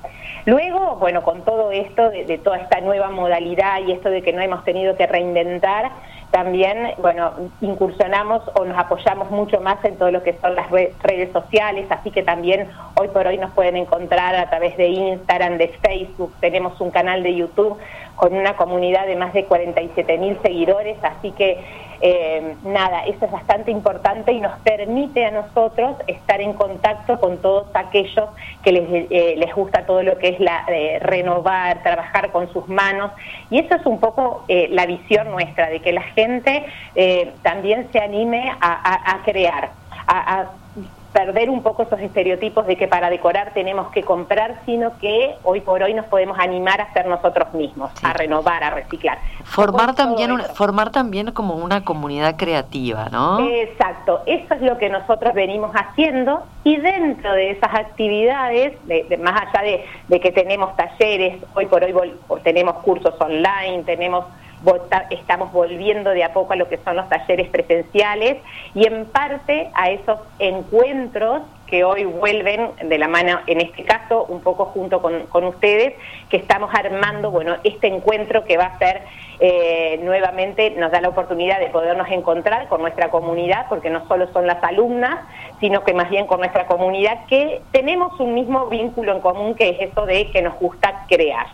Luego, 0.44 0.98
bueno, 0.98 1.24
con 1.24 1.46
todo 1.46 1.72
esto, 1.72 2.10
de, 2.10 2.26
de 2.26 2.38
toda 2.40 2.58
esta 2.58 2.82
nueva 2.82 3.10
modalidad 3.10 3.80
y 3.88 3.94
esto 3.94 4.10
de 4.10 4.22
que 4.22 4.34
no 4.34 4.42
hemos 4.42 4.66
tenido 4.66 4.98
que 4.98 5.08
reinventar, 5.08 5.92
también, 6.32 6.94
bueno, 6.98 7.32
incursionamos 7.62 8.42
o 8.56 8.66
nos 8.66 8.78
apoyamos 8.78 9.32
mucho 9.32 9.62
más 9.62 9.84
en 9.86 9.98
todo 9.98 10.12
lo 10.12 10.24
que 10.24 10.34
son 10.42 10.56
las 10.56 10.70
re- 10.70 10.94
redes 11.02 11.32
sociales, 11.32 11.86
así 11.90 12.12
que 12.12 12.22
también 12.24 12.68
hoy 13.00 13.08
por 13.08 13.26
hoy 13.28 13.38
nos 13.38 13.52
pueden 13.52 13.78
encontrar 13.78 14.36
a 14.36 14.50
través 14.50 14.76
de 14.78 14.88
Instagram, 14.88 15.58
de 15.58 15.70
Facebook, 15.82 16.34
tenemos 16.42 16.80
un 16.82 16.92
canal 16.92 17.24
de 17.24 17.34
YouTube 17.36 17.78
con 18.18 18.36
una 18.36 18.58
comunidad 18.58 19.06
de 19.06 19.16
más 19.16 19.32
de 19.32 19.46
47 19.46 20.18
mil 20.18 20.38
seguidores, 20.42 20.98
así 21.04 21.32
que 21.32 21.64
eh, 22.02 22.56
nada, 22.64 23.06
eso 23.06 23.26
es 23.26 23.32
bastante 23.32 23.72
importante 23.72 24.32
y 24.32 24.40
nos 24.40 24.58
permite 24.60 25.26
a 25.26 25.32
nosotros 25.32 25.96
estar 26.08 26.42
en 26.42 26.54
contacto 26.54 27.20
con 27.20 27.38
todos 27.38 27.68
aquellos 27.74 28.30
que 28.64 28.72
les, 28.72 28.84
eh, 29.10 29.36
les 29.38 29.54
gusta 29.56 29.86
todo 29.86 30.04
lo 30.04 30.18
que 30.18 30.30
es 30.30 30.40
la 30.40 30.64
eh, 30.68 31.00
renovar, 31.00 31.82
trabajar 31.84 32.32
con 32.32 32.52
sus 32.54 32.68
manos. 32.68 33.12
Y 33.50 33.60
eso 33.60 33.76
es 33.76 33.86
un 33.86 34.00
poco 34.00 34.44
eh, 34.48 34.68
la 34.72 34.86
visión 34.86 35.32
nuestra, 35.32 35.70
de 35.70 35.80
que 35.80 35.92
la 35.92 36.04
gente 36.04 36.66
eh, 36.96 37.34
también 37.42 37.88
se 37.92 38.00
anime 38.00 38.52
a, 38.60 39.22
crear, 39.26 39.72
a, 40.08 40.42
a 40.42 40.48
perder 41.18 41.50
un 41.50 41.64
poco 41.64 41.82
esos 41.82 42.00
estereotipos 42.00 42.68
de 42.68 42.76
que 42.76 42.88
para 42.88 43.10
decorar 43.10 43.52
tenemos 43.56 43.90
que 43.92 44.04
comprar, 44.04 44.60
sino 44.68 44.96
que 45.00 45.34
hoy 45.44 45.62
por 45.62 45.82
hoy 45.82 45.96
nos 45.96 46.06
podemos 46.06 46.38
animar 46.38 46.80
a 46.80 46.94
ser 46.94 47.08
nosotros 47.08 47.52
mismos, 47.56 47.90
Sí. 47.96 48.06
a 48.06 48.14
renovar, 48.14 48.64
a 48.64 48.70
reciclar. 48.70 49.18
Formar 49.44 49.96
también 49.96 50.32
una- 50.32 50.44
formar 50.44 50.92
también 50.92 51.32
como 51.32 51.56
una 51.56 51.84
comunidad 51.84 52.36
creativa, 52.38 53.08
¿no? 53.12 53.40
Exacto, 53.50 54.22
eso 54.28 54.54
es 54.54 54.62
lo 54.62 54.78
que 54.78 54.90
nosotros 54.90 55.34
venimos 55.34 55.72
haciendo 55.74 56.44
y 56.64 56.76
dentro 56.78 57.34
de 57.34 57.50
esas 57.50 57.74
actividades, 57.74 58.74
de- 58.88 59.06
de- 59.10 59.18
más 59.18 59.42
allá 59.42 59.64
de, 59.64 59.86
de 60.10 60.20
que 60.20 60.32
tenemos 60.32 60.76
talleres, 60.76 61.42
hoy 61.56 61.66
por 61.66 61.84
hoy 61.84 61.96
tenemos 62.44 62.76
cursos 62.84 63.16
online, 63.20 63.82
tenemos 63.88 64.24
estamos 65.12 65.52
volviendo 65.52 66.10
de 66.12 66.24
a 66.24 66.34
poco 66.34 66.54
a 66.54 66.56
lo 66.56 66.68
que 66.68 66.78
son 66.78 66.96
los 66.96 67.08
talleres 67.10 67.48
presenciales 67.50 68.38
y 68.74 68.86
en 68.86 69.06
parte 69.06 69.70
a 69.74 69.90
esos 69.92 70.20
encuentros 70.40 71.44
que 71.68 71.84
hoy 71.84 72.06
vuelven 72.06 72.72
de 72.82 72.98
la 72.98 73.08
mano, 73.08 73.40
en 73.46 73.62
este 73.62 73.84
caso, 73.84 74.26
un 74.30 74.42
poco 74.42 74.66
junto 74.66 75.02
con, 75.02 75.28
con 75.28 75.44
ustedes, 75.44 75.94
que 76.30 76.38
estamos 76.38 76.74
armando, 76.74 77.30
bueno, 77.30 77.58
este 77.64 77.88
encuentro 77.88 78.46
que 78.46 78.58
va 78.58 78.66
a 78.66 78.78
ser 78.80 79.02
eh, 79.40 80.00
nuevamente, 80.02 80.72
nos 80.72 80.92
da 80.92 81.02
la 81.02 81.10
oportunidad 81.10 81.60
de 81.60 81.68
podernos 81.68 82.10
encontrar 82.10 82.68
con 82.70 82.82
nuestra 82.82 83.10
comunidad, 83.10 83.68
porque 83.70 83.90
no 83.90 84.08
solo 84.08 84.32
son 84.32 84.48
las 84.48 84.64
alumnas, 84.64 85.20
sino 85.60 85.84
que 85.84 85.94
más 85.94 86.10
bien 86.10 86.26
con 86.26 86.40
nuestra 86.40 86.66
comunidad, 86.66 87.26
que 87.28 87.62
tenemos 87.72 88.18
un 88.20 88.34
mismo 88.34 88.68
vínculo 88.68 89.14
en 89.14 89.22
común, 89.22 89.54
que 89.54 89.70
es 89.70 89.92
eso 89.92 90.06
de 90.06 90.32
que 90.32 90.42
nos 90.42 90.56
gusta 90.56 91.06
crear. 91.08 91.48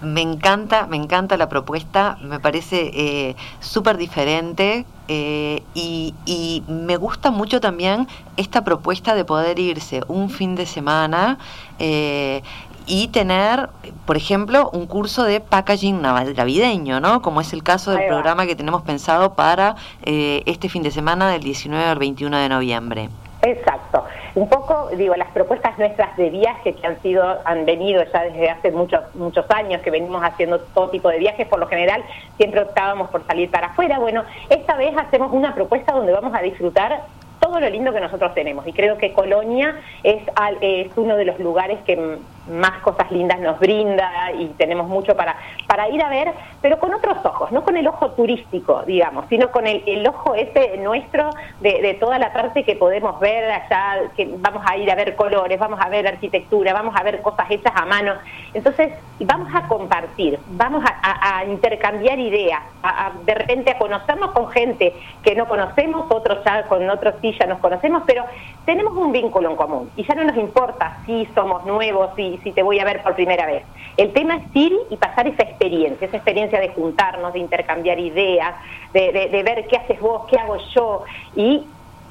Me 0.00 0.20
encanta, 0.22 0.86
me 0.86 0.96
encanta 0.96 1.36
la 1.36 1.48
propuesta, 1.48 2.18
me 2.22 2.38
parece 2.40 2.90
eh, 2.94 3.36
súper 3.60 3.96
diferente 3.96 4.86
eh, 5.08 5.62
y, 5.74 6.14
y 6.24 6.62
me 6.68 6.96
gusta 6.96 7.30
mucho 7.30 7.60
también 7.60 8.06
esta 8.36 8.62
propuesta 8.64 9.14
de 9.14 9.24
poder 9.24 9.58
irse 9.58 10.02
un 10.08 10.30
fin 10.30 10.54
de 10.54 10.66
semana 10.66 11.38
eh, 11.78 12.42
y 12.86 13.08
tener, 13.08 13.68
por 14.06 14.16
ejemplo, 14.16 14.70
un 14.72 14.86
curso 14.86 15.24
de 15.24 15.40
packaging 15.40 16.00
nav- 16.00 16.34
navideño, 16.34 17.00
¿no? 17.00 17.20
Como 17.20 17.40
es 17.42 17.52
el 17.52 17.62
caso 17.62 17.90
del 17.90 18.06
programa 18.08 18.46
que 18.46 18.56
tenemos 18.56 18.82
pensado 18.82 19.34
para 19.34 19.76
eh, 20.04 20.42
este 20.46 20.68
fin 20.70 20.82
de 20.82 20.90
semana 20.90 21.28
del 21.28 21.42
19 21.42 21.84
al 21.84 21.98
21 21.98 22.36
de 22.38 22.48
noviembre. 22.48 23.08
Exacto. 23.42 24.04
Un 24.34 24.48
poco, 24.48 24.90
digo, 24.96 25.14
las 25.14 25.30
propuestas 25.30 25.78
nuestras 25.78 26.16
de 26.16 26.30
viaje 26.30 26.74
que 26.74 26.86
han 26.86 27.00
sido, 27.02 27.38
han 27.44 27.64
venido 27.64 28.02
ya 28.12 28.24
desde 28.24 28.50
hace 28.50 28.72
muchos, 28.72 29.00
muchos 29.14 29.44
años, 29.50 29.80
que 29.82 29.90
venimos 29.90 30.22
haciendo 30.22 30.58
todo 30.60 30.90
tipo 30.90 31.08
de 31.08 31.18
viajes, 31.18 31.46
por 31.46 31.60
lo 31.60 31.68
general 31.68 32.02
siempre 32.36 32.62
optábamos 32.62 33.10
por 33.10 33.24
salir 33.26 33.50
para 33.50 33.68
afuera. 33.68 33.98
Bueno, 33.98 34.24
esta 34.50 34.76
vez 34.76 34.92
hacemos 34.96 35.32
una 35.32 35.54
propuesta 35.54 35.92
donde 35.92 36.12
vamos 36.12 36.34
a 36.34 36.42
disfrutar 36.42 37.02
todo 37.40 37.60
lo 37.60 37.68
lindo 37.70 37.92
que 37.92 38.00
nosotros 38.00 38.34
tenemos 38.34 38.66
y 38.66 38.72
creo 38.72 38.98
que 38.98 39.12
Colonia 39.12 39.76
es, 40.02 40.22
es 40.60 40.90
uno 40.96 41.16
de 41.16 41.24
los 41.24 41.38
lugares 41.38 41.78
que 41.86 42.18
más 42.48 42.80
cosas 42.82 43.10
lindas 43.10 43.40
nos 43.40 43.58
brinda 43.58 44.32
y 44.38 44.46
tenemos 44.58 44.88
mucho 44.88 45.16
para, 45.16 45.36
para 45.66 45.88
ir 45.88 46.02
a 46.02 46.08
ver, 46.08 46.32
pero 46.60 46.78
con 46.78 46.94
otros 46.94 47.18
ojos, 47.24 47.52
no 47.52 47.62
con 47.62 47.76
el 47.76 47.86
ojo 47.86 48.10
turístico, 48.12 48.82
digamos, 48.86 49.26
sino 49.28 49.50
con 49.50 49.66
el, 49.66 49.82
el 49.86 50.06
ojo 50.06 50.34
ese 50.34 50.78
nuestro 50.78 51.30
de, 51.60 51.96
toda 52.00 52.18
la 52.18 52.32
parte 52.32 52.64
que 52.64 52.76
podemos 52.76 53.18
ver 53.20 53.50
allá, 53.50 54.10
que 54.16 54.28
vamos 54.38 54.62
a 54.66 54.76
ir 54.76 54.90
a 54.90 54.94
ver 54.94 55.16
colores, 55.16 55.58
vamos 55.58 55.80
a 55.80 55.88
ver 55.88 56.06
arquitectura, 56.06 56.72
vamos 56.72 56.94
a 56.96 57.02
ver 57.02 57.20
cosas 57.22 57.50
hechas 57.50 57.72
a 57.74 57.84
mano. 57.84 58.14
Entonces, 58.54 58.92
vamos 59.20 59.48
a 59.54 59.66
compartir, 59.66 60.38
vamos 60.50 60.84
a, 60.84 60.98
a, 61.02 61.38
a 61.38 61.44
intercambiar 61.44 62.18
ideas, 62.18 62.60
a, 62.82 63.12
de 63.24 63.34
repente 63.34 63.70
a 63.70 63.78
conocernos 63.78 64.32
con 64.32 64.48
gente 64.50 64.94
que 65.22 65.34
no 65.34 65.46
conocemos, 65.46 66.06
otros 66.10 66.44
ya 66.44 66.64
con 66.64 66.88
otros 66.88 67.14
sí 67.20 67.34
ya 67.38 67.46
nos 67.46 67.58
conocemos, 67.58 68.02
pero 68.06 68.24
tenemos 68.64 68.94
un 68.96 69.12
vínculo 69.12 69.50
en 69.50 69.56
común 69.56 69.90
y 69.96 70.04
ya 70.04 70.14
no 70.14 70.24
nos 70.24 70.36
importa 70.36 70.98
si 71.06 71.26
somos 71.34 71.64
nuevos, 71.64 72.10
si 72.16 72.37
si 72.42 72.52
te 72.52 72.62
voy 72.62 72.78
a 72.78 72.84
ver 72.84 73.02
por 73.02 73.14
primera 73.14 73.46
vez. 73.46 73.64
El 73.96 74.12
tema 74.12 74.36
es 74.36 74.42
ir 74.54 74.72
y 74.90 74.96
pasar 74.96 75.26
esa 75.26 75.42
experiencia, 75.42 76.06
esa 76.06 76.16
experiencia 76.16 76.60
de 76.60 76.68
juntarnos, 76.68 77.32
de 77.32 77.40
intercambiar 77.40 77.98
ideas, 77.98 78.54
de, 78.92 79.12
de, 79.12 79.28
de 79.28 79.42
ver 79.42 79.66
qué 79.66 79.76
haces 79.76 80.00
vos, 80.00 80.26
qué 80.28 80.38
hago 80.38 80.56
yo 80.74 81.04
y 81.36 81.64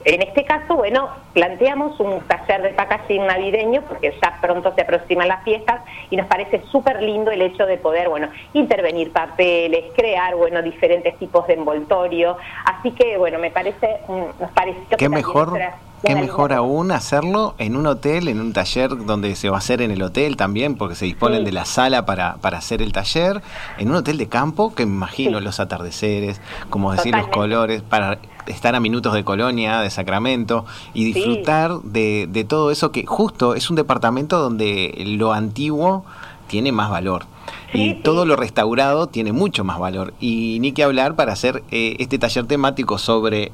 en 0.06 0.22
este 0.22 0.46
caso, 0.46 0.76
bueno, 0.76 1.10
planteamos 1.34 2.00
un 2.00 2.22
taller 2.22 2.62
de 2.62 2.70
packaging 2.70 3.26
navideño 3.26 3.82
porque 3.82 4.14
ya 4.22 4.38
pronto 4.40 4.74
se 4.74 4.82
aproximan 4.82 5.28
las 5.28 5.44
fiestas 5.44 5.82
y 6.10 6.16
nos 6.16 6.28
parece 6.28 6.62
súper 6.72 7.02
lindo 7.02 7.30
el 7.30 7.42
hecho 7.42 7.66
de 7.66 7.78
poder, 7.78 8.08
bueno, 8.08 8.30
intervenir 8.54 9.12
papeles, 9.12 9.92
crear, 9.96 10.36
bueno, 10.36 10.62
diferentes 10.62 11.18
tipos 11.18 11.46
de 11.48 11.56
envoltorio. 11.56 12.38
Así 12.66 12.92
que, 12.92 13.18
bueno, 13.18 13.40
me 13.40 13.52
parece, 13.52 13.98
nos 14.40 14.52
pareció 14.52 14.84
¿Qué 14.92 14.96
que 14.96 15.10
mejor? 15.10 15.60
Qué 16.08 16.16
mejor 16.16 16.54
aún 16.54 16.92
hacerlo 16.92 17.54
en 17.58 17.76
un 17.76 17.86
hotel, 17.86 18.28
en 18.30 18.40
un 18.40 18.54
taller 18.54 19.06
donde 19.06 19.36
se 19.36 19.50
va 19.50 19.58
a 19.58 19.60
hacer 19.60 19.82
en 19.82 19.92
el 19.92 20.02
hotel 20.02 20.38
también, 20.38 20.76
porque 20.76 20.96
se 20.96 21.06
disponen 21.06 21.40
Sí. 21.40 21.46
de 21.46 21.52
la 21.52 21.66
sala 21.66 22.06
para, 22.06 22.36
para 22.38 22.58
hacer 22.58 22.82
el 22.82 22.94
taller, 22.94 23.42
en 23.78 23.90
un 23.90 23.96
hotel 23.98 24.18
de 24.18 24.28
campo, 24.28 24.74
que 24.74 24.86
me 24.86 24.94
imagino 24.94 25.40
Sí. 25.40 25.44
los 25.44 25.60
atardeceres, 25.60 26.42
como 26.70 26.92
decir, 26.94 27.14
los 27.14 27.28
colores, 27.28 27.82
para 27.82 28.20
estar 28.46 28.74
a 28.76 28.80
minutos 28.80 29.14
de 29.14 29.24
Colonia, 29.26 29.82
de 29.82 29.90
Sacramento, 29.90 30.66
y 30.94 31.06
Sí. 31.06 31.14
disfrutar 31.14 31.82
de, 31.82 32.28
de 32.32 32.44
todo 32.46 32.72
eso 32.72 32.92
que 32.92 33.06
justo 33.06 33.54
es 33.56 33.70
un 33.70 33.76
departamento 33.76 34.40
donde 34.40 34.94
lo 35.06 35.34
antiguo 35.34 36.06
tiene 36.48 36.72
más 36.72 36.90
valor. 36.90 37.26
Sí, 37.72 37.82
y 37.82 37.90
sí. 37.90 38.02
todo 38.04 38.26
lo 38.26 38.36
restaurado 38.36 39.08
tiene 39.08 39.34
mucho 39.34 39.64
más 39.64 39.80
valor. 39.80 40.14
Y 40.20 40.58
ni 40.62 40.72
que 40.72 40.84
hablar 40.84 41.16
para 41.16 41.34
hacer 41.34 41.64
eh, 41.72 41.96
este 42.00 42.18
taller 42.18 42.48
temático 42.48 42.98
sobre 42.98 43.52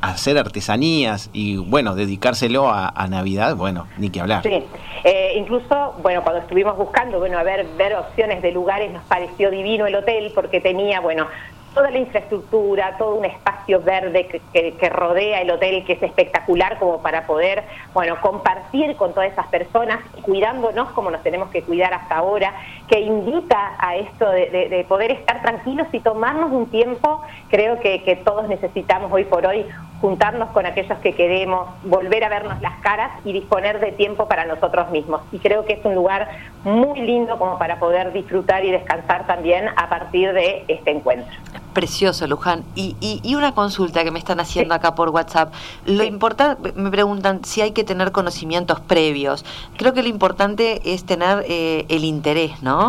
hacer 0.00 0.38
artesanías 0.38 1.30
y, 1.32 1.56
bueno, 1.56 1.94
dedicárselo 1.94 2.68
a, 2.70 2.88
a 2.94 3.06
Navidad, 3.08 3.56
bueno, 3.56 3.86
ni 3.98 4.10
que 4.10 4.20
hablar. 4.20 4.42
Sí, 4.42 4.62
eh, 5.04 5.32
incluso, 5.36 5.94
bueno, 6.02 6.22
cuando 6.22 6.40
estuvimos 6.40 6.76
buscando, 6.76 7.18
bueno, 7.18 7.38
a 7.38 7.42
ver, 7.42 7.66
ver 7.76 7.94
opciones 7.96 8.40
de 8.42 8.52
lugares, 8.52 8.90
nos 8.92 9.04
pareció 9.04 9.50
divino 9.50 9.86
el 9.86 9.94
hotel 9.94 10.32
porque 10.34 10.60
tenía, 10.60 11.00
bueno, 11.00 11.26
toda 11.74 11.88
la 11.92 11.98
infraestructura, 11.98 12.96
todo 12.98 13.14
un 13.14 13.24
espacio 13.24 13.80
verde 13.80 14.26
que, 14.26 14.40
que- 14.52 14.74
que 14.76 14.88
rodea 14.88 15.40
el 15.40 15.50
hotel 15.52 15.84
que 15.84 15.92
es 15.92 16.02
espectacular 16.02 16.78
como 16.80 17.00
para 17.00 17.26
poder, 17.28 17.62
bueno, 17.94 18.16
compartir 18.20 18.96
con 18.96 19.14
todas 19.14 19.30
esas 19.30 19.46
personas, 19.46 20.00
cuidándonos 20.22 20.90
como 20.90 21.12
nos 21.12 21.22
tenemos 21.22 21.48
que 21.50 21.62
cuidar 21.62 21.94
hasta 21.94 22.16
ahora, 22.16 22.52
que 22.90 23.00
invita 23.00 23.76
a 23.78 23.94
esto 23.96 24.28
de, 24.28 24.50
de- 24.50 24.68
de 24.68 24.84
poder 24.84 25.12
estar 25.12 25.40
tranquilos 25.42 25.86
y 25.92 26.00
tomarnos 26.00 26.50
un 26.50 26.66
tiempo, 26.66 27.22
creo 27.48 27.78
que, 27.80 28.02
que 28.02 28.16
todos 28.16 28.48
necesitamos 28.48 29.12
hoy 29.12 29.24
por 29.24 29.46
hoy 29.46 29.64
juntarnos 30.00 30.48
con 30.50 30.64
aquellos 30.66 30.98
que 31.00 31.12
queremos, 31.14 31.68
volver 31.84 32.24
a 32.24 32.28
vernos 32.30 32.60
las 32.62 32.80
caras 32.80 33.10
y 33.24 33.32
disponer 33.34 33.80
de 33.80 33.92
tiempo 33.92 34.26
para 34.26 34.46
nosotros 34.46 34.90
mismos. 34.90 35.20
Y 35.30 35.38
creo 35.38 35.66
que 35.66 35.74
es 35.74 35.84
un 35.84 35.94
lugar 35.94 36.26
muy 36.64 36.98
lindo 37.00 37.38
como 37.38 37.58
para 37.58 37.78
poder 37.78 38.12
disfrutar 38.12 38.64
y 38.64 38.70
descansar 38.70 39.26
también 39.26 39.66
a 39.76 39.88
partir 39.90 40.32
de 40.32 40.64
este 40.68 40.90
encuentro. 40.90 41.30
Precioso, 41.74 42.26
Luján. 42.26 42.64
Y, 42.74 42.96
y, 43.00 43.20
y 43.22 43.34
una 43.36 43.52
consulta 43.54 44.02
que 44.02 44.10
me 44.10 44.18
están 44.18 44.40
haciendo 44.40 44.74
Sí. 44.74 44.78
acá 44.78 44.94
por 44.94 45.10
WhatsApp. 45.10 45.52
Lo 45.84 46.02
Sí. 46.02 46.08
importante, 46.08 46.72
me 46.74 46.90
preguntan 46.90 47.44
si 47.44 47.60
hay 47.60 47.70
que 47.72 47.84
tener 47.84 48.10
conocimientos 48.10 48.80
previos. 48.80 49.44
Creo 49.76 49.92
que 49.92 50.02
lo 50.02 50.08
importante 50.08 50.80
es 50.94 51.04
tener 51.04 51.44
eh, 51.46 51.84
el 51.88 52.04
interés, 52.04 52.62
¿no? 52.62 52.79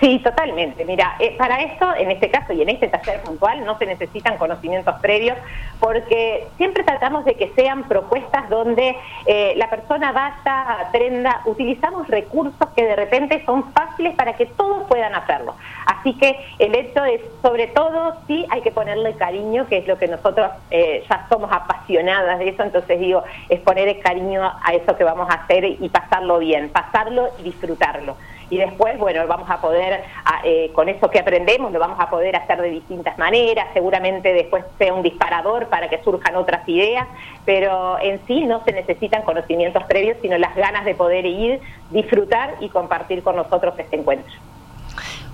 Sí, 0.00 0.20
totalmente. 0.20 0.84
Mira, 0.84 1.16
eh, 1.18 1.34
para 1.36 1.60
esto, 1.60 1.92
en 1.96 2.10
este 2.12 2.30
caso 2.30 2.52
y 2.52 2.62
en 2.62 2.68
este 2.68 2.86
taller 2.86 3.20
puntual, 3.22 3.64
no 3.64 3.76
se 3.78 3.86
necesitan 3.86 4.38
conocimientos 4.38 4.94
previos 5.00 5.36
porque 5.80 6.46
siempre 6.56 6.84
tratamos 6.84 7.24
de 7.24 7.34
que 7.34 7.48
sean 7.56 7.88
propuestas 7.88 8.48
donde 8.48 8.96
eh, 9.26 9.54
la 9.56 9.68
persona 9.68 10.12
vaya, 10.12 10.86
aprenda, 10.86 11.42
utilizamos 11.46 12.06
recursos 12.06 12.68
que 12.76 12.84
de 12.84 12.94
repente 12.94 13.42
son 13.44 13.72
fáciles 13.72 14.14
para 14.14 14.34
que 14.34 14.46
todos 14.46 14.86
puedan 14.88 15.14
hacerlo. 15.16 15.56
Así 15.86 16.14
que 16.14 16.38
el 16.60 16.76
hecho 16.76 17.04
es, 17.04 17.20
sobre 17.42 17.66
todo, 17.66 18.18
sí 18.28 18.46
hay 18.50 18.60
que 18.60 18.70
ponerle 18.70 19.14
cariño, 19.14 19.66
que 19.66 19.78
es 19.78 19.88
lo 19.88 19.98
que 19.98 20.06
nosotros 20.06 20.48
eh, 20.70 21.04
ya 21.10 21.26
somos 21.28 21.50
apasionadas 21.50 22.38
de 22.38 22.50
eso, 22.50 22.62
entonces 22.62 23.00
digo, 23.00 23.24
es 23.48 23.58
poner 23.60 23.88
el 23.88 23.98
cariño 23.98 24.42
a 24.44 24.74
eso 24.74 24.96
que 24.96 25.02
vamos 25.02 25.28
a 25.28 25.42
hacer 25.42 25.64
y 25.64 25.88
pasarlo 25.88 26.38
bien, 26.38 26.68
pasarlo 26.70 27.30
y 27.40 27.42
disfrutarlo 27.42 28.16
y 28.50 28.56
después, 28.56 28.98
bueno, 28.98 29.26
vamos 29.26 29.48
a 29.50 29.60
poder, 29.60 30.02
eh, 30.44 30.70
con 30.72 30.88
eso 30.88 31.10
que 31.10 31.18
aprendemos, 31.18 31.72
lo 31.72 31.78
vamos 31.78 31.98
a 32.00 32.08
poder 32.08 32.36
hacer 32.36 32.60
de 32.60 32.70
distintas 32.70 33.18
maneras, 33.18 33.66
seguramente 33.74 34.32
después 34.32 34.64
sea 34.78 34.94
un 34.94 35.02
disparador 35.02 35.68
para 35.68 35.88
que 35.88 36.02
surjan 36.02 36.36
otras 36.36 36.66
ideas, 36.68 37.06
pero 37.44 37.98
en 38.00 38.20
sí 38.26 38.44
no 38.44 38.64
se 38.64 38.72
necesitan 38.72 39.22
conocimientos 39.22 39.84
previos, 39.84 40.16
sino 40.22 40.38
las 40.38 40.54
ganas 40.56 40.84
de 40.84 40.94
poder 40.94 41.26
ir, 41.26 41.60
disfrutar 41.90 42.54
y 42.60 42.68
compartir 42.68 43.22
con 43.22 43.36
nosotros 43.36 43.74
este 43.78 43.96
encuentro. 43.96 44.32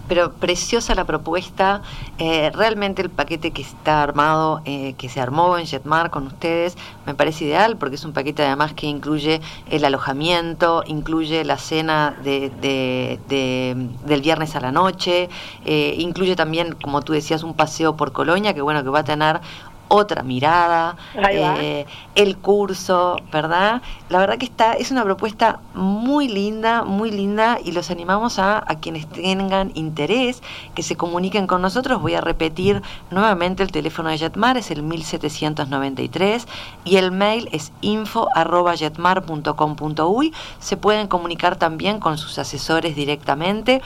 Pero 0.09 0.33
preciosa 0.33 0.95
la 0.95 1.05
propuesta. 1.05 1.83
Eh, 2.19 2.51
realmente 2.55 3.01
el 3.03 3.11
paquete 3.11 3.51
que 3.53 3.63
está 3.63 4.03
armado, 4.03 4.61
eh, 4.67 4.95
que 4.99 5.09
se 5.09 5.21
armó 5.21 5.57
en 5.59 5.67
Jetmar 5.67 6.11
con 6.11 6.27
ustedes, 6.27 6.77
me 7.07 7.15
parece 7.15 7.47
ideal 7.47 7.77
porque 7.79 7.97
es 7.97 8.05
un 8.05 8.13
paquete 8.13 8.45
además 8.45 8.75
que 8.75 8.87
incluye 8.87 9.41
el 9.71 9.85
alojamiento, 9.85 10.83
incluye 10.87 11.45
la 11.45 11.57
cena 11.59 12.17
de, 12.23 12.51
de- 12.61 13.19
de- 13.29 13.89
del 14.07 14.21
viernes 14.23 14.55
a 14.57 14.61
la 14.61 14.73
noche, 14.73 15.29
eh, 15.65 15.95
incluye 15.99 16.37
también, 16.37 16.75
como 16.75 17.03
tú 17.03 17.13
decías, 17.15 17.43
un 17.43 17.55
paseo 17.55 17.97
por 17.97 18.13
Colonia 18.13 18.55
que 18.55 18.61
bueno 18.61 18.83
que 18.85 18.91
va 18.91 19.01
a 19.01 19.05
tener 19.05 19.41
otra 19.89 20.23
mirada, 20.23 20.97
eh, 21.31 21.87
el 22.15 22.37
curso, 22.39 23.17
¿verdad? 23.33 23.83
La 24.09 24.19
verdad 24.19 24.39
que 24.39 24.47
está, 24.47 24.73
es 24.73 24.91
una 24.91 25.05
propuesta 25.05 25.61
muy 25.75 26.29
linda, 26.29 26.85
muy 26.85 27.11
linda 27.11 27.59
y 27.63 27.73
los 27.73 27.91
animamos 27.91 28.39
a, 28.39 28.59
a 28.59 28.79
quienes 28.81 29.07
tengan 29.09 29.71
interés 29.75 30.43
que 30.75 30.83
se 30.83 30.97
comuniquen 30.97 31.47
con 31.47 31.63
nosotros. 31.63 32.01
Voy 32.01 32.15
a 32.15 32.21
repetir 32.21 32.83
nuevamente 33.11 33.63
el 33.63 33.73
teléfono 33.73 34.09
de 34.09 34.19
Jetmar, 34.19 34.57
es 34.57 34.71
el 34.71 34.83
1793 34.83 36.47
y 36.85 36.97
el 36.97 37.11
mail 37.11 37.49
es 37.53 37.73
info 37.81 38.29
arroba 38.35 38.77
jetmar.com.uy. 38.77 40.33
Se 40.59 40.77
pueden 40.77 41.09
comunicar 41.09 41.57
también 41.57 42.01
con 42.01 42.19
sus 42.19 42.39
asesores 42.39 42.97
directamente 42.97 43.83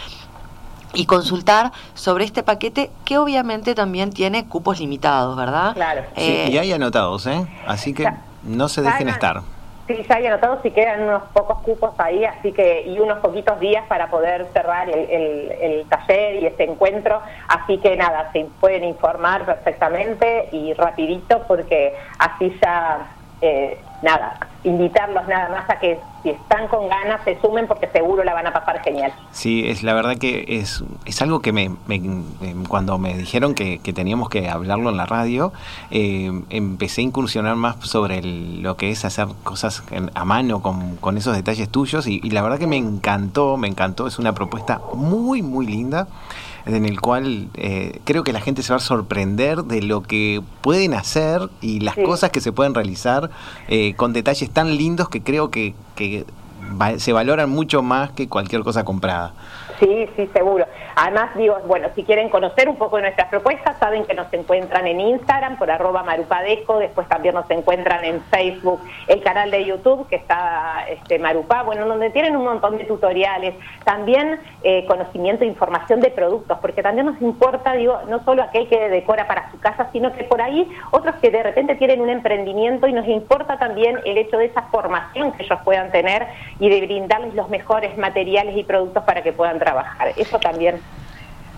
y 0.95 1.07
consultar 1.07 1.73
sobre 1.95 2.25
este 2.25 2.43
paquete 2.43 2.91
que 3.05 3.19
obviamente 3.19 3.75
también 3.75 4.11
tiene 4.11 4.49
cupos 4.49 4.81
limitados, 4.81 5.37
¿verdad? 5.37 5.75
Claro. 5.75 6.03
Sí, 6.17 6.23
Eh, 6.25 6.49
y 6.51 6.59
hay 6.59 6.73
anotados, 6.73 7.27
¿eh? 7.27 7.47
Así 7.67 7.93
que 7.95 8.05
Ya. 8.05 8.23
no 8.43 8.69
se 8.69 8.83
dejen 8.83 9.09
estar. 9.09 9.43
Sí, 9.87 10.05
ya 10.07 10.17
hay 10.17 10.27
anotados 10.27 10.59
y 10.65 10.71
quedan 10.71 11.03
unos 11.05 11.23
pocos 11.33 11.59
cupos 11.63 11.93
ahí, 11.97 12.23
así 12.23 12.53
que 12.53 12.83
y 12.87 12.99
unos 12.99 13.21
poquitos 13.21 13.59
días 13.59 13.85
para 13.89 14.11
poder 14.11 14.47
cerrar 14.53 14.87
el, 14.91 14.99
el- 15.09 15.53
el 15.63 15.89
taller 15.89 16.43
y 16.43 16.47
este 16.47 16.65
encuentro, 16.65 17.23
así 17.49 17.79
que 17.79 17.97
nada, 17.97 18.29
se 18.35 18.47
pueden 18.61 18.85
informar 18.85 19.47
perfectamente 19.47 20.51
y 20.53 20.75
rapidito 20.75 21.43
porque 21.49 21.95
así 22.19 22.55
ya, 22.63 23.17
eh, 23.41 23.81
nada, 24.03 24.39
invitarlos 24.65 25.27
nada 25.29 25.49
más 25.49 25.71
a 25.71 25.79
que 25.79 25.99
si 26.23 26.31
están 26.31 26.67
con 26.69 26.89
ganas 26.89 27.21
se 27.25 27.41
sumen 27.41 27.67
porque 27.69 27.89
seguro 27.89 28.25
la 28.25 28.35
van 28.35 28.47
a 28.49 28.53
pasar 28.53 28.81
genial. 28.83 29.13
Sí, 29.33 29.69
es 29.69 29.83
la 29.85 29.95
verdad 29.95 30.17
que 30.19 30.45
es, 30.49 30.83
es 31.05 31.23
algo 31.23 31.41
que 31.41 31.53
me, 31.53 31.71
me- 31.87 31.97
em, 31.97 32.65
cuando 32.69 32.99
me 32.99 33.15
dijeron 33.17 33.55
que, 33.55 33.79
que 33.79 33.93
teníamos 33.93 34.29
que 34.29 34.49
hablarlo 34.49 34.91
en 34.91 34.97
la 34.97 35.07
radio, 35.07 35.53
eh, 35.91 36.31
empecé 36.51 37.01
a 37.01 37.05
incursionar 37.05 37.55
más 37.57 37.77
sobre 37.89 38.19
el- 38.19 38.63
lo 38.63 38.77
que 38.77 38.91
es 38.91 39.05
hacer 39.05 39.29
cosas 39.45 39.85
a 40.15 40.25
mano 40.25 40.61
con, 40.61 40.97
con 40.97 41.17
esos 41.17 41.35
detalles 41.37 41.69
tuyos 41.69 42.07
y, 42.09 42.21
y 42.23 42.31
la 42.31 42.43
verdad 42.43 42.59
que 42.59 42.67
me 42.67 42.77
encantó, 42.77 43.57
me 43.57 43.69
encantó, 43.69 44.07
es 44.09 44.19
una 44.19 44.33
propuesta 44.33 44.81
muy, 44.95 45.43
muy 45.43 45.67
linda. 45.67 46.09
En 46.69 46.85
el 46.85 47.01
cual 47.01 47.49
eh, 47.55 48.01
creo 48.05 48.25
que 48.25 48.33
la 48.33 48.41
gente 48.41 48.63
se 48.63 48.73
va 48.73 48.77
a 48.77 48.81
sorprender 48.81 49.65
de 49.65 49.83
lo 49.83 50.03
que 50.03 50.43
pueden 50.61 50.95
hacer 50.95 51.49
y 51.61 51.81
las 51.81 51.97
cosas 51.97 52.31
que 52.31 52.41
se 52.41 52.53
pueden 52.53 52.75
realizar 52.75 53.31
eh, 53.69 53.95
con 53.95 54.13
detalles 54.13 54.51
tan 54.51 54.77
lindos 54.77 55.09
que 55.09 55.23
creo 55.23 55.51
que, 55.51 55.75
que 55.97 56.27
se 56.99 57.13
valoran 57.13 57.49
mucho 57.49 57.83
más 57.83 58.11
que 58.11 58.29
cualquier 58.29 58.63
cosa 58.63 58.85
comprada. 58.85 59.33
Sí, 59.79 60.09
sí, 60.17 60.29
seguro. 60.33 60.67
Además, 60.97 61.31
digo, 61.37 61.57
bueno, 61.67 61.89
si 61.95 62.03
quieren 62.03 62.29
conocer 62.29 62.69
un 62.69 62.77
poco 62.77 62.97
de 62.97 63.03
nuestras 63.03 63.29
propuestas, 63.29 63.79
saben 63.79 64.05
que 64.05 64.15
nos 64.15 64.33
encuentran 64.33 64.87
en 64.89 65.01
Instagram 65.01 65.57
por 65.57 65.71
arroba 65.71 66.03
marupadeco, 66.03 66.79
después 66.81 67.07
también 67.09 67.37
nos 67.37 67.49
encuentran 67.49 68.05
en 68.05 68.21
Facebook, 68.23 68.81
el 69.07 69.23
canal 69.23 69.53
de 69.53 69.65
YouTube 69.65 70.09
que 70.09 70.17
está 70.17 70.85
este, 70.89 71.21
Marupa, 71.21 71.63
bueno, 71.63 71.87
donde 71.87 72.11
tienen 72.11 72.37
un 72.37 72.45
montón 72.45 72.77
de 72.77 72.85
tutoriales, 72.85 73.55
también 73.85 74.41
eh, 74.65 74.85
conocimiento 74.87 75.45
e 75.45 75.47
información 75.47 76.01
de 76.01 76.11
productos, 76.11 76.59
porque 76.61 76.83
también 76.83 77.07
nos 77.07 77.21
importa, 77.23 77.75
digo, 77.75 78.01
no 78.09 78.25
solo 78.25 78.43
aquel 78.43 78.69
que 78.69 78.89
decora 78.89 79.29
para 79.29 79.53
su 79.53 79.61
casa, 79.61 79.89
sino 79.93 80.13
que 80.13 80.25
por 80.25 80.43
ahí 80.43 80.69
otros 80.91 81.15
que 81.17 81.31
de 81.31 81.43
repente 81.43 81.77
tienen 81.77 82.01
un 82.01 82.09
emprendimiento 82.09 82.89
y 82.89 82.93
nos 82.93 83.07
importa 83.07 83.59
también 83.59 84.01
el 84.05 84.19
hecho 84.19 84.39
de 84.39 84.47
esa 84.47 84.63
formación 84.63 85.33
que 85.33 85.45
ellos 85.45 85.61
puedan 85.65 85.93
tener 85.93 86.27
y 86.59 86.69
de 86.69 86.81
brindarles 86.81 87.35
los 87.35 87.49
mejores 87.49 87.97
materiales 87.97 88.57
y 88.57 88.65
productos 88.65 89.05
para 89.05 89.23
que 89.23 89.33
puedan 89.33 89.59
trabajar. 89.59 89.68
Eso 90.17 90.39
también 90.41 90.83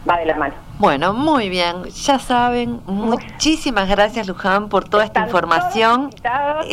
va 0.09 0.19
de 0.19 0.27
la 0.27 0.37
mano. 0.37 0.55
Bueno, 0.79 1.13
muy 1.13 1.51
bien, 1.51 1.85
ya 1.85 2.19
saben, 2.19 2.81
muchísimas 2.87 3.89
gracias 3.89 4.27
Luján 4.27 4.71
por 4.71 4.89
toda 4.89 5.05
esta 5.05 5.21
información. 5.21 6.11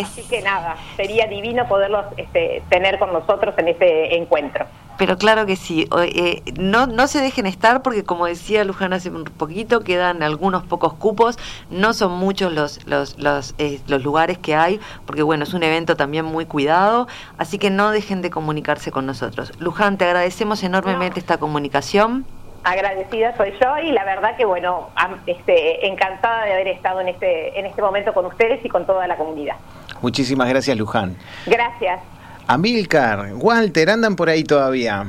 Así 0.01 0.23
que 0.29 0.41
nada, 0.41 0.77
sería 0.95 1.27
divino 1.27 1.67
poderlos 1.67 2.05
este, 2.15 2.63
tener 2.69 2.99
con 2.99 3.11
nosotros 3.11 3.53
en 3.57 3.67
este 3.67 4.17
encuentro. 4.17 4.65
Pero 4.97 5.17
claro 5.17 5.45
que 5.45 5.55
sí, 5.55 5.87
eh, 5.99 6.41
no, 6.57 6.87
no 6.87 7.07
se 7.07 7.21
dejen 7.21 7.45
estar 7.45 7.81
porque 7.83 8.03
como 8.03 8.25
decía 8.25 8.63
Luján 8.63 8.93
hace 8.93 9.09
un 9.09 9.25
poquito, 9.25 9.81
quedan 9.81 10.23
algunos 10.23 10.63
pocos 10.63 10.93
cupos, 10.93 11.37
no 11.69 11.93
son 11.93 12.13
muchos 12.13 12.51
los, 12.51 12.87
los, 12.87 13.19
los, 13.19 13.53
eh, 13.59 13.79
los 13.87 14.03
lugares 14.03 14.37
que 14.39 14.55
hay, 14.55 14.79
porque 15.05 15.21
bueno, 15.21 15.43
es 15.43 15.53
un 15.53 15.63
evento 15.63 15.95
también 15.95 16.25
muy 16.25 16.45
cuidado, 16.45 17.07
así 17.37 17.59
que 17.59 17.69
no 17.69 17.91
dejen 17.91 18.21
de 18.21 18.31
comunicarse 18.31 18.89
con 18.89 19.05
nosotros. 19.05 19.51
Luján, 19.59 19.97
te 19.97 20.05
agradecemos 20.05 20.63
enormemente 20.63 21.19
esta 21.19 21.37
comunicación 21.37 22.25
agradecida 22.67 23.35
soy 23.37 23.53
yo 23.61 23.77
y 23.77 23.91
la 23.91 24.03
verdad 24.03 24.35
que 24.35 24.43
bueno, 24.43 24.89
este, 25.25 25.87
encantada 25.87 26.45
de 26.45 26.53
haber 26.53 26.67
estado 26.67 26.99
en 26.99 27.07
este, 27.07 27.57
en 27.57 27.65
este 27.65 27.81
momento 27.81 28.13
con 28.13 28.25
ustedes 28.25 28.63
y 28.65 28.69
con 28.69 28.85
toda 28.85 29.07
la 29.07 29.15
comunidad. 29.15 29.55
Muchísimas 30.01 30.49
gracias, 30.49 30.77
Luján. 30.77 31.15
Gracias. 31.45 32.01
Amilcar, 32.45 33.33
Walter, 33.35 33.89
andan 33.89 34.15
por 34.15 34.29
ahí 34.29 34.43
todavía. 34.43 35.07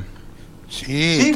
Sí, 0.69 1.33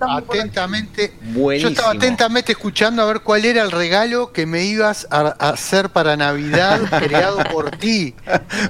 atentamente. 0.00 1.12
Yo 1.34 1.68
estaba 1.68 1.92
atentamente 1.92 2.52
escuchando 2.52 3.02
a 3.02 3.06
ver 3.06 3.20
cuál 3.20 3.44
era 3.46 3.62
el 3.62 3.70
regalo 3.70 4.30
que 4.32 4.44
me 4.46 4.64
ibas 4.64 5.08
a, 5.10 5.28
hacer 5.38 5.88
para 5.88 6.16
Navidad 6.16 6.80
creado 7.02 7.38
por 7.50 7.70
ti. 7.70 8.14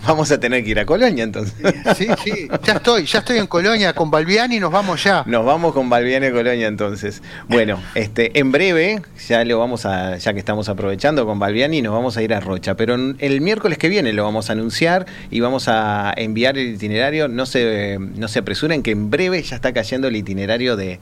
Vamos 0.06 0.30
a 0.30 0.38
tener 0.38 0.62
que 0.62 0.70
ir 0.70 0.78
a 0.78 0.86
Colonia 0.86 1.24
entonces. 1.24 1.54
Sí, 1.96 2.08
sí, 2.22 2.48
ya 2.62 2.74
estoy, 2.74 3.06
ya 3.06 3.18
estoy 3.18 3.38
en 3.38 3.48
Colonia 3.48 3.92
con 3.92 4.10
Balbiani 4.10 4.56
y 4.56 4.60
nos 4.60 4.70
vamos 4.70 5.02
ya. 5.02 5.24
Nos 5.26 5.44
vamos 5.44 5.74
con 5.74 5.90
Balbiani 5.90 6.26
a 6.26 6.32
Colonia 6.32 6.68
entonces. 6.68 7.20
Bueno, 7.48 7.82
este, 7.94 8.38
en 8.38 8.52
breve, 8.52 9.02
ya 9.26 9.44
lo 9.44 9.58
vamos 9.58 9.84
a, 9.84 10.16
ya 10.16 10.32
que 10.32 10.38
estamos 10.38 10.68
aprovechando 10.68 11.26
con 11.26 11.38
Balbiani, 11.40 11.82
nos 11.82 11.92
vamos 11.92 12.16
a 12.16 12.22
ir 12.22 12.32
a 12.34 12.40
Rocha. 12.40 12.76
Pero 12.76 12.94
el 12.94 13.40
miércoles 13.40 13.78
que 13.78 13.88
viene 13.88 14.12
lo 14.12 14.22
vamos 14.22 14.48
a 14.48 14.52
anunciar 14.52 15.06
y 15.30 15.40
vamos 15.40 15.66
a 15.66 16.12
enviar 16.16 16.56
el 16.56 16.74
itinerario. 16.74 17.26
No 17.26 17.46
se, 17.46 17.98
no 17.98 18.28
se 18.28 18.38
apresuren 18.38 18.82
que 18.82 18.92
en 18.92 19.10
breve 19.10 19.42
ya 19.42 19.56
está 19.56 19.72
cayendo 19.72 20.03
el 20.08 20.16
itinerario 20.16 20.76
de, 20.76 20.98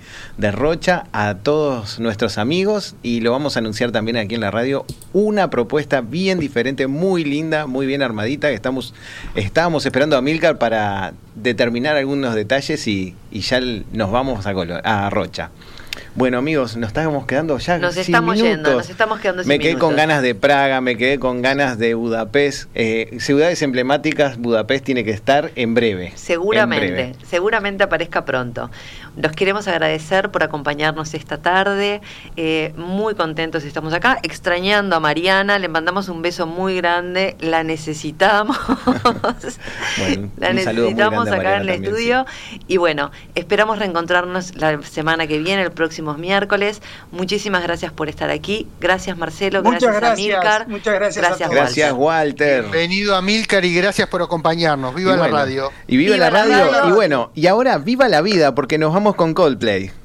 Rocha 0.53 1.05
a 1.13 1.37
todos 1.37 1.99
nuestros 1.99 2.39
amigos 2.39 2.95
y 3.03 3.21
lo 3.21 3.33
vamos 3.33 3.57
a 3.57 3.61
anunciar 3.61 3.93
también 3.93 4.17
aquí 4.17 4.35
en 4.35 4.41
la 4.41 4.51
radio. 4.51 4.85
Una 5.13 5.51
propuesta 5.51 6.01
bien 6.01 6.39
diferente, 6.39 6.87
muy 6.87 7.25
linda, 7.25 7.67
muy 7.67 7.87
bien 7.87 8.03
armadita. 8.03 8.51
Estamos, 8.51 8.95
estábamos 9.35 9.87
esperando 9.87 10.17
a 10.17 10.23
Milcar 10.23 10.59
para 10.59 11.15
determinar 11.35 11.97
algunos 11.97 12.35
detalles 12.35 12.87
y, 12.87 13.15
ya 13.33 13.61
nos 13.93 14.11
vamos 14.11 14.47
a, 14.47 14.51
a 14.85 15.11
Rocha. 15.11 15.51
Bueno, 16.15 16.37
amigos, 16.37 16.77
nos 16.77 16.89
estamos 16.89 17.27
quedando 17.27 17.57
ya. 17.57 17.79
Nos 17.79 17.97
estamos 17.97 18.37
yendo, 18.37 18.75
nos 18.75 18.91
estamos 18.91 19.19
quedando 19.19 19.45
sin 19.45 19.49
Me 19.49 19.59
quedé 19.59 19.79
con 19.79 19.97
ganas 19.97 20.21
de 20.21 20.35
Praga, 20.35 20.83
me 20.83 20.99
quedé 20.99 21.19
con 21.19 21.41
ganas 21.41 21.79
de 21.79 21.95
Budapest. 21.95 22.69
Eh, 22.75 23.17
ciudades 23.19 23.63
emblemáticas, 23.63 24.37
Budapest 24.37 24.85
tiene 24.85 25.05
que 25.05 25.11
estar 25.13 25.51
en 25.55 25.75
breve. 25.75 26.13
Seguramente, 26.17 27.15
seguramente 27.27 27.85
aparezca 27.85 28.27
pronto. 28.27 28.71
Los 29.17 29.33
queremos 29.33 29.69
agradecer 29.69 30.31
por 30.31 30.43
acompañarnos 30.43 31.13
esta 31.13 31.39
tarde. 31.39 32.01
Eh, 32.37 32.73
muy 32.77 33.15
contentos 33.15 33.63
estamos 33.65 33.93
acá. 33.93 34.19
Extrañando 34.23 34.97
a 34.97 35.01
Mariana, 35.01 35.59
le 35.59 35.69
mandamos 35.69 36.09
un 36.09 36.23
beso 36.23 36.47
muy 36.47 36.77
grande. 36.77 37.37
La 37.41 37.63
necesitamos. 37.63 38.57
la 40.39 40.53
necesitamos 40.55 41.29
acá 41.29 41.57
en 41.57 41.63
el 41.63 41.69
estudio. 41.69 42.25
Y 42.69 42.79
bueno, 42.79 43.11
esperamos 43.35 43.79
reencontrarnos 43.79 44.55
la 44.57 44.81
semana 44.83 45.27
que 45.27 45.39
viene, 45.39 45.63
el 45.63 45.73
próximo 45.73 46.15
miércoles. 46.15 46.81
Muchísimas 47.11 47.63
gracias 47.63 47.93
por 47.93 48.09
estar 48.09 48.31
aquí. 48.31 48.67
Gracias, 48.81 49.19
Marcelo. 49.19 49.63
Muchas 49.63 49.95
gracias, 49.95 50.69
Muchas 50.69 50.95
gracias. 50.95 51.23
Gracias, 51.23 51.49
Walter. 51.49 51.63
Gracias, 51.63 51.93
Walter. 51.93 52.63
Bienvenido 52.63 53.15
a 53.15 53.21
Milcar 53.21 53.65
y 53.65 53.75
gracias 53.75 54.09
por 54.09 54.23
acompañarnos. 54.23 54.95
Viva 54.95 55.17
la 55.17 55.29
radio. 55.29 55.71
Y 55.87 55.99
viva, 55.99 56.17
la, 56.17 56.31
radio. 56.31 56.89
Y 56.89 56.93
bueno, 56.93 57.31
y 57.35 57.47
ahora 57.47 57.77
viva 57.77 58.09
la 58.09 58.23
vida 58.23 58.55
porque 58.55 58.79
nos 58.79 58.93
vamos 58.93 59.02
con 59.11 59.35
Coldplay. 59.35 60.02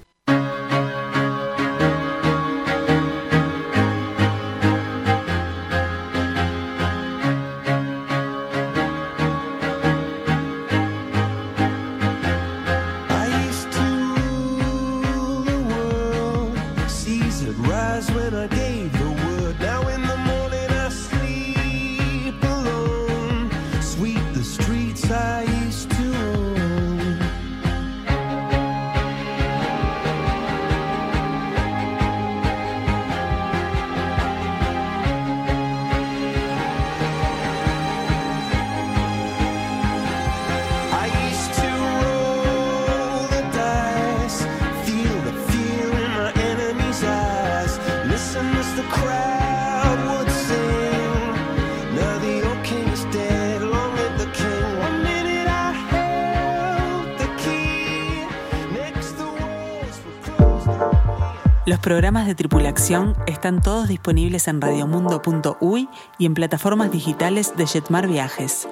Están 63.26 63.62
todos 63.62 63.90
disponibles 63.90 64.48
en 64.48 64.62
radiomundo.uy 64.62 65.90
y 66.18 66.26
en 66.26 66.34
plataformas 66.34 66.90
digitales 66.90 67.54
de 67.58 67.68
Jetmar 67.68 68.08
Viajes. 68.08 68.66